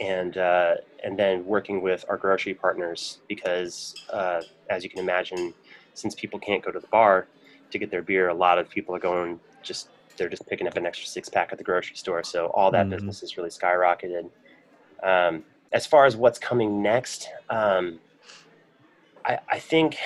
and 0.00 0.36
uh, 0.38 0.74
and 1.04 1.18
then 1.18 1.44
working 1.44 1.82
with 1.82 2.04
our 2.08 2.16
grocery 2.16 2.54
partners 2.54 3.20
because, 3.28 3.94
uh, 4.12 4.42
as 4.70 4.84
you 4.84 4.90
can 4.90 5.00
imagine, 5.00 5.52
since 5.94 6.14
people 6.14 6.38
can't 6.38 6.64
go 6.64 6.70
to 6.70 6.80
the 6.80 6.88
bar 6.88 7.28
to 7.70 7.78
get 7.78 7.90
their 7.90 8.02
beer, 8.02 8.28
a 8.28 8.34
lot 8.34 8.58
of 8.58 8.68
people 8.70 8.94
are 8.94 9.00
going 9.00 9.40
just 9.62 9.90
they're 10.16 10.28
just 10.28 10.46
picking 10.48 10.66
up 10.66 10.76
an 10.76 10.86
extra 10.86 11.06
six 11.06 11.28
pack 11.28 11.50
at 11.52 11.58
the 11.58 11.64
grocery 11.64 11.96
store. 11.96 12.22
So 12.22 12.46
all 12.48 12.70
that 12.72 12.86
Mhm. 12.86 12.90
business 12.90 13.22
is 13.22 13.36
really 13.36 13.50
skyrocketed. 13.50 14.30
Um, 15.02 15.44
as 15.72 15.86
far 15.86 16.04
as 16.06 16.16
what's 16.16 16.38
coming 16.38 16.82
next, 16.82 17.28
um, 17.48 18.00
I, 19.24 19.38
I 19.48 19.58
think 19.58 19.96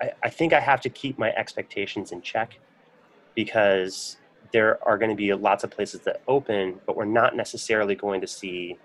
I, 0.00 0.12
I 0.22 0.30
think 0.30 0.52
I 0.52 0.60
have 0.60 0.80
to 0.82 0.90
keep 0.90 1.18
my 1.18 1.32
expectations 1.32 2.12
in 2.12 2.22
check 2.22 2.58
because 3.34 4.16
there 4.52 4.78
are 4.86 4.98
going 4.98 5.10
to 5.10 5.16
be 5.16 5.32
lots 5.32 5.64
of 5.64 5.70
places 5.70 6.00
that 6.00 6.22
open, 6.28 6.80
but 6.86 6.96
we're 6.96 7.04
not 7.04 7.34
necessarily 7.34 7.94
going 7.94 8.20
to 8.20 8.26
see 8.26 8.76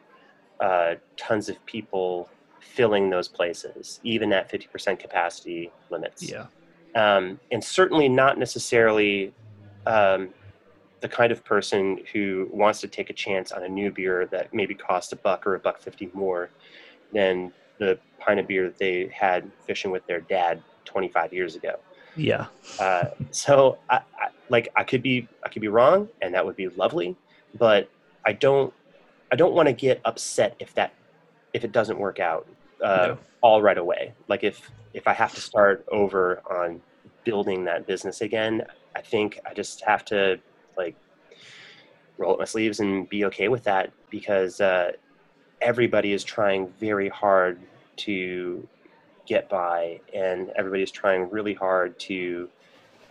uh, 0.59 0.95
tons 1.17 1.49
of 1.49 1.63
people 1.65 2.29
filling 2.59 3.09
those 3.09 3.27
places, 3.27 3.99
even 4.03 4.31
at 4.33 4.51
50% 4.51 4.99
capacity 4.99 5.71
limits. 5.89 6.29
Yeah. 6.29 6.45
Um, 6.95 7.39
and 7.51 7.63
certainly 7.63 8.09
not 8.09 8.37
necessarily 8.37 9.33
um, 9.85 10.29
the 11.01 11.09
kind 11.09 11.31
of 11.31 11.43
person 11.43 11.99
who 12.11 12.49
wants 12.51 12.81
to 12.81 12.87
take 12.87 13.09
a 13.09 13.13
chance 13.13 13.51
on 13.51 13.63
a 13.63 13.69
new 13.69 13.91
beer 13.91 14.25
that 14.27 14.53
maybe 14.53 14.73
costs 14.73 15.11
a 15.11 15.15
buck 15.15 15.45
or 15.45 15.55
a 15.55 15.59
buck 15.59 15.79
fifty 15.79 16.09
more 16.13 16.49
than 17.13 17.51
the 17.77 17.99
pint 18.19 18.39
of 18.39 18.47
beer 18.47 18.65
that 18.65 18.77
they 18.77 19.07
had 19.13 19.49
fishing 19.65 19.91
with 19.91 20.05
their 20.07 20.21
dad 20.21 20.61
25 20.85 21.33
years 21.33 21.55
ago. 21.55 21.75
Yeah. 22.17 22.47
Uh, 22.79 23.05
so 23.31 23.77
I, 23.89 23.97
I, 23.97 24.29
like 24.49 24.69
I 24.75 24.83
could 24.83 25.01
be 25.01 25.27
I 25.45 25.49
could 25.49 25.61
be 25.61 25.67
wrong, 25.67 26.09
and 26.21 26.33
that 26.33 26.45
would 26.45 26.55
be 26.55 26.67
lovely, 26.69 27.15
but 27.57 27.89
I 28.25 28.33
don't 28.33 28.73
I 29.31 29.35
don't 29.35 29.53
want 29.53 29.67
to 29.67 29.73
get 29.73 30.01
upset 30.05 30.55
if 30.59 30.73
that 30.75 30.93
if 31.53 31.63
it 31.63 31.71
doesn't 31.71 31.97
work 31.97 32.19
out 32.19 32.47
uh, 32.83 33.07
No. 33.07 33.17
all 33.41 33.61
right 33.61 33.77
away. 33.77 34.13
Like 34.27 34.43
if 34.43 34.69
if 34.93 35.07
I 35.07 35.13
have 35.13 35.33
to 35.35 35.41
start 35.41 35.85
over 35.91 36.41
on 36.49 36.81
building 37.23 37.65
that 37.65 37.85
business 37.85 38.21
again, 38.21 38.63
I 38.95 39.01
think 39.01 39.39
I 39.45 39.53
just 39.53 39.83
have 39.83 40.03
to 40.05 40.39
like 40.77 40.95
roll 42.17 42.33
up 42.33 42.39
my 42.39 42.45
sleeves 42.45 42.79
and 42.79 43.07
be 43.07 43.25
okay 43.25 43.47
with 43.47 43.63
that 43.63 43.91
because 44.09 44.59
uh, 44.59 44.91
everybody 45.61 46.13
is 46.13 46.23
trying 46.23 46.67
very 46.79 47.09
hard 47.09 47.59
to 47.97 48.67
get 49.27 49.49
by, 49.49 49.99
and 50.13 50.49
everybody 50.55 50.81
is 50.83 50.91
trying 50.91 51.29
really 51.29 51.53
hard 51.53 51.99
to 51.99 52.49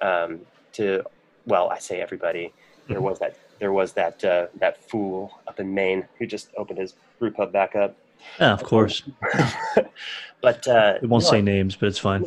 um, 0.01 0.41
to 0.73 1.03
well, 1.47 1.71
I 1.71 1.79
say 1.79 2.01
everybody. 2.01 2.53
There 2.89 2.99
Mhm. 2.99 3.03
was 3.03 3.19
that 3.21 3.37
there 3.59 3.73
was 3.73 3.93
that 3.95 4.25
uh, 4.25 4.47
that 4.59 4.83
fool 4.91 5.41
up 5.47 5.61
in 5.61 5.73
Maine 5.75 6.07
who 6.19 6.27
just 6.27 6.51
opened 6.57 6.79
his 6.79 6.95
brew 7.19 7.31
pub 7.31 7.53
back 7.53 7.77
up. 7.77 7.97
Yeah, 8.41 8.53
of 8.53 8.63
course. 8.65 9.03
but 10.43 10.67
uh, 10.67 10.95
It 11.03 11.09
won't 11.09 11.25
no, 11.25 11.31
say 11.31 11.43
names, 11.43 11.77
but 11.77 11.87
it's 11.87 11.99
fine. 11.99 12.25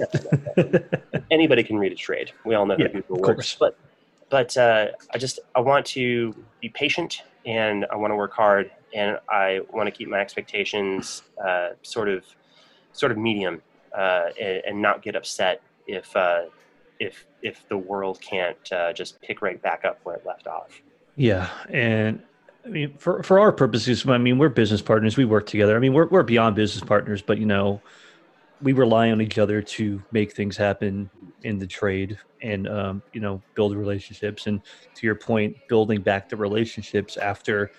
anybody 1.32 1.63
can 1.63 1.78
read 1.78 1.91
a 1.91 1.95
trade. 1.95 2.32
We 2.45 2.56
all 2.56 2.65
know 2.65 2.75
Yeah, 2.78 2.88
how 2.88 2.93
Google 2.93 3.17
works. 3.19 3.56
But 3.60 3.78
but 4.30 4.56
uh, 4.58 4.88
I 5.13 5.17
just 5.17 5.39
I 5.56 5.60
want 5.60 5.86
to 5.88 6.36
be 6.62 6.69
patient 6.69 7.23
and 7.45 7.86
I 7.91 7.95
want 7.95 8.12
to 8.12 8.15
work 8.15 8.34
hard 8.34 8.71
and 8.93 9.19
I 9.30 9.62
want 9.71 9.88
to 9.88 9.91
keep 9.91 10.08
my 10.10 10.19
expectations 10.19 11.23
uh, 11.43 11.69
sort 11.82 12.10
of 12.10 12.23
sort 12.93 13.12
of 13.12 13.17
medium 13.17 13.62
uh, 13.97 14.30
and, 14.39 14.62
and 14.65 14.82
not 14.82 15.02
get 15.02 15.15
upset 15.15 15.62
if 15.88 16.15
uh, 16.15 16.43
if 16.99 17.25
if 17.41 17.67
the 17.69 17.78
world 17.78 18.19
can't 18.21 18.71
uh, 18.71 18.93
just 18.93 19.21
pick 19.21 19.41
right 19.41 19.62
back 19.62 19.86
up 19.86 19.99
where 20.04 20.15
it 20.15 20.25
left 20.25 20.47
off. 20.47 20.82
Yeah, 21.15 21.49
and 21.69 22.21
I 22.65 22.69
mean, 22.69 22.97
for 22.97 23.23
for 23.23 23.39
our 23.39 23.52
purposes, 23.52 24.08
I 24.08 24.17
mean, 24.17 24.38
we're 24.38 24.49
business 24.49 24.82
partners. 24.82 25.17
We 25.17 25.25
work 25.25 25.45
together. 25.45 25.75
I 25.75 25.80
mean, 25.80 25.93
we're 25.93 26.08
we're 26.08 26.23
beyond 26.23 26.56
business 26.56 26.84
partners, 26.84 27.21
but 27.21 27.38
you 27.38 27.45
know, 27.45 27.82
we 28.62 28.73
rely 28.73 29.12
on 29.12 29.21
each 29.21 29.38
other 29.38 29.62
to 29.62 30.02
make 30.12 30.34
things 30.34 30.58
happen 30.58 31.10
in 31.43 31.58
the 31.58 31.67
trade, 31.67 32.17
and 32.41 32.67
um, 32.67 33.02
you 33.13 33.21
know, 33.21 33.41
build 33.56 33.75
relationships. 33.75 34.47
And 34.47 34.62
to 34.95 35.08
your 35.08 35.15
point, 35.15 35.56
building 35.67 36.02
back 36.02 36.30
the 36.30 36.36
relationships 36.36 37.17
after 37.17 37.71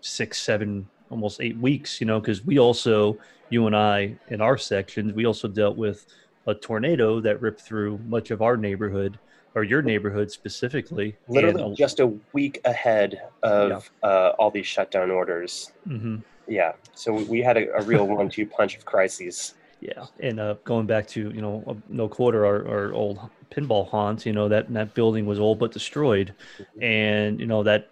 six, 0.00 0.40
seven, 0.40 0.88
almost 1.10 1.40
eight 1.40 1.58
weeks. 1.58 2.00
You 2.00 2.06
know, 2.06 2.20
because 2.20 2.44
we 2.44 2.58
also, 2.58 3.18
you 3.50 3.66
and 3.66 3.76
I, 3.76 4.16
in 4.28 4.40
our 4.40 4.56
sections, 4.56 5.12
we 5.12 5.26
also 5.26 5.48
dealt 5.48 5.76
with 5.76 6.06
a 6.46 6.54
tornado 6.54 7.20
that 7.20 7.40
ripped 7.42 7.60
through 7.60 7.98
much 8.06 8.30
of 8.30 8.40
our 8.40 8.56
neighborhood 8.56 9.18
or 9.54 9.64
your 9.64 9.82
neighborhood 9.82 10.30
specifically. 10.30 11.16
Literally 11.28 11.62
and 11.62 11.76
just 11.76 12.00
a 12.00 12.06
week 12.32 12.60
ahead 12.64 13.20
of 13.42 13.90
uh, 14.02 14.30
all 14.38 14.50
these 14.50 14.66
shutdown 14.66 15.10
orders. 15.10 15.72
Mhm. 15.86 16.22
Yeah. 16.46 16.72
So 16.94 17.12
we- 17.12 17.42
had 17.42 17.56
a, 17.56 17.72
a 17.74 17.82
real 17.82 18.06
one-two 18.06 18.46
punch 18.46 18.76
of 18.76 18.84
crises. 18.84 19.54
Yeah, 19.80 20.04
and 20.20 20.38
uh, 20.38 20.56
going 20.64 20.86
back 20.86 21.06
to 21.08 21.30
you 21.30 21.40
know 21.40 21.64
uh, 21.66 21.74
no 21.88 22.06
quarter 22.06 22.44
our, 22.44 22.68
our 22.68 22.92
old 22.92 23.18
pinball 23.50 23.88
haunt, 23.88 24.26
you 24.26 24.32
know 24.34 24.46
that 24.48 24.70
that 24.74 24.92
building 24.92 25.24
was 25.24 25.38
all 25.38 25.54
but 25.54 25.72
destroyed, 25.72 26.34
and 26.82 27.40
you 27.40 27.46
know 27.46 27.62
that 27.62 27.88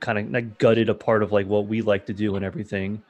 kind 0.00 0.18
of 0.18 0.32
that 0.32 0.58
gutted 0.58 0.88
a 0.88 0.94
part 0.94 1.22
of 1.22 1.32
like 1.32 1.46
what 1.46 1.66
we 1.66 1.82
like 1.82 2.06
to 2.06 2.12
do 2.12 2.36
and 2.36 2.44
everything, 2.44 3.02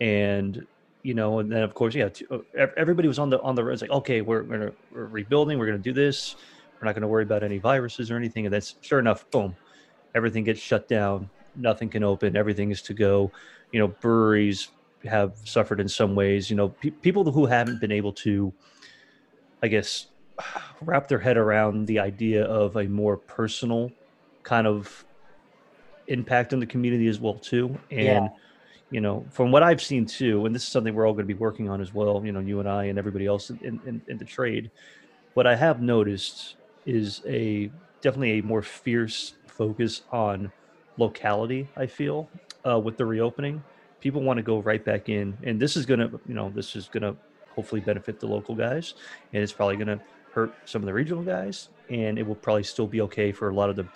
and 0.00 0.66
you 1.02 1.14
know 1.14 1.38
and 1.38 1.50
then 1.50 1.62
of 1.62 1.74
course 1.74 1.94
yeah 1.94 2.08
uh, 2.30 2.38
ev- 2.56 2.72
everybody 2.76 3.06
was 3.06 3.18
on 3.18 3.30
the 3.30 3.40
on 3.40 3.54
the 3.54 3.64
it's 3.68 3.80
like 3.80 3.92
okay 3.92 4.22
we're 4.22 4.42
we're, 4.42 4.72
we're 4.92 5.06
rebuilding 5.06 5.58
we're 5.58 5.66
gonna 5.66 5.78
do 5.78 5.92
this. 5.92 6.36
We're 6.80 6.86
not 6.86 6.94
gonna 6.94 7.08
worry 7.08 7.22
about 7.22 7.42
any 7.42 7.58
viruses 7.58 8.10
or 8.10 8.16
anything. 8.16 8.46
And 8.46 8.52
that's 8.52 8.74
sure 8.82 8.98
enough 8.98 9.30
boom 9.30 9.56
everything 10.14 10.44
gets 10.44 10.60
shut 10.60 10.88
down. 10.88 11.30
Nothing 11.54 11.88
can 11.88 12.02
open. 12.02 12.36
Everything 12.36 12.70
is 12.70 12.82
to 12.82 12.94
go. 12.94 13.30
You 13.72 13.80
know 13.80 13.88
breweries 13.88 14.68
have 15.04 15.36
suffered 15.44 15.80
in 15.80 15.88
some 15.88 16.14
ways. 16.14 16.50
You 16.50 16.56
know, 16.56 16.68
pe- 16.68 16.90
people 16.90 17.30
who 17.30 17.46
haven't 17.46 17.80
been 17.80 17.92
able 17.92 18.12
to, 18.14 18.52
I 19.62 19.68
guess, 19.68 20.06
wrap 20.80 21.08
their 21.08 21.18
head 21.18 21.36
around 21.36 21.86
the 21.86 22.00
idea 22.00 22.44
of 22.44 22.76
a 22.76 22.84
more 22.84 23.16
personal 23.16 23.92
kind 24.42 24.66
of 24.66 25.04
impact 26.08 26.52
on 26.52 26.60
the 26.60 26.66
community 26.66 27.08
as 27.08 27.20
well 27.20 27.34
too. 27.34 27.78
And 27.90 28.00
Yeah. 28.00 28.28
you 28.90 29.00
know, 29.00 29.26
from 29.30 29.50
what 29.50 29.62
I've 29.62 29.82
seen 29.82 30.06
too, 30.06 30.46
and 30.46 30.54
this 30.54 30.62
is 30.62 30.68
something 30.68 30.94
we're 30.94 31.06
all 31.06 31.12
going 31.12 31.26
to 31.26 31.34
be 31.34 31.38
working 31.38 31.68
on 31.68 31.80
as 31.80 31.92
well. 31.92 32.24
You 32.24 32.32
know, 32.32 32.40
you 32.40 32.60
and 32.60 32.68
I 32.68 32.84
and 32.84 32.98
everybody 32.98 33.26
else 33.26 33.50
in, 33.50 33.80
in, 33.84 34.00
in 34.06 34.16
the 34.16 34.24
trade. 34.24 34.70
What 35.34 35.46
I 35.46 35.56
have 35.56 35.82
noticed 35.82 36.56
is 36.86 37.20
a 37.26 37.70
definitely 38.00 38.38
a 38.38 38.42
more 38.42 38.62
fierce 38.62 39.34
focus 39.48 40.02
on 40.12 40.52
locality. 40.98 41.68
I 41.76 41.86
feel 41.86 42.28
uh, 42.64 42.78
with 42.78 42.96
the 42.96 43.04
reopening 43.04 43.62
people 44.00 44.22
want 44.22 44.36
to 44.36 44.42
go 44.42 44.60
right 44.60 44.84
back 44.84 45.08
in 45.08 45.36
and 45.42 45.60
this 45.60 45.76
is 45.76 45.86
going 45.86 46.00
to 46.00 46.20
you 46.28 46.34
know 46.34 46.50
this 46.54 46.76
is 46.76 46.88
going 46.88 47.02
to 47.02 47.16
hopefully 47.48 47.80
benefit 47.80 48.20
the 48.20 48.26
local 48.26 48.54
guys 48.54 48.94
and 49.32 49.42
it's 49.42 49.52
probably 49.52 49.76
going 49.76 49.86
to 49.86 50.00
hurt 50.32 50.52
some 50.64 50.82
of 50.82 50.86
the 50.86 50.92
regional 50.92 51.22
guys 51.22 51.70
and 51.88 52.18
it 52.18 52.26
will 52.26 52.34
probably 52.34 52.62
still 52.62 52.86
be 52.86 53.00
okay 53.00 53.32
for 53.32 53.48
a 53.48 53.54
lot 53.54 53.70
of 53.70 53.76
the 53.76 53.86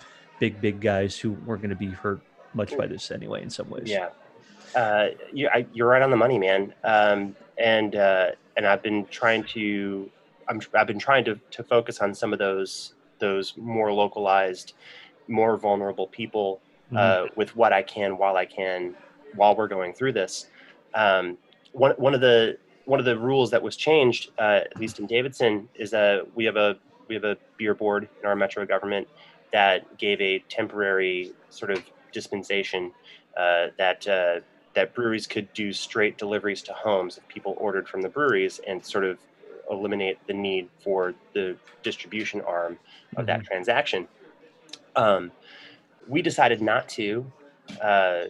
big 0.41 0.59
big 0.59 0.81
guys 0.81 1.17
who 1.19 1.31
weren't 1.45 1.61
going 1.61 1.69
to 1.69 1.75
be 1.75 1.91
hurt 1.91 2.19
much 2.55 2.75
by 2.75 2.87
this 2.87 3.11
anyway 3.11 3.41
in 3.43 3.49
some 3.49 3.69
ways 3.69 3.83
Yeah, 3.85 4.09
uh, 4.75 5.09
you, 5.31 5.47
I, 5.47 5.65
you're 5.71 5.87
right 5.87 6.01
on 6.01 6.09
the 6.09 6.17
money, 6.17 6.37
man. 6.37 6.73
Um, 6.83 7.35
and 7.57 7.95
uh, 7.95 8.31
and 8.57 8.65
I've 8.65 8.81
been 8.81 9.05
trying 9.05 9.43
to, 9.55 10.09
I'm, 10.49 10.59
I've 10.73 10.87
been 10.87 10.99
trying 10.99 11.23
to, 11.25 11.39
to 11.51 11.63
focus 11.63 11.99
on 11.99 12.13
some 12.13 12.33
of 12.33 12.39
those 12.39 12.95
those 13.19 13.55
more 13.55 13.93
localized, 13.93 14.73
more 15.29 15.55
vulnerable 15.57 16.07
people 16.07 16.59
Mhm. 16.91 16.97
uh, 16.97 17.27
with 17.37 17.55
what 17.55 17.71
I 17.71 17.83
can 17.83 18.17
while 18.17 18.35
I 18.35 18.45
can 18.45 18.95
while 19.35 19.55
we're 19.55 19.69
going 19.69 19.93
through 19.93 20.11
this. 20.11 20.47
Um, 20.93 21.37
one 21.71 21.91
one 21.91 22.13
of 22.13 22.19
the 22.19 22.57
one 22.83 22.99
of 22.99 23.05
the 23.05 23.17
rules 23.17 23.51
that 23.51 23.61
was 23.61 23.77
changed, 23.77 24.31
uh, 24.37 24.61
at 24.71 24.77
least 24.77 24.99
in 24.99 25.05
Davidson, 25.05 25.69
is 25.75 25.91
that 25.91 26.35
we 26.35 26.43
have 26.45 26.57
a 26.57 26.77
we 27.07 27.15
have 27.15 27.23
a 27.23 27.37
beer 27.57 27.73
board 27.73 28.09
in 28.19 28.25
our 28.25 28.35
metro 28.35 28.65
government 28.65 29.07
that 29.53 29.97
gave 29.97 30.19
a 30.21 30.39
temporary 30.49 31.33
sort 31.49 31.71
of 31.71 31.83
dispensation 32.11 32.91
uh, 33.37 33.67
that 33.77 34.07
uh, 34.07 34.39
that 34.73 34.93
breweries 34.93 35.27
could 35.27 35.51
do 35.53 35.73
straight 35.73 36.17
deliveries 36.17 36.61
to 36.63 36.73
homes 36.73 37.17
if 37.17 37.27
people 37.27 37.55
ordered 37.57 37.87
from 37.87 38.01
the 38.01 38.09
breweries 38.09 38.59
and 38.67 38.85
sort 38.85 39.03
of 39.03 39.17
eliminate 39.69 40.17
the 40.27 40.33
need 40.33 40.69
for 40.79 41.13
the 41.33 41.55
distribution 41.83 42.41
arm 42.41 42.77
of 43.17 43.25
that 43.25 43.43
transaction. 43.43 44.07
Um, 44.95 45.31
we 46.07 46.21
decided 46.21 46.61
not 46.61 46.89
to 46.89 47.31
uh, 47.81 48.23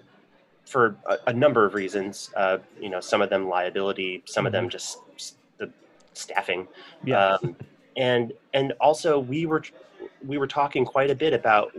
for 0.66 0.96
a, 1.08 1.18
a 1.28 1.34
number 1.34 1.66
of 1.66 1.74
reasons. 1.74 2.32
Uh, 2.36 2.60
you 2.80 2.90
know, 2.90 3.00
some 3.00 3.22
of 3.22 3.30
them 3.30 3.48
liability, 3.48 4.24
some 4.26 4.46
of 4.46 4.52
them 4.52 4.70
just 4.70 5.00
s- 5.16 5.36
the 5.58 5.72
staffing 6.14 6.68
yeah 7.06 7.38
um, 7.42 7.56
and 7.96 8.34
and 8.54 8.74
also 8.82 9.18
we 9.18 9.46
were 9.46 9.64
we 10.26 10.38
were 10.38 10.48
talking 10.48 10.86
quite 10.86 11.10
a 11.10 11.16
bit 11.16 11.34
about 11.34 11.72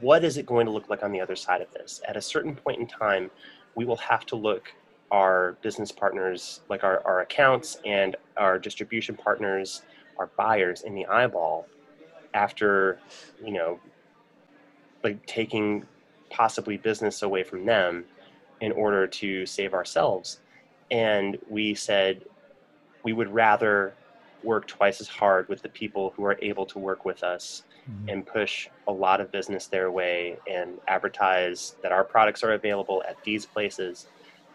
what 0.00 0.24
is 0.24 0.36
it 0.36 0.46
going 0.46 0.66
to 0.66 0.72
look 0.72 0.88
like 0.88 1.02
on 1.02 1.12
the 1.12 1.20
other 1.20 1.36
side 1.36 1.60
of 1.60 1.72
this. 1.72 2.00
At 2.08 2.16
a 2.16 2.22
certain 2.22 2.54
point 2.54 2.80
in 2.80 2.86
time 2.86 3.30
we 3.74 3.84
will 3.84 3.96
have 3.96 4.26
to 4.26 4.36
look 4.36 4.72
our 5.10 5.56
business 5.62 5.90
partners 5.90 6.60
like 6.68 6.84
our, 6.84 7.02
our 7.06 7.20
accounts 7.20 7.78
and 7.86 8.16
our 8.36 8.58
distribution 8.58 9.16
partners 9.16 9.82
our 10.18 10.26
buyers 10.36 10.82
in 10.82 10.94
the 10.94 11.06
eyeball 11.06 11.66
after 12.34 12.98
you 13.42 13.52
know 13.52 13.78
like 15.02 15.24
taking 15.26 15.84
possibly 16.30 16.76
business 16.76 17.22
away 17.22 17.42
from 17.42 17.64
them 17.64 18.04
in 18.60 18.72
order 18.72 19.06
to 19.06 19.46
save 19.46 19.72
ourselves. 19.72 20.40
And 20.90 21.38
we 21.48 21.74
said 21.74 22.24
we 23.04 23.12
would 23.12 23.32
rather 23.32 23.94
work 24.42 24.66
twice 24.66 25.00
as 25.00 25.08
hard 25.08 25.48
with 25.48 25.62
the 25.62 25.68
people 25.68 26.12
who 26.16 26.24
are 26.24 26.36
able 26.42 26.66
to 26.66 26.78
work 26.78 27.04
with 27.04 27.22
us 27.22 27.62
Mhm. 27.88 28.12
and 28.12 28.26
push 28.26 28.68
a 28.86 28.92
lot 28.92 29.20
of 29.20 29.32
business 29.32 29.66
their 29.66 29.90
way 29.90 30.36
and 30.46 30.78
advertise 30.88 31.76
that 31.82 31.92
our 31.92 32.04
products 32.04 32.42
are 32.42 32.52
available 32.52 33.02
at 33.08 33.22
these 33.24 33.46
places 33.46 34.08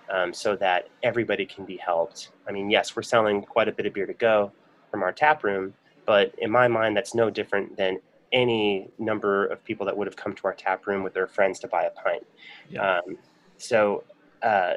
um, 0.10 0.34
so 0.34 0.56
that 0.56 0.90
everybody 1.02 1.46
can 1.46 1.66
be 1.66 1.78
helped. 1.78 2.30
I 2.48 2.52
mean, 2.52 2.70
yes, 2.70 2.96
we're 2.96 3.04
selling 3.04 3.42
quite 3.42 3.68
a 3.68 3.72
bit 3.72 3.86
of 3.86 3.94
beer 3.94 4.06
to 4.06 4.14
go 4.14 4.52
from 4.92 5.02
our 5.02 5.12
tap 5.12 5.44
room, 5.44 5.74
but 6.06 6.36
in 6.38 6.52
my 6.52 6.68
mind, 6.68 6.96
that's 6.96 7.16
no 7.16 7.30
different 7.30 7.76
than 7.78 8.00
any 8.32 8.92
number 9.00 9.46
of 9.46 9.64
people 9.64 9.86
that 9.86 9.96
would 9.96 10.08
have 10.08 10.16
come 10.16 10.34
to 10.36 10.46
our 10.46 10.54
tap 10.54 10.86
room 10.88 11.04
with 11.04 11.14
their 11.14 11.28
friends 11.28 11.60
to 11.60 11.68
buy 11.68 11.84
a 11.84 11.92
pint. 11.92 12.26
Yeah. 12.70 12.98
Um, 12.98 13.18
so, 13.58 14.04
uh, 14.42 14.74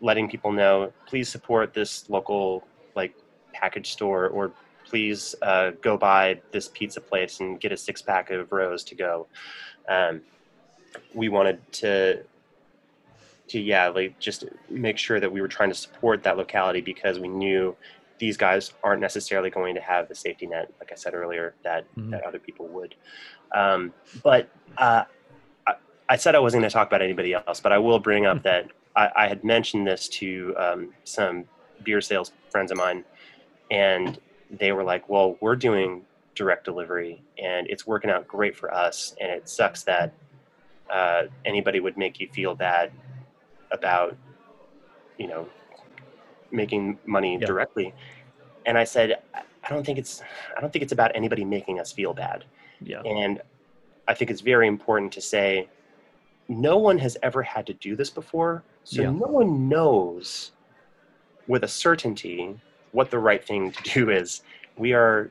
letting 0.00 0.28
people 0.28 0.50
know, 0.50 0.92
please 1.06 1.28
support 1.28 1.72
this 1.74 2.08
local 2.10 2.66
like 2.96 3.14
package 3.52 3.92
store, 3.92 4.28
or 4.28 4.52
please 4.90 5.36
uh, 5.42 5.70
go 5.80 5.96
by 5.96 6.40
this 6.50 6.68
pizza 6.68 7.00
place 7.00 7.38
and 7.40 7.60
get 7.60 7.70
a 7.70 7.76
six 7.76 8.02
pack 8.02 8.30
of 8.30 8.50
Rose 8.50 8.82
to 8.84 8.94
go. 8.96 9.28
Um, 9.88 10.22
we 11.14 11.28
wanted 11.28 11.60
to 11.74 12.24
to 13.48 13.60
yeah 13.60 13.88
like 13.88 14.18
just 14.18 14.44
make 14.68 14.98
sure 14.98 15.20
that 15.20 15.30
we 15.30 15.40
were 15.40 15.48
trying 15.48 15.68
to 15.68 15.74
support 15.74 16.22
that 16.24 16.36
locality 16.36 16.80
because 16.80 17.18
we 17.18 17.28
knew 17.28 17.76
these 18.18 18.36
guys 18.36 18.72
aren't 18.84 19.00
necessarily 19.00 19.50
going 19.50 19.74
to 19.74 19.80
have 19.80 20.08
the 20.08 20.14
safety 20.14 20.46
net 20.46 20.72
like 20.80 20.90
i 20.92 20.94
said 20.94 21.14
earlier 21.14 21.54
that 21.64 21.84
Mhm. 21.96 22.10
that 22.10 22.22
other 22.24 22.38
people 22.38 22.68
would 22.68 22.94
um, 23.54 23.92
but 24.22 24.48
uh, 24.78 25.04
I, 25.66 25.74
I 26.08 26.16
said 26.16 26.34
i 26.36 26.38
wasn't 26.38 26.62
going 26.62 26.70
to 26.70 26.74
talk 26.74 26.86
about 26.86 27.02
anybody 27.02 27.34
else 27.34 27.58
but 27.60 27.72
i 27.72 27.78
will 27.78 27.98
bring 27.98 28.24
up 28.26 28.42
that 28.44 28.68
I, 28.94 29.10
I 29.16 29.28
had 29.28 29.42
mentioned 29.42 29.84
this 29.86 30.08
to 30.20 30.54
um, 30.56 30.94
some 31.04 31.44
beer 31.82 32.00
sales 32.00 32.32
friends 32.50 32.70
of 32.70 32.78
mine 32.78 33.04
and 33.70 34.18
they 34.50 34.72
were 34.72 34.84
like 34.84 35.08
well 35.08 35.36
we're 35.40 35.56
doing 35.56 36.02
direct 36.34 36.64
delivery 36.64 37.22
and 37.42 37.66
it's 37.68 37.86
working 37.86 38.10
out 38.10 38.26
great 38.26 38.56
for 38.56 38.72
us 38.72 39.14
and 39.20 39.30
it 39.30 39.48
sucks 39.48 39.82
that 39.82 40.12
uh, 40.90 41.22
anybody 41.44 41.78
would 41.80 41.96
make 41.96 42.18
you 42.18 42.28
feel 42.32 42.54
bad 42.54 42.90
about 43.70 44.16
you 45.18 45.26
know 45.28 45.46
making 46.50 46.98
money 47.06 47.38
Yeah. 47.40 47.46
directly 47.46 47.94
and 48.66 48.76
i 48.76 48.84
said 48.84 49.20
"I- 49.34 49.42
don't 49.68 49.84
think 49.86 49.98
it's 49.98 50.22
i 50.56 50.60
don't 50.60 50.72
think 50.72 50.82
it's 50.82 50.92
about 50.92 51.12
anybody 51.14 51.44
making 51.44 51.78
us 51.78 51.92
feel 51.92 52.12
bad 52.12 52.44
yeah 52.80 53.02
and 53.02 53.40
i 54.08 54.14
think 54.14 54.30
it's 54.30 54.40
very 54.40 54.66
important 54.66 55.12
to 55.12 55.20
say 55.20 55.68
no 56.48 56.76
one 56.78 56.98
has 56.98 57.16
ever 57.22 57.42
had 57.42 57.66
to 57.68 57.74
do 57.74 57.94
this 57.94 58.10
before 58.10 58.64
so 58.82 59.02
Yeah. 59.02 59.10
no 59.10 59.26
one 59.26 59.68
knows 59.68 60.50
with 61.46 61.62
a 61.62 61.68
certainty 61.68 62.58
what 62.92 63.10
the 63.10 63.18
right 63.18 63.44
thing 63.44 63.72
to 63.72 63.82
do 63.82 64.10
is 64.10 64.42
we 64.76 64.92
are 64.92 65.30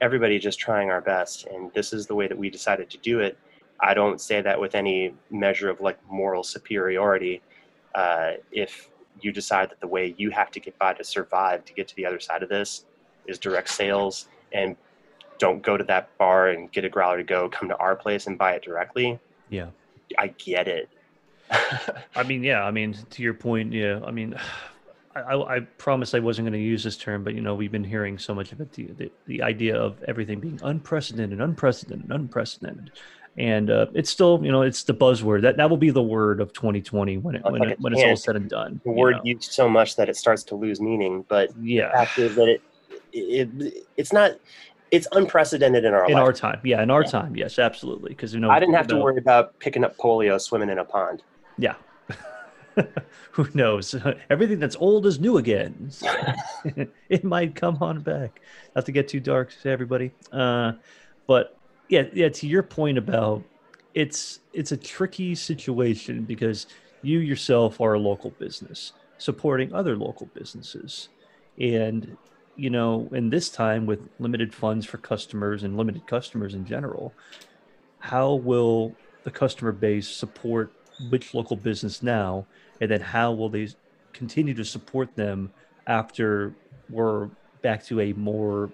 everybody 0.00 0.38
just 0.38 0.58
trying 0.58 0.90
our 0.90 1.00
best 1.00 1.46
and 1.46 1.72
this 1.74 1.92
is 1.92 2.06
the 2.06 2.14
way 2.14 2.26
that 2.26 2.36
we 2.36 2.48
decided 2.48 2.88
to 2.90 2.98
do 2.98 3.20
it 3.20 3.38
i 3.80 3.92
don't 3.92 4.20
say 4.20 4.40
that 4.40 4.58
with 4.58 4.74
any 4.74 5.14
measure 5.30 5.68
of 5.68 5.80
like 5.80 5.98
moral 6.10 6.42
superiority 6.42 7.42
uh, 7.94 8.32
if 8.52 8.88
you 9.20 9.32
decide 9.32 9.68
that 9.68 9.80
the 9.80 9.86
way 9.86 10.14
you 10.16 10.30
have 10.30 10.50
to 10.50 10.60
get 10.60 10.78
by 10.78 10.92
to 10.94 11.02
survive 11.04 11.64
to 11.64 11.72
get 11.74 11.88
to 11.88 11.96
the 11.96 12.06
other 12.06 12.20
side 12.20 12.42
of 12.42 12.48
this 12.48 12.84
is 13.26 13.38
direct 13.38 13.68
sales 13.68 14.28
and 14.52 14.76
don't 15.38 15.62
go 15.62 15.76
to 15.76 15.84
that 15.84 16.16
bar 16.18 16.50
and 16.50 16.70
get 16.70 16.84
a 16.84 16.88
growler 16.88 17.18
to 17.18 17.24
go 17.24 17.48
come 17.48 17.68
to 17.68 17.76
our 17.78 17.96
place 17.96 18.26
and 18.26 18.38
buy 18.38 18.52
it 18.52 18.62
directly 18.62 19.18
yeah 19.48 19.66
i 20.18 20.28
get 20.28 20.68
it 20.68 20.88
I 22.14 22.22
mean, 22.22 22.42
yeah. 22.42 22.64
I 22.64 22.70
mean, 22.70 22.96
to 23.10 23.22
your 23.22 23.34
point, 23.34 23.72
yeah. 23.72 24.00
I 24.04 24.10
mean, 24.10 24.34
I, 25.14 25.20
I, 25.20 25.56
I 25.56 25.60
I 25.86 26.18
wasn't 26.20 26.46
going 26.46 26.52
to 26.52 26.58
use 26.58 26.84
this 26.84 26.96
term, 26.96 27.24
but 27.24 27.34
you 27.34 27.40
know, 27.40 27.54
we've 27.54 27.72
been 27.72 27.84
hearing 27.84 28.18
so 28.18 28.34
much 28.34 28.52
of 28.52 28.60
it. 28.60 28.72
The, 28.72 28.86
the, 28.96 29.12
the 29.26 29.42
idea 29.42 29.76
of 29.76 30.02
everything 30.04 30.40
being 30.40 30.60
unprecedented, 30.62 31.40
unprecedented, 31.40 32.10
unprecedented, 32.10 32.92
and 33.36 33.70
uh, 33.70 33.86
it's 33.94 34.10
still, 34.10 34.40
you 34.44 34.52
know, 34.52 34.62
it's 34.62 34.84
the 34.84 34.94
buzzword. 34.94 35.42
That 35.42 35.56
that 35.56 35.68
will 35.68 35.76
be 35.76 35.90
the 35.90 36.02
word 36.02 36.40
of 36.40 36.52
2020 36.52 37.18
when 37.18 37.34
it 37.34 37.38
It's 37.38 37.50
when 37.50 37.60
like 37.60 37.70
it, 37.72 37.80
when 37.80 37.92
it's 37.92 38.02
all 38.02 38.16
said 38.16 38.36
and 38.36 38.48
done. 38.48 38.80
the 38.84 38.92
word 38.92 39.16
know? 39.16 39.22
used 39.24 39.50
so 39.52 39.68
much 39.68 39.96
that 39.96 40.08
it 40.08 40.16
starts 40.16 40.44
to 40.44 40.54
lose 40.54 40.80
meaning 40.80 41.24
but 41.28 41.52
the 41.56 41.60
yeah. 41.62 41.92
fact 41.92 42.18
is 42.18 42.34
that 42.36 42.48
it, 42.48 42.62
it 43.12 43.84
it's 43.96 44.12
not 44.12 44.32
it's 44.92 45.06
unprecedented 45.12 45.84
in 45.84 45.92
our 45.94 46.08
In 46.08 46.14
life 46.14 46.22
our 46.24 46.32
time, 46.32 46.60
yeah, 46.64 46.82
in 46.82 46.90
our 46.90 47.02
Yeah. 47.02 47.10
time, 47.10 47.36
yes, 47.36 47.58
absolutely. 47.60 48.10
Because 48.10 48.34
you 48.34 48.40
know, 48.40 48.50
i 48.50 48.58
didn't 48.60 48.74
have 48.74 48.86
to 48.88 48.94
the- 48.96 49.00
worry 49.00 49.18
about 49.18 49.58
picking 49.58 49.84
up 49.84 49.96
polio 49.96 50.40
swimming 50.40 50.68
in 50.70 50.78
a 50.78 50.84
pond 50.84 51.22
Yeah, 51.58 51.74
Who 53.32 53.48
knows? 53.54 53.94
Everything 54.30 54.58
that's 54.58 54.76
old 54.76 55.06
is 55.06 55.20
new 55.20 55.38
again. 55.38 55.90
It 57.08 57.24
might 57.24 57.54
come 57.54 57.78
on 57.80 58.00
back. 58.00 58.40
Not 58.76 58.86
to 58.86 58.92
get 58.92 59.08
too 59.08 59.20
dark 59.20 59.52
to 59.62 59.68
everybody. 59.68 60.12
Uh, 60.30 60.72
but 61.26 61.56
yeah, 61.88 62.04
yeah. 62.12 62.28
To 62.28 62.46
your 62.46 62.62
point 62.62 62.98
about 62.98 63.42
it's 63.94 64.40
it's 64.52 64.72
a 64.72 64.76
tricky 64.76 65.34
situation 65.34 66.22
because 66.22 66.66
you 67.02 67.18
yourself 67.18 67.80
are 67.80 67.94
a 67.94 67.98
local 67.98 68.30
business 68.30 68.92
supporting 69.18 69.72
other 69.74 69.96
local 69.96 70.26
businesses, 70.34 71.08
and 71.58 72.16
you 72.56 72.70
know, 72.70 73.08
in 73.12 73.30
this 73.30 73.48
time 73.48 73.86
with 73.86 74.00
limited 74.18 74.54
funds 74.54 74.86
for 74.86 74.98
customers 74.98 75.62
and 75.62 75.76
limited 75.76 76.06
customers 76.06 76.54
in 76.54 76.64
general, 76.64 77.12
how 77.98 78.34
will 78.34 78.94
the 79.24 79.30
customer 79.30 79.72
base 79.72 80.08
support 80.08 80.72
which 81.08 81.34
local 81.34 81.56
business 81.56 82.02
now, 82.02 82.46
and 82.80 82.90
then 82.90 83.00
how 83.00 83.32
will 83.32 83.48
they 83.48 83.68
continue 84.12 84.54
to 84.54 84.64
support 84.64 85.14
them 85.16 85.50
after 85.86 86.54
we're 86.88 87.30
back 87.62 87.84
to 87.86 88.00
a 88.00 88.12
more 88.14 88.70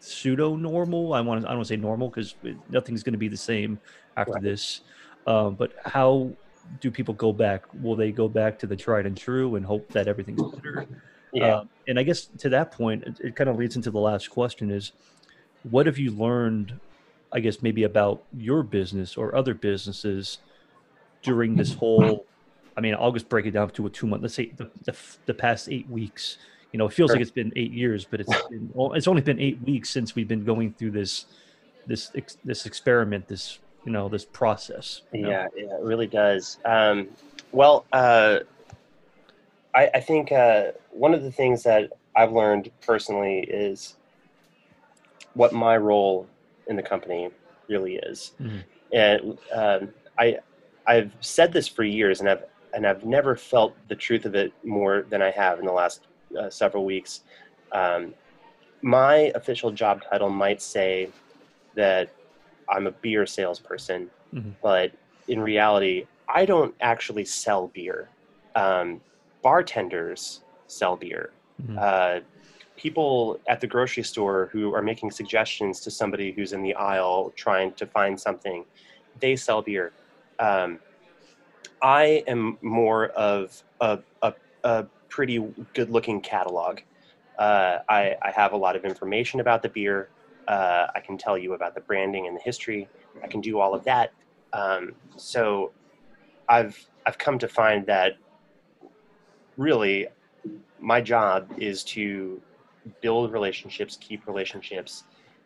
pseudo 0.00 0.56
normal? 0.56 1.12
I 1.12 1.20
want 1.20 1.42
to, 1.42 1.46
I 1.46 1.50
don't 1.50 1.58
want 1.58 1.68
to 1.68 1.74
say 1.74 1.76
normal 1.76 2.08
because 2.08 2.34
nothing's 2.70 3.02
going 3.02 3.12
to 3.12 3.18
be 3.18 3.28
the 3.28 3.36
same 3.36 3.78
after 4.16 4.32
right. 4.32 4.42
this. 4.42 4.80
Um, 5.26 5.54
but 5.54 5.72
how 5.84 6.30
do 6.80 6.90
people 6.90 7.14
go 7.14 7.32
back? 7.32 7.64
Will 7.82 7.96
they 7.96 8.12
go 8.12 8.28
back 8.28 8.58
to 8.60 8.66
the 8.66 8.76
tried 8.76 9.06
and 9.06 9.16
true 9.16 9.56
and 9.56 9.66
hope 9.66 9.88
that 9.90 10.08
everything's 10.08 10.42
better? 10.42 10.86
Yeah. 11.32 11.56
Uh, 11.56 11.64
and 11.88 11.98
I 11.98 12.02
guess 12.02 12.26
to 12.38 12.48
that 12.50 12.72
point, 12.72 13.04
it, 13.04 13.20
it 13.20 13.36
kind 13.36 13.50
of 13.50 13.56
leads 13.56 13.76
into 13.76 13.90
the 13.90 14.00
last 14.00 14.30
question: 14.30 14.70
is 14.70 14.92
what 15.64 15.86
have 15.86 15.98
you 15.98 16.10
learned? 16.12 16.78
I 17.32 17.40
guess 17.40 17.60
maybe 17.60 17.82
about 17.82 18.22
your 18.36 18.62
business 18.62 19.16
or 19.16 19.34
other 19.34 19.52
businesses 19.52 20.38
during 21.26 21.56
this 21.56 21.74
whole 21.74 22.24
I 22.76 22.80
mean, 22.80 22.94
I'll 22.94 23.12
just 23.12 23.28
break 23.28 23.46
it 23.46 23.52
down 23.52 23.70
to 23.70 23.86
a 23.86 23.90
two 23.90 24.06
month. 24.06 24.22
Let's 24.22 24.34
say 24.34 24.52
the, 24.56 24.70
the, 24.84 24.94
the 25.24 25.34
past 25.34 25.68
eight 25.68 25.88
weeks. 25.88 26.38
You 26.72 26.78
know, 26.78 26.86
it 26.86 26.92
feels 26.92 27.08
sure. 27.08 27.16
like 27.16 27.22
it's 27.22 27.30
been 27.30 27.52
eight 27.56 27.72
years, 27.72 28.04
but 28.04 28.20
it's 28.20 28.42
been, 28.50 28.70
it's 28.76 29.08
only 29.08 29.22
been 29.22 29.40
eight 29.40 29.60
weeks 29.62 29.88
since 29.88 30.14
we've 30.14 30.28
been 30.28 30.44
going 30.44 30.74
through 30.74 30.90
this 30.90 31.26
this 31.86 32.10
this 32.44 32.66
experiment, 32.66 33.28
this 33.28 33.60
you 33.84 33.92
know 33.92 34.08
this 34.08 34.24
process. 34.26 35.02
Yeah, 35.12 35.46
yeah, 35.56 35.76
it 35.76 35.82
really 35.82 36.06
does. 36.06 36.58
Um, 36.66 37.08
well, 37.52 37.86
uh, 37.92 38.40
I, 39.74 39.90
I 39.94 40.00
think 40.00 40.32
uh, 40.32 40.72
one 40.90 41.14
of 41.14 41.22
the 41.22 41.30
things 41.30 41.62
that 41.62 41.92
I've 42.14 42.32
learned 42.32 42.70
personally 42.84 43.40
is 43.48 43.94
what 45.32 45.54
my 45.54 45.78
role 45.78 46.26
in 46.66 46.76
the 46.76 46.82
company 46.82 47.30
really 47.68 47.96
is, 47.96 48.32
mm-hmm. 48.40 48.58
and 48.92 49.38
um, 49.54 49.94
I 50.18 50.40
I've 50.86 51.12
said 51.20 51.52
this 51.52 51.68
for 51.68 51.84
years, 51.84 52.20
and 52.20 52.28
I've 52.28 52.44
and 52.74 52.86
I've 52.86 53.04
never 53.04 53.36
felt 53.36 53.74
the 53.88 53.96
truth 53.96 54.26
of 54.26 54.34
it 54.34 54.52
more 54.62 55.06
than 55.08 55.22
I 55.22 55.30
have 55.30 55.58
in 55.58 55.64
the 55.64 55.72
last 55.72 56.06
uh, 56.38 56.50
several 56.50 56.84
weeks. 56.84 57.22
Um, 57.72 58.14
my 58.82 59.32
official 59.34 59.70
job 59.70 60.02
title 60.02 60.28
might 60.28 60.60
say 60.60 61.08
that 61.74 62.10
I'm 62.68 62.86
a 62.86 62.90
beer 62.90 63.24
salesperson, 63.26 64.10
mm-hmm. 64.34 64.50
but 64.62 64.92
in 65.28 65.40
reality, 65.40 66.06
I 66.28 66.44
don't 66.44 66.74
actually 66.80 67.24
sell 67.24 67.68
beer. 67.68 68.08
Um, 68.54 69.00
bartenders 69.42 70.40
sell 70.66 70.96
beer. 70.96 71.30
Mm-hmm. 71.62 71.78
Uh, 71.80 72.20
people 72.76 73.40
at 73.48 73.60
the 73.60 73.66
grocery 73.66 74.02
store 74.02 74.50
who 74.52 74.74
are 74.74 74.82
making 74.82 75.10
suggestions 75.10 75.80
to 75.80 75.90
somebody 75.90 76.32
who's 76.32 76.52
in 76.52 76.62
the 76.62 76.74
aisle 76.74 77.32
trying 77.36 77.72
to 77.72 77.86
find 77.86 78.20
something, 78.20 78.64
they 79.20 79.34
sell 79.34 79.62
beer. 79.62 79.92
Um, 80.38 80.78
I 81.82 82.24
am 82.26 82.58
more 82.62 83.08
of 83.08 83.62
a, 83.80 83.98
a, 84.22 84.34
a 84.64 84.86
pretty 85.08 85.44
good 85.74 85.90
looking 85.90 86.20
catalog. 86.20 86.80
Uh, 87.38 87.78
I, 87.88 88.16
I, 88.22 88.30
have 88.30 88.52
a 88.52 88.56
lot 88.56 88.76
of 88.76 88.84
information 88.84 89.40
about 89.40 89.62
the 89.62 89.68
beer. 89.68 90.08
Uh, 90.48 90.86
I 90.94 91.00
can 91.00 91.18
tell 91.18 91.36
you 91.36 91.52
about 91.52 91.74
the 91.74 91.82
branding 91.82 92.26
and 92.26 92.34
the 92.34 92.40
history. 92.40 92.88
I 93.22 93.26
can 93.26 93.42
do 93.42 93.58
all 93.58 93.74
of 93.74 93.84
that. 93.84 94.12
Um, 94.54 94.94
so 95.16 95.72
I've 96.48 96.82
I've 97.04 97.18
come 97.18 97.38
to 97.40 97.48
find 97.48 97.84
that 97.86 98.16
really 99.56 100.08
my 100.80 101.00
job 101.00 101.52
is 101.58 101.84
to 101.84 102.40
build 103.00 103.32
relationships, 103.32 103.98
keep 104.00 104.26
relationships, 104.26 105.04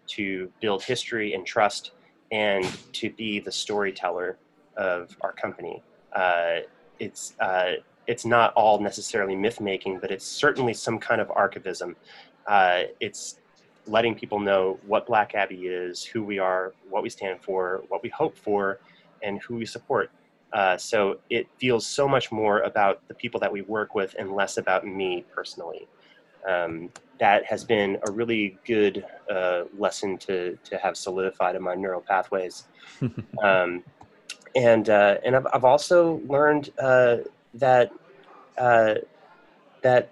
to 0.09 0.51
build 0.61 0.82
history 0.82 1.34
and 1.34 1.45
trust, 1.45 1.93
and 2.30 2.64
to 2.93 3.11
be 3.11 3.41
the 3.41 3.51
storyteller 3.53 4.38
of 4.81 5.16
our 5.20 5.33
company. 5.33 5.83
Uh, 6.12 6.61
it's 6.99 7.35
uh, 7.39 7.74
it's 8.07 8.24
not 8.24 8.53
all 8.55 8.81
necessarily 8.81 9.37
myth 9.37 9.61
making, 9.61 10.01
but 10.01 10.11
it's 10.11 10.24
certainly 10.24 10.74
some 10.74 10.99
kind 10.99 11.20
of 11.20 11.28
archivism. 11.28 11.95
Uh, 12.47 12.83
it's 12.99 13.39
letting 13.87 14.14
people 14.14 14.41
know 14.41 14.78
what 14.87 15.07
Black 15.07 15.35
Abbey 15.35 15.66
is, 15.66 16.03
who 16.03 16.24
we 16.24 16.39
are, 16.39 16.72
what 16.89 17.03
we 17.03 17.11
stand 17.11 17.41
for, 17.41 17.85
what 17.89 18.03
we 18.03 18.09
hope 18.09 18.37
for, 18.37 18.81
and 19.22 19.41
who 19.43 19.57
we 19.57 19.66
support. 19.66 20.11
Uh, 20.53 20.76
so 20.76 21.18
it 21.28 21.47
feels 21.59 21.87
so 21.87 22.09
much 22.09 22.33
more 22.33 22.61
about 22.61 23.07
the 23.07 23.14
people 23.14 23.39
that 23.39 23.53
we 23.53 23.62
work 23.62 23.95
with 23.95 24.16
and 24.18 24.33
less 24.33 24.57
about 24.57 24.85
me 24.85 25.24
personally. 25.33 25.87
Um, 26.49 26.91
that 27.20 27.45
has 27.45 27.64
been 27.64 27.99
a 28.09 28.11
really 28.11 28.59
good 28.66 29.05
uh, 29.31 29.64
lesson 29.78 30.16
to, 30.18 30.57
to 30.64 30.78
have 30.78 30.97
solidified 30.97 31.55
in 31.55 31.62
my 31.62 31.74
neural 31.74 32.01
pathways. 32.01 32.64
um, 33.43 33.85
and 34.55 34.88
uh, 34.88 35.18
and 35.24 35.36
I've, 35.36 35.46
I've 35.53 35.64
also 35.64 36.20
learned 36.26 36.70
uh, 36.78 37.18
that 37.55 37.92
uh, 38.59 38.94
that 39.82 40.11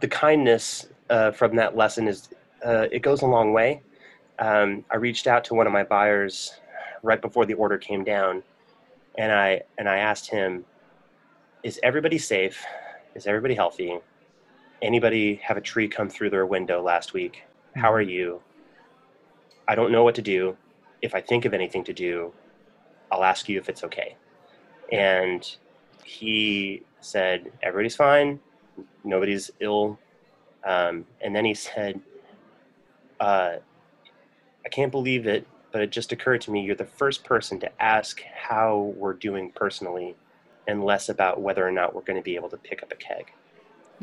the 0.00 0.08
kindness 0.08 0.86
uh, 1.10 1.30
from 1.30 1.56
that 1.56 1.76
lesson 1.76 2.08
is 2.08 2.28
uh, 2.64 2.86
it 2.90 3.00
goes 3.00 3.22
a 3.22 3.26
long 3.26 3.52
way. 3.52 3.82
Um, 4.38 4.84
I 4.90 4.96
reached 4.96 5.26
out 5.26 5.44
to 5.44 5.54
one 5.54 5.66
of 5.66 5.72
my 5.72 5.84
buyers 5.84 6.58
right 7.02 7.20
before 7.20 7.46
the 7.46 7.54
order 7.54 7.78
came 7.78 8.04
down, 8.04 8.42
and 9.16 9.30
I 9.32 9.62
and 9.78 9.88
I 9.88 9.98
asked 9.98 10.30
him, 10.30 10.64
"Is 11.62 11.78
everybody 11.82 12.18
safe? 12.18 12.64
Is 13.14 13.26
everybody 13.26 13.54
healthy? 13.54 13.98
Anybody 14.82 15.36
have 15.36 15.56
a 15.56 15.60
tree 15.60 15.88
come 15.88 16.08
through 16.08 16.30
their 16.30 16.46
window 16.46 16.82
last 16.82 17.12
week? 17.12 17.44
How 17.76 17.92
are 17.92 18.02
you? 18.02 18.42
I 19.68 19.74
don't 19.74 19.92
know 19.92 20.04
what 20.04 20.16
to 20.16 20.22
do. 20.22 20.56
If 21.00 21.14
I 21.14 21.20
think 21.20 21.44
of 21.44 21.54
anything 21.54 21.84
to 21.84 21.92
do, 21.92 22.32
I'll 23.10 23.24
ask 23.24 23.48
you 23.48 23.58
if 23.58 23.68
it's 23.68 23.84
okay. 23.84 24.16
And 24.92 25.48
he 26.04 26.82
said, 27.00 27.50
everybody's 27.62 27.96
fine. 27.96 28.40
Nobody's 29.04 29.50
ill. 29.60 29.98
Um, 30.64 31.06
and 31.20 31.34
then 31.34 31.44
he 31.44 31.54
said, 31.54 32.00
uh, 33.20 33.56
I 34.64 34.68
can't 34.70 34.90
believe 34.90 35.26
it, 35.26 35.46
but 35.72 35.82
it 35.82 35.90
just 35.90 36.12
occurred 36.12 36.40
to 36.42 36.50
me 36.50 36.62
you're 36.62 36.74
the 36.74 36.84
first 36.84 37.24
person 37.24 37.60
to 37.60 37.82
ask 37.82 38.22
how 38.34 38.94
we're 38.96 39.12
doing 39.12 39.50
personally 39.50 40.16
and 40.66 40.82
less 40.82 41.08
about 41.08 41.40
whether 41.40 41.66
or 41.66 41.70
not 41.70 41.94
we're 41.94 42.02
going 42.02 42.18
to 42.18 42.22
be 42.22 42.36
able 42.36 42.48
to 42.48 42.56
pick 42.56 42.82
up 42.82 42.92
a 42.92 42.96
keg. 42.96 43.32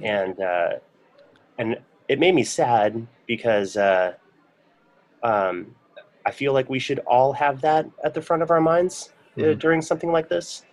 And, 0.02 0.40
uh, 0.40 0.70
and 1.58 1.78
it 2.08 2.20
made 2.20 2.36
me 2.36 2.44
sad 2.44 3.08
because 3.26 3.78
uh, 3.78 4.14
um, 5.24 5.76
I 6.26 6.32
feel 6.32 6.54
like 6.54 6.70
we 6.70 6.80
should 6.80 7.00
all 7.00 7.34
have 7.34 7.62
that 7.62 7.90
at 8.04 8.14
the 8.14 8.22
front 8.22 8.44
of 8.44 8.52
our 8.52 8.62
minds 8.62 9.12
uh, 9.38 9.42
mm-hmm. 9.42 9.60
during 9.60 9.82
something 9.82 10.12
like 10.12 10.30
this, 10.30 10.64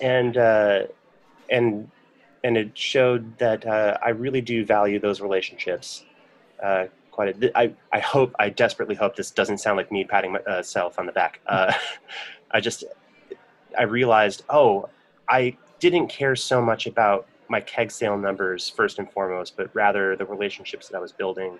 and 0.00 0.36
uh, 0.36 0.84
and 1.50 1.90
and 2.42 2.56
it 2.56 2.76
showed 2.76 3.36
that 3.38 3.66
uh, 3.66 3.98
I 4.04 4.10
really 4.10 4.40
do 4.40 4.64
value 4.64 4.98
those 4.98 5.20
relationships 5.20 6.04
uh, 6.62 6.86
quite. 7.10 7.42
A, 7.42 7.58
I 7.58 7.72
I 7.92 8.00
hope 8.00 8.34
I 8.38 8.48
desperately 8.50 8.94
hope 8.94 9.16
this 9.16 9.30
doesn't 9.30 9.58
sound 9.58 9.76
like 9.76 9.90
me 9.90 10.04
patting 10.04 10.32
myself 10.32 10.98
on 10.98 11.06
the 11.06 11.12
back. 11.12 11.40
Uh, 11.46 11.72
I 12.50 12.60
just 12.60 12.84
I 13.78 13.82
realized 13.82 14.44
oh 14.48 14.88
I 15.28 15.56
didn't 15.80 16.08
care 16.08 16.36
so 16.36 16.62
much 16.62 16.86
about 16.86 17.26
my 17.48 17.60
keg 17.60 17.90
sale 17.90 18.16
numbers 18.16 18.68
first 18.70 18.98
and 18.98 19.10
foremost, 19.10 19.56
but 19.56 19.68
rather 19.74 20.16
the 20.16 20.24
relationships 20.24 20.88
that 20.88 20.96
I 20.96 21.00
was 21.00 21.12
building 21.12 21.58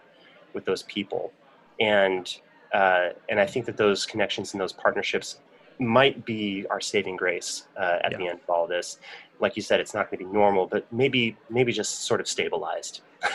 with 0.55 0.65
those 0.65 0.83
people, 0.85 1.33
and 1.81 2.39
uh, 2.75 3.11
and 3.29 3.41
I 3.41 3.47
think 3.47 3.65
that 3.67 3.77
those 3.77 4.05
connections 4.05 4.53
and 4.53 4.61
those 4.61 4.73
partnerships 4.73 5.39
might 5.79 6.25
be 6.25 6.67
our 6.71 6.81
saving 6.81 7.17
grace 7.17 7.67
uh, 7.77 7.99
at 8.03 8.13
yeah. 8.13 8.19
the 8.19 8.29
end 8.29 8.41
of 8.43 8.51
all 8.51 8.67
this. 8.67 8.99
Like 9.41 9.57
you 9.57 9.63
said, 9.63 9.81
it's 9.81 9.95
not 9.95 10.11
going 10.11 10.19
to 10.19 10.25
be 10.27 10.33
normal, 10.33 10.67
but 10.67 10.93
maybe 10.93 11.37
maybe 11.49 11.73
just 11.73 12.03
sort 12.03 12.21
of 12.21 12.29
stabilized. 12.29 13.01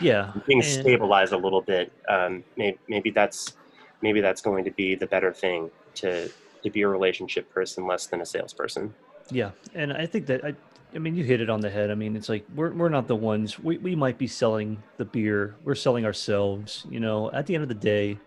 Yeah, 0.00 0.32
things 0.46 0.76
and... 0.76 0.84
stabilize 0.84 1.32
a 1.32 1.36
little 1.36 1.62
bit. 1.62 1.90
Um, 2.08 2.44
maybe, 2.56 2.78
maybe 2.88 3.10
that's 3.10 3.56
maybe 4.00 4.20
that's 4.20 4.40
going 4.40 4.64
to 4.64 4.70
be 4.70 4.94
the 4.94 5.06
better 5.06 5.32
thing 5.32 5.70
to 5.96 6.30
to 6.62 6.70
be 6.70 6.82
a 6.82 6.88
relationship 6.88 7.52
person 7.52 7.84
less 7.84 8.06
than 8.06 8.20
a 8.20 8.26
salesperson. 8.26 8.94
Yeah, 9.32 9.50
and 9.74 9.92
I 9.92 10.06
think 10.06 10.26
that 10.26 10.44
I, 10.44 10.54
I 10.94 10.98
mean, 10.98 11.16
you 11.16 11.24
hit 11.24 11.40
it 11.40 11.50
on 11.50 11.60
the 11.60 11.70
head. 11.70 11.90
I 11.90 11.94
mean, 11.94 12.14
it's 12.14 12.28
like 12.28 12.44
we're 12.54 12.72
we're 12.72 12.90
not 12.90 13.08
the 13.08 13.16
ones. 13.16 13.58
We 13.58 13.78
we 13.78 13.96
might 13.96 14.18
be 14.18 14.28
selling 14.28 14.80
the 14.98 15.04
beer. 15.04 15.56
We're 15.64 15.74
selling 15.74 16.04
ourselves. 16.04 16.86
You 16.88 17.00
know, 17.00 17.32
at 17.32 17.46
the 17.46 17.54
end 17.54 17.62
of 17.62 17.68
the 17.68 17.74
day, 17.74 18.18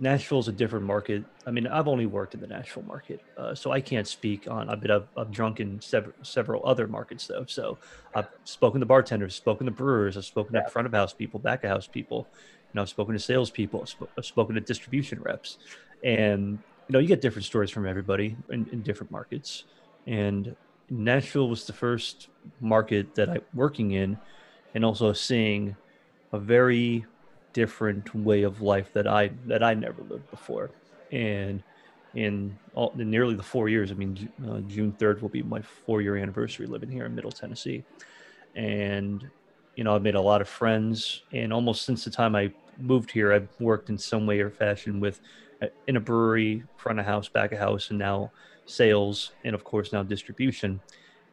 Nashville's 0.00 0.46
a 0.46 0.52
different 0.52 0.84
market. 0.86 1.24
I 1.46 1.50
mean, 1.50 1.66
I've 1.66 1.88
only 1.88 2.06
worked 2.06 2.34
in 2.34 2.40
the 2.40 2.46
Nashville 2.46 2.84
market, 2.84 3.20
uh, 3.36 3.54
so 3.54 3.72
I 3.72 3.80
can't 3.80 4.06
speak 4.06 4.46
on. 4.48 4.68
I've 4.68 4.80
been 4.80 4.92
I've, 4.92 5.08
I've 5.16 5.32
drunk 5.32 5.58
in 5.58 5.80
several 5.80 6.12
several 6.22 6.64
other 6.64 6.86
markets 6.86 7.26
though. 7.26 7.44
So 7.46 7.78
I've 8.14 8.28
spoken 8.44 8.80
to 8.80 8.86
bartenders, 8.86 9.34
spoken 9.34 9.66
to 9.66 9.72
brewers, 9.72 10.16
I've 10.16 10.24
spoken 10.24 10.54
Yeah. 10.54 10.62
to 10.62 10.70
front 10.70 10.86
of 10.86 10.92
house 10.94 11.12
people, 11.12 11.40
back 11.40 11.64
of 11.64 11.70
house 11.70 11.88
people. 11.88 12.28
You 12.32 12.70
know, 12.74 12.82
I've 12.82 12.88
spoken 12.88 13.14
to 13.14 13.18
salespeople, 13.18 13.80
I've, 13.82 13.88
sp- 13.90 14.12
I've 14.16 14.26
spoken 14.26 14.54
to 14.54 14.60
distribution 14.60 15.20
reps, 15.20 15.58
and 16.04 16.58
you 16.88 16.92
know, 16.92 17.00
you 17.00 17.08
get 17.08 17.20
different 17.20 17.44
stories 17.44 17.70
from 17.70 17.86
everybody 17.86 18.36
in, 18.50 18.68
in 18.72 18.82
different 18.82 19.10
markets. 19.10 19.64
And 20.06 20.54
Nashville 20.90 21.48
was 21.48 21.66
the 21.66 21.72
first 21.72 22.28
market 22.60 23.14
that 23.16 23.28
I 23.28 23.38
working 23.52 23.90
in, 23.92 24.16
and 24.74 24.84
also 24.84 25.12
seeing 25.12 25.76
a 26.32 26.38
very 26.38 27.04
different 27.58 28.14
way 28.14 28.44
of 28.44 28.62
life 28.62 28.92
that 28.92 29.08
I 29.08 29.30
that 29.46 29.64
I 29.64 29.74
never 29.74 30.00
lived 30.02 30.30
before. 30.30 30.70
And 31.10 31.60
in 32.14 32.56
all 32.74 32.94
in 32.96 33.10
nearly 33.10 33.34
the 33.34 33.42
four 33.42 33.68
years, 33.68 33.90
I 33.90 33.94
mean, 33.94 34.12
uh, 34.48 34.60
June 34.60 34.92
third 34.92 35.20
will 35.20 35.28
be 35.28 35.42
my 35.42 35.60
four 35.60 36.00
year 36.00 36.16
anniversary 36.16 36.66
living 36.66 36.90
here 36.90 37.04
in 37.06 37.16
Middle 37.16 37.32
Tennessee, 37.32 37.82
and 38.54 39.28
you 39.74 39.82
know, 39.84 39.94
I've 39.94 40.02
made 40.02 40.14
a 40.14 40.20
lot 40.20 40.40
of 40.40 40.48
friends, 40.48 41.22
and 41.32 41.52
almost 41.52 41.84
since 41.84 42.04
the 42.04 42.10
time 42.10 42.36
I 42.36 42.52
moved 42.78 43.10
here, 43.10 43.32
I've 43.32 43.48
worked 43.58 43.90
in 43.90 43.98
some 43.98 44.24
way 44.24 44.38
or 44.40 44.50
fashion 44.50 45.00
with 45.00 45.20
uh, 45.60 45.66
in 45.88 45.96
a 45.96 46.00
brewery, 46.00 46.62
front 46.76 47.00
of 47.00 47.06
house, 47.06 47.28
back 47.28 47.50
of 47.50 47.58
house, 47.58 47.90
and 47.90 47.98
now 47.98 48.30
sales, 48.66 49.32
and 49.44 49.52
of 49.54 49.64
course 49.64 49.92
now 49.92 50.04
distribution. 50.04 50.80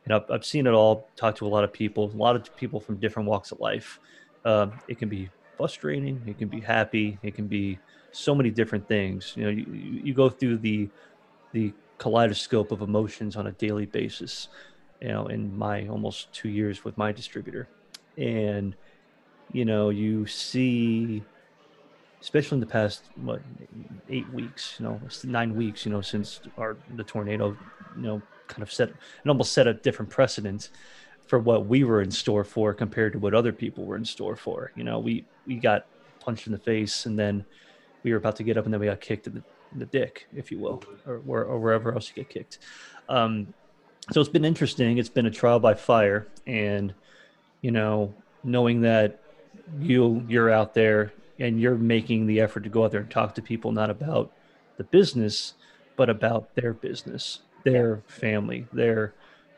And 0.06 0.14
I've, 0.16 0.26
I've 0.32 0.46
seen 0.46 0.66
it 0.66 0.74
all. 0.74 1.08
Talked 1.16 1.38
to 1.40 1.48
a 1.48 1.54
lot 1.56 1.64
of 1.64 1.72
people, 1.72 2.12
a 2.12 2.18
lot 2.18 2.36
of 2.36 2.56
people 2.56 2.80
from 2.80 2.96
different 2.98 3.30
walks 3.30 3.52
of 3.52 3.60
life. 3.60 4.00
Um, 4.44 4.74
it 4.88 4.98
can 5.00 5.10
be 5.10 5.30
frustrating. 5.58 6.22
It 6.28 6.38
can 6.38 6.48
be 6.48 6.60
happy. 6.60 7.18
It 7.24 7.36
can 7.36 7.48
be 7.48 7.80
so 8.12 8.34
many 8.34 8.50
different 8.50 8.88
things. 8.88 9.34
You 9.36 9.44
know, 9.44 9.50
you, 9.50 9.66
you 10.04 10.14
go 10.14 10.30
through 10.30 10.58
the 10.58 10.90
the 11.52 11.74
kaleidoscope 11.98 12.72
of 12.72 12.82
emotions 12.82 13.36
on 13.36 13.48
a 13.48 13.52
daily 13.54 13.86
basis. 13.86 14.50
You 15.02 15.10
know, 15.10 15.28
in 15.28 15.58
my 15.58 15.88
almost 15.88 16.32
two 16.34 16.50
years 16.50 16.84
with 16.84 16.98
my 16.98 17.12
distributor, 17.12 17.68
and 18.18 18.76
you 19.52 19.66
know, 19.66 19.90
you 19.90 20.26
see, 20.26 21.24
especially 22.22 22.56
in 22.56 22.60
the 22.62 22.66
past 22.66 23.04
what 23.16 23.42
eight 24.10 24.30
weeks, 24.32 24.76
you 24.80 24.86
know, 24.86 25.00
nine 25.24 25.56
weeks, 25.56 25.86
you 25.86 25.92
know, 25.92 26.02
since 26.02 26.40
our 26.58 26.78
the 26.96 27.04
tornado, 27.04 27.58
you 27.96 28.02
know, 28.02 28.22
kind 28.48 28.64
of 28.64 28.72
set 28.72 28.90
and 28.90 29.30
almost 29.30 29.52
set 29.52 29.68
a 29.68 29.74
different 29.74 30.10
precedent 30.10 30.70
for 31.28 31.40
what 31.40 31.66
we 31.66 31.84
were 31.84 32.02
in 32.02 32.12
store 32.12 32.44
for 32.44 32.74
compared 32.74 33.14
to 33.14 33.20
what 33.20 33.34
other 33.34 33.52
people 33.52 33.86
were 33.86 33.98
in 33.98 34.06
store 34.06 34.36
for. 34.36 34.72
You 34.76 34.84
know, 34.84 35.00
we 35.00 35.26
we 35.48 35.56
got 35.56 35.86
punched 36.20 36.48
in 36.48 36.54
the 36.54 36.60
face, 36.60 37.06
and 37.06 37.18
then 37.18 37.46
we 38.04 38.12
were 38.12 38.18
about 38.18 38.36
to 38.38 38.44
get 38.44 38.58
up, 38.58 38.66
and 38.66 38.74
then 38.74 38.80
we 38.80 38.88
got 38.88 39.02
kicked 39.02 39.28
in 39.28 39.34
the, 39.34 39.44
in 39.74 39.80
the 39.80 39.86
dick, 39.86 40.28
if 40.36 40.52
you 40.52 40.60
will, 40.60 40.84
or, 41.06 41.20
where, 41.20 41.44
or 41.44 41.60
wherever 41.60 41.94
else 41.94 42.10
you 42.10 42.16
get 42.16 42.30
kicked. 42.30 42.60
Um, 43.10 43.54
so 44.12 44.22
it's 44.22 44.30
been 44.30 44.46
interesting. 44.46 44.98
It's 44.98 45.10
been 45.10 45.26
a 45.26 45.32
trial 45.32 45.60
by 45.60 45.74
fire, 45.74 46.28
and 46.46 46.94
you 47.62 47.72
know, 47.72 48.14
knowing 48.44 48.82
that 48.82 49.22
you 49.80 50.24
you're 50.28 50.52
out 50.52 50.74
there 50.74 51.14
and 51.40 51.60
you're 51.60 51.76
making 51.76 52.28
the 52.28 52.40
effort 52.40 52.62
to 52.62 52.70
go 52.70 52.86
out 52.86 52.92
there 52.92 53.02
and 53.02 53.10
talk 53.10 53.36
to 53.36 53.42
people, 53.42 53.72
not 53.72 53.90
about 53.90 54.32
the 54.78 54.84
business, 54.84 55.54
but 55.96 56.10
about 56.10 56.56
their 56.56 56.74
business, 56.74 57.40
their 57.64 58.02
family, 58.08 58.68
their 58.72 59.14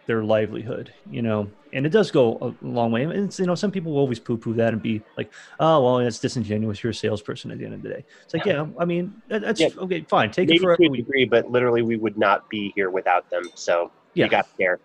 their 0.08 0.24
livelihood, 0.24 0.94
you 1.06 1.22
know, 1.22 1.52
and 1.74 1.86
it 1.86 1.90
does 1.90 2.12
go 2.12 2.38
a 2.62 2.66
long 2.66 2.92
way. 2.92 3.04
And 3.04 3.12
it's, 3.14 3.40
you 3.40 3.46
know, 3.46 3.56
some 3.56 3.72
people 3.72 3.92
will 3.94 4.00
always 4.00 4.20
poo 4.20 4.38
poo 4.38 4.54
that 4.56 4.74
and 4.74 4.82
be 4.82 5.06
like, 5.18 5.34
oh, 5.60 5.84
well, 5.84 5.98
that's 6.00 6.20
disingenuous. 6.20 6.82
You're 6.82 6.92
a 6.92 6.96
salesperson 6.96 7.52
at 7.52 7.58
the 7.60 7.66
end 7.66 7.74
of 7.74 7.82
the 7.82 7.90
day. 7.90 8.06
It's 8.24 8.34
like, 8.34 8.46
yeah, 8.46 8.66
I 8.80 8.86
mean, 8.86 9.16
that, 9.28 9.42
that's 9.42 9.62
Yeah. 9.62 9.70
okay, 9.78 10.06
fine. 10.10 10.32
Take 10.32 10.48
Maybe 10.48 10.60
it 10.60 10.62
for 10.62 10.74
a 10.74 10.78
degree, 10.78 11.26
but 11.26 11.50
literally 11.50 11.82
we 11.82 11.98
would 11.98 12.18
not 12.18 12.42
be 12.50 12.72
here 12.76 12.90
without 12.90 13.30
them. 13.30 13.50
So 13.56 13.92
Yeah. 14.14 14.26
you 14.26 14.32
got 14.32 14.44
to 14.44 14.64
care. 14.64 14.80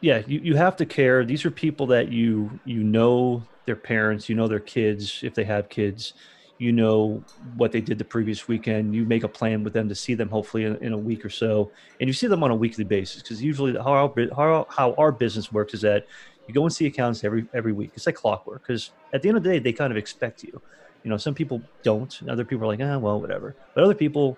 yeah 0.00 0.22
you, 0.26 0.40
you 0.42 0.56
have 0.56 0.76
to 0.76 0.86
care 0.86 1.24
these 1.24 1.44
are 1.44 1.50
people 1.50 1.86
that 1.88 2.08
you 2.08 2.58
you 2.64 2.82
know 2.82 3.44
their 3.66 3.76
parents 3.76 4.28
you 4.28 4.34
know 4.34 4.48
their 4.48 4.60
kids 4.60 5.20
if 5.22 5.34
they 5.34 5.44
have 5.44 5.68
kids 5.68 6.14
you 6.60 6.72
know 6.72 7.24
what 7.56 7.72
they 7.72 7.80
did 7.80 7.96
the 7.96 8.04
previous 8.04 8.46
weekend. 8.46 8.94
You 8.94 9.06
make 9.06 9.24
a 9.24 9.28
plan 9.28 9.64
with 9.64 9.72
them 9.72 9.88
to 9.88 9.94
see 9.94 10.12
them 10.12 10.28
hopefully 10.28 10.64
in, 10.64 10.76
in 10.76 10.92
a 10.92 10.98
week 10.98 11.24
or 11.24 11.30
so 11.30 11.72
and 11.98 12.06
you 12.06 12.12
see 12.12 12.26
them 12.26 12.44
on 12.44 12.50
a 12.50 12.54
weekly 12.54 12.84
basis 12.84 13.22
because 13.22 13.42
usually 13.42 13.72
how 13.72 13.92
our, 13.92 14.14
how, 14.36 14.66
how 14.68 14.92
our 14.98 15.10
business 15.10 15.50
works 15.50 15.72
is 15.72 15.80
that 15.80 16.06
you 16.46 16.52
go 16.52 16.62
and 16.64 16.72
see 16.72 16.84
accounts 16.84 17.24
every 17.24 17.46
every 17.54 17.72
week. 17.72 17.92
It's 17.94 18.04
like 18.04 18.14
clockwork 18.14 18.62
because 18.62 18.90
at 19.14 19.22
the 19.22 19.30
end 19.30 19.38
of 19.38 19.42
the 19.42 19.48
day 19.48 19.58
they 19.58 19.72
kind 19.72 19.90
of 19.90 19.96
expect 19.96 20.44
you. 20.44 20.60
You 21.02 21.08
know 21.08 21.16
some 21.16 21.32
people 21.32 21.62
don't 21.82 22.20
and 22.20 22.28
other 22.28 22.44
people 22.44 22.64
are 22.64 22.68
like 22.68 22.80
ah 22.82 22.98
well 22.98 23.18
whatever. 23.18 23.56
But 23.74 23.84
other 23.84 23.94
people 23.94 24.36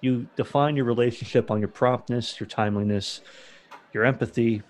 you 0.00 0.26
define 0.36 0.76
your 0.76 0.86
relationship 0.86 1.50
on 1.50 1.58
your 1.58 1.68
promptness 1.68 2.40
your 2.40 2.46
timeliness 2.46 3.20
your 3.92 4.06
empathy 4.06 4.62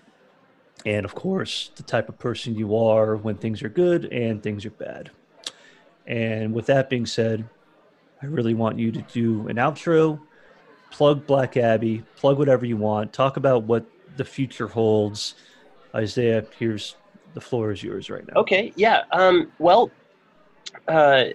and 0.85 1.05
of 1.05 1.15
course 1.15 1.71
the 1.77 1.83
type 1.83 2.09
of 2.09 2.19
person 2.19 2.53
you 2.53 2.75
are 2.75 3.15
when 3.15 3.37
things 3.37 3.63
are 3.63 3.69
good 3.69 4.05
and 4.11 4.43
things 4.43 4.65
are 4.65 4.71
bad 4.71 5.09
and 6.11 6.53
with 6.53 6.67
that 6.67 6.89
being 6.89 7.05
said 7.05 7.43
i 8.21 8.25
really 8.27 8.53
want 8.53 8.77
you 8.77 8.91
to 8.91 9.01
do 9.13 9.47
an 9.47 9.55
outro 9.55 10.19
plug 10.91 11.25
black 11.25 11.57
abbey 11.57 12.03
plug 12.17 12.37
whatever 12.37 12.65
you 12.65 12.77
want 12.77 13.11
talk 13.11 13.37
about 13.37 13.63
what 13.63 13.85
the 14.17 14.25
future 14.25 14.67
holds 14.67 15.33
isaiah 15.95 16.45
here's 16.59 16.95
the 17.33 17.41
floor 17.41 17.71
is 17.71 17.81
yours 17.81 18.09
right 18.09 18.27
now 18.27 18.41
Okay, 18.41 18.73
yeah. 18.75 19.03
Um, 19.11 19.51
well, 19.59 19.91
uh, 20.87 21.25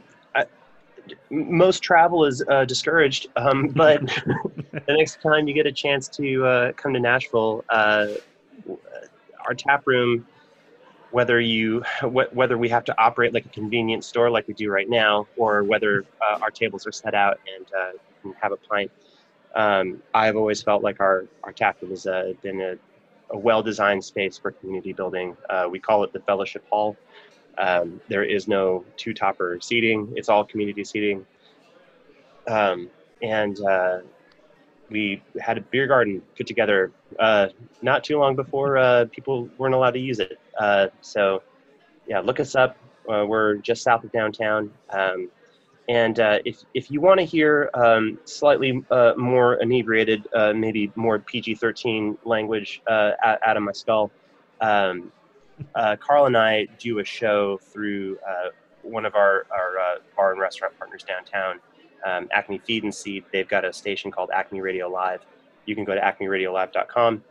most 1.31 1.83
travel 1.83 2.25
is 2.25 2.43
uh, 2.51 2.65
discouraged, 2.65 3.29
um, 3.37 3.69
but 3.77 4.01
the 4.07 4.81
next 4.89 5.23
time 5.23 5.47
you 5.47 5.55
get 5.55 5.67
a 5.67 5.73
chance 5.73 6.09
to 6.09 6.45
uh, 6.45 6.73
come 6.73 6.93
to 6.93 7.01
Nashville, 7.01 7.65
uh, 7.69 8.09
our 9.47 9.55
tap 9.55 9.87
room, 9.87 10.27
whether 11.17 11.41
you 11.41 11.81
wh- 12.03 12.31
whether 12.35 12.59
we 12.59 12.69
have 12.69 12.85
to 12.85 12.95
operate 13.01 13.33
like 13.33 13.47
a 13.47 13.49
convenience 13.49 14.07
store 14.07 14.29
like 14.29 14.47
we 14.47 14.53
do 14.53 14.69
right 14.71 14.91
now, 14.91 15.27
or 15.39 15.65
whether 15.65 16.05
uh, 16.21 16.37
our 16.43 16.51
tables 16.51 16.87
are 16.87 16.93
set 16.93 17.15
out 17.15 17.41
and 17.57 17.67
uh, 17.81 17.93
can 18.21 18.35
have 18.43 18.53
a 18.53 18.59
pint, 18.59 18.91
um, 19.55 20.03
I've 20.13 20.37
always 20.37 20.61
felt 20.63 20.83
like 20.83 21.01
our 21.01 21.25
our 21.43 21.55
tap 21.55 21.81
room 21.81 21.93
has 21.93 22.07
uh, 22.07 22.35
been 22.43 22.61
a, 22.61 22.75
a 23.31 23.39
well-designed 23.39 24.05
space 24.05 24.37
for 24.37 24.51
community 24.51 24.93
building. 24.93 25.35
Uh, 25.49 25.67
we 25.71 25.79
call 25.81 26.05
it 26.05 26.13
the 26.13 26.21
Fellowship 26.21 26.63
Hall. 26.69 26.95
Um, 27.57 27.99
there 28.11 28.25
is 28.25 28.47
no 28.47 28.85
two-topper 28.99 29.59
seating; 29.63 30.13
it's 30.17 30.29
all 30.29 30.45
community 30.45 30.85
seating. 30.85 31.25
Um, 32.47 32.91
and 33.23 33.59
uh, 33.65 34.01
we 34.91 35.23
had 35.41 35.59
a 35.59 35.61
beer 35.61 35.87
garden 35.87 36.23
put 36.37 36.47
together 36.47 36.93
uh, 37.19 37.49
not 37.83 38.05
too 38.05 38.19
long 38.19 38.37
before 38.37 38.79
uh, 38.79 39.07
people 39.11 39.49
weren't 39.59 39.75
allowed 39.75 39.93
to 39.93 39.99
use 39.99 40.19
it. 40.19 40.39
Uh, 40.59 40.89
so, 41.01 41.43
yeah, 42.07 42.21
look 42.21 42.41
us 42.41 42.55
up. 42.55 42.77
Uh, 43.09 43.25
we're 43.27 43.57
just 43.57 43.83
south 43.83 44.05
of 44.05 44.13
downtown. 44.13 44.71
Um, 44.91 45.31
and 45.89 46.19
uh, 46.19 46.41
if, 46.45 46.63
if 46.75 46.91
you 46.91 47.01
want 47.01 47.21
to 47.21 47.27
hear 47.27 47.71
um, 47.75 48.19
slightly 48.25 48.85
uh, 48.91 49.13
more 49.17 49.55
inebriated, 49.55 50.27
maybe 50.55 50.91
more 50.97 51.19
PG 51.21 51.57
13 51.57 52.19
language 52.25 52.83
out, 52.89 53.57
of 53.57 53.63
my 53.63 53.73
skull, 53.73 54.11
um, 54.61 55.13
Carl 56.01 56.27
and 56.27 56.37
I 56.37 56.67
do 56.79 56.99
a 56.99 57.05
show 57.05 57.59
through 57.59 58.19
one 58.83 59.05
of 59.05 59.15
our, 59.15 59.47
our 59.51 59.99
bar 60.17 60.33
and 60.33 60.41
restaurant 60.41 60.77
partners 60.77 61.05
downtown 61.05 61.61
um, 62.07 62.29
Acme 62.31 62.59
Feed 62.59 62.85
and 62.85 62.95
Seed. 62.95 63.25
They've 63.33 63.49
got 63.49 63.65
a 63.65 63.73
station 63.73 64.11
called 64.11 64.31
Acme 64.33 64.61
Radio 64.61 64.89
Live. 64.89 65.27
You 65.67 65.75
can 65.75 65.85
go 65.85 65.95
to 65.95 66.01
acmeradiolive.com 66.01 67.25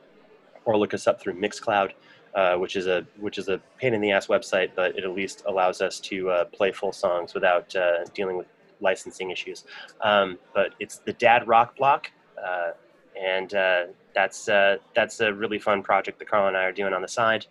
or 0.65 0.78
look 0.78 0.93
us 0.93 1.07
up 1.07 1.21
through 1.21 1.39
Mixcloud, 1.39 1.91
uh, 2.34 2.55
which 2.57 2.76
is 2.76 2.88
a 2.88 3.05
which 3.19 3.38
is 3.38 3.47
a 3.47 3.59
pain 3.80 3.93
in 3.93 4.01
the 4.01 4.11
ass 4.11 4.28
website, 4.28 4.71
but 4.76 4.97
it 4.97 5.05
at 5.05 5.11
least 5.11 5.43
allows 5.47 5.82
us 5.82 5.99
to 6.01 6.30
uh, 6.30 6.45
play 6.45 6.71
full 6.71 6.91
songs 6.91 7.34
without 7.34 7.73
uh, 7.76 8.03
dealing 8.13 8.38
with 8.38 8.47
licensing 8.82 9.32
issues. 9.32 9.63
Um, 10.01 10.38
but 10.53 10.76
it's 10.80 10.97
the 10.97 11.13
Dad 11.13 11.47
Rock 11.47 11.78
Block, 11.78 12.11
uh, 12.43 12.71
and 13.19 13.53
uh, 13.53 13.84
that's 14.13 14.49
uh, 14.49 14.78
that's 14.93 15.21
a 15.21 15.34
really 15.34 15.59
fun 15.59 15.82
project 15.82 16.19
that 16.19 16.28
Carl 16.28 16.47
and 16.47 16.57
I 16.57 16.65
are 16.65 16.73
doing 16.73 16.93
on 16.93 17.01
the 17.01 17.07
side. 17.07 17.45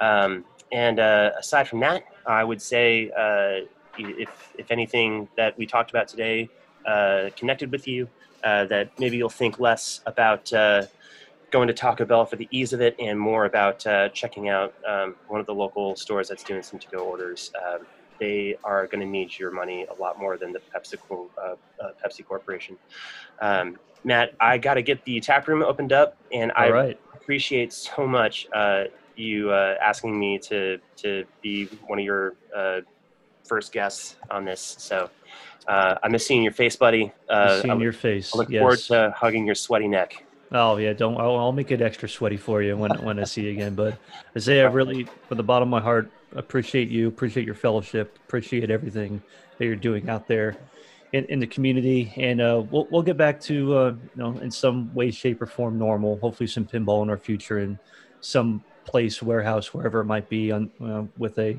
Um, 0.00 0.44
and 0.70 0.98
aside 0.98 1.66
from 1.66 1.80
that, 1.80 2.04
I 2.26 2.44
would 2.44 2.60
say 2.60 3.10
if 3.96 4.52
if 4.58 4.70
anything 4.70 5.28
that 5.38 5.56
we 5.56 5.64
talked 5.64 5.88
about 5.90 6.08
today 6.08 6.50
uh, 6.86 7.30
connected 7.36 7.70
with 7.72 7.86
you, 7.86 8.08
uh, 8.44 8.64
that 8.66 8.90
maybe 8.98 9.16
you'll 9.16 9.28
think 9.28 9.58
less 9.58 10.00
about 10.06 10.52
uh, 10.52 10.82
going 11.50 11.68
to 11.68 11.74
Taco 11.74 12.04
Bell 12.04 12.24
for 12.26 12.36
the 12.36 12.48
ease 12.50 12.72
of 12.72 12.80
it 12.80 12.94
and 12.98 13.18
more 13.18 13.46
about 13.46 13.86
uh, 13.86 14.08
checking 14.10 14.48
out 14.48 14.74
um, 14.86 15.16
one 15.28 15.40
of 15.40 15.46
the 15.46 15.54
local 15.54 15.96
stores 15.96 16.28
that's 16.28 16.44
doing 16.44 16.62
some 16.62 16.78
to-go 16.78 16.98
orders. 16.98 17.50
Um, 17.66 17.86
they 18.20 18.56
are 18.64 18.86
going 18.86 19.00
to 19.00 19.06
need 19.06 19.38
your 19.38 19.50
money 19.50 19.86
a 19.86 20.00
lot 20.00 20.18
more 20.18 20.36
than 20.36 20.52
the 20.52 20.60
PepsiCo 20.74 21.28
uh, 21.38 21.54
uh, 21.82 21.90
Pepsi 22.04 22.26
Corporation. 22.26 22.76
Um, 23.40 23.78
Matt, 24.04 24.34
I 24.40 24.58
got 24.58 24.74
to 24.74 24.82
get 24.82 25.04
the 25.04 25.20
tap 25.20 25.48
room 25.48 25.62
opened 25.62 25.92
up, 25.92 26.16
and 26.32 26.52
I 26.56 26.66
all 26.66 26.72
right 26.72 27.00
appreciate 27.28 27.74
so 27.74 28.06
much 28.06 28.48
uh, 28.54 28.84
you 29.14 29.50
uh, 29.50 29.74
asking 29.82 30.18
me 30.18 30.38
to 30.38 30.78
to 30.96 31.26
be 31.42 31.66
one 31.86 31.98
of 31.98 32.04
your 32.04 32.36
uh, 32.56 32.80
first 33.48 33.72
guests 33.72 34.16
on 34.30 34.44
this. 34.44 34.76
So 34.78 35.10
Uh, 35.66 35.98
I 36.02 36.08
miss 36.08 36.26
seeing 36.26 36.42
your 36.42 36.52
face, 36.52 36.76
buddy. 36.76 37.12
Uh, 37.28 37.60
Seeing 37.60 37.80
your 37.80 37.92
face. 37.92 38.34
I 38.34 38.38
look 38.38 38.48
yes. 38.48 38.60
forward 38.60 38.78
to 38.88 39.12
hugging 39.14 39.44
your 39.44 39.54
sweaty 39.54 39.86
neck. 39.86 40.24
Oh 40.50 40.78
yeah, 40.78 40.94
don't. 40.94 41.20
I'll, 41.20 41.36
I'll 41.36 41.52
make 41.52 41.70
it 41.70 41.82
extra 41.82 42.08
sweaty 42.08 42.38
for 42.38 42.62
you 42.62 42.74
when 42.74 42.90
when 43.04 43.18
I 43.18 43.24
see 43.24 43.42
you 43.42 43.50
again. 43.50 43.74
But 43.74 43.98
Isaiah, 44.34 44.64
I 44.64 44.72
really, 44.72 45.04
from 45.28 45.36
the 45.36 45.42
bottom 45.42 45.68
of 45.68 45.70
my 45.78 45.84
heart, 45.84 46.10
appreciate 46.34 46.88
you. 46.88 47.06
Appreciate 47.06 47.44
your 47.44 47.54
fellowship. 47.54 48.18
Appreciate 48.26 48.70
everything 48.70 49.20
that 49.58 49.64
you're 49.66 49.76
doing 49.76 50.08
out 50.08 50.26
there 50.26 50.56
in, 51.12 51.26
in 51.26 51.38
the 51.38 51.46
community. 51.46 52.14
And 52.16 52.40
uh, 52.40 52.62
we'll 52.70 52.88
we'll 52.90 53.02
get 53.02 53.18
back 53.18 53.38
to 53.42 53.76
uh, 53.76 53.90
you 53.90 54.22
know 54.22 54.38
in 54.38 54.50
some 54.50 54.94
way, 54.94 55.10
shape, 55.10 55.42
or 55.42 55.46
form 55.46 55.78
normal. 55.78 56.18
Hopefully, 56.20 56.46
some 56.46 56.64
pinball 56.64 57.02
in 57.02 57.10
our 57.10 57.18
future 57.18 57.58
in 57.58 57.78
some 58.22 58.64
place, 58.86 59.22
warehouse, 59.22 59.74
wherever 59.74 60.00
it 60.00 60.06
might 60.06 60.30
be, 60.30 60.50
on 60.50 60.70
uh, 60.80 61.04
with 61.18 61.38
a, 61.38 61.58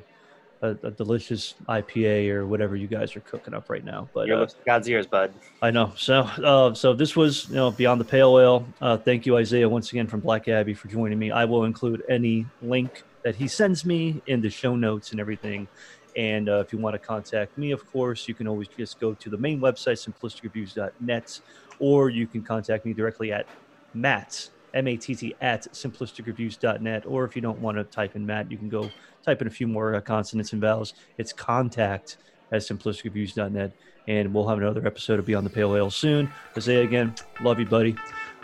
a 0.62 0.70
a 0.84 0.92
delicious 0.92 1.56
IPA 1.68 2.30
or 2.30 2.48
whatever 2.48 2.76
you 2.76 2.88
guys 2.88 3.16
are 3.16 3.22
cooking 3.22 3.54
up 3.54 3.70
right 3.70 3.84
now. 3.84 4.10
But 4.14 4.28
Your 4.28 4.44
uh, 4.44 4.50
God's 4.66 4.90
ears, 4.90 5.08
bud. 5.08 5.34
I 5.62 5.72
know. 5.72 5.94
So, 5.96 6.22
uh, 6.22 6.74
so 6.74 6.94
this 6.94 7.16
was, 7.16 7.50
you 7.50 7.56
know, 7.56 7.72
Beyond 7.72 8.02
the 8.02 8.06
Pale 8.06 8.40
Ale. 8.40 8.68
Uh, 8.82 8.98
thank 8.98 9.26
you, 9.26 9.38
Isaiah, 9.38 9.70
once 9.70 9.92
again 9.92 10.08
from 10.08 10.20
Black 10.20 10.48
Abbey 10.48 10.74
for 10.74 10.88
joining 10.88 11.20
me. 11.20 11.32
I 11.32 11.46
will 11.46 11.64
include 11.64 12.04
any 12.10 12.46
link 12.62 13.04
that 13.24 13.36
he 13.36 13.48
sends 13.48 13.86
me 13.86 14.22
in 14.28 14.42
the 14.42 14.50
show 14.50 14.76
notes 14.76 15.12
and 15.12 15.20
everything. 15.20 15.68
And 16.16 16.50
uh, 16.50 16.60
if 16.60 16.74
you 16.74 16.80
want 16.80 16.96
to 16.96 17.00
contact 17.00 17.58
me, 17.58 17.72
of 17.72 17.90
course, 17.92 18.28
you 18.28 18.34
can 18.34 18.48
always 18.48 18.68
just 18.68 19.00
go 19.00 19.14
to 19.14 19.30
the 19.30 19.38
main 19.38 19.60
website, 19.60 19.98
simplisticreviews.net, 20.06 21.40
or 21.80 22.10
you 22.10 22.28
can 22.28 22.42
contact 22.42 22.86
me 22.86 22.94
directly 22.94 23.32
at 23.32 23.46
Matt, 23.94 24.50
M-A-T-T, 24.74 25.36
at 25.42 25.64
simplisticreviews.net. 25.74 27.06
Or 27.06 27.26
if 27.26 27.36
you 27.36 27.42
don't 27.42 27.60
want 27.60 27.78
to 27.78 27.84
type 27.84 28.16
in 28.16 28.26
Matt, 28.26 28.52
you 28.52 28.58
can 28.58 28.70
go 28.70 28.90
type 29.24 29.42
in 29.42 29.48
a 29.48 29.52
few 29.52 29.68
more 29.68 29.96
uh, 29.96 30.02
consonants 30.02 30.54
and 30.54 30.62
vowels. 30.62 30.94
It's 31.18 31.34
contact 31.34 32.18
at 32.52 32.62
simplisticreviews.net 32.62 33.72
and 34.08 34.34
we'll 34.34 34.48
have 34.48 34.58
another 34.58 34.86
episode 34.86 35.20
of 35.20 35.26
Beyond 35.26 35.46
the 35.46 35.52
Pale 35.52 35.76
Ale 35.76 35.92
soon. 35.92 36.32
Isaiah, 36.58 36.82
again, 36.82 37.14
love 37.42 37.60
you, 37.60 37.66
buddy. 37.66 37.96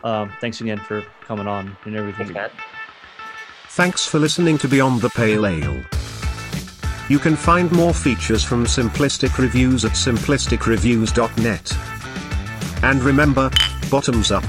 Um, 0.03 0.31
thanks 0.39 0.61
again 0.61 0.77
for 0.77 1.03
coming 1.21 1.47
on 1.47 1.75
and 1.85 1.95
everything. 1.95 2.27
Thanks, 2.27 2.33
Matt. 2.33 2.51
Thanks 3.69 4.05
for 4.05 4.19
listening 4.19 4.57
to 4.59 4.67
Beyond 4.67 5.01
the 5.01 5.09
Pale 5.09 5.45
Ale. 5.45 5.83
You 7.09 7.19
can 7.19 7.35
find 7.35 7.71
more 7.71 7.93
features 7.93 8.43
from 8.43 8.65
Simplistic 8.65 9.37
Reviews 9.37 9.85
at 9.85 9.91
simplisticreviews.net. 9.91 12.83
And 12.83 13.03
remember, 13.03 13.49
bottoms 13.89 14.31
up. 14.31 14.43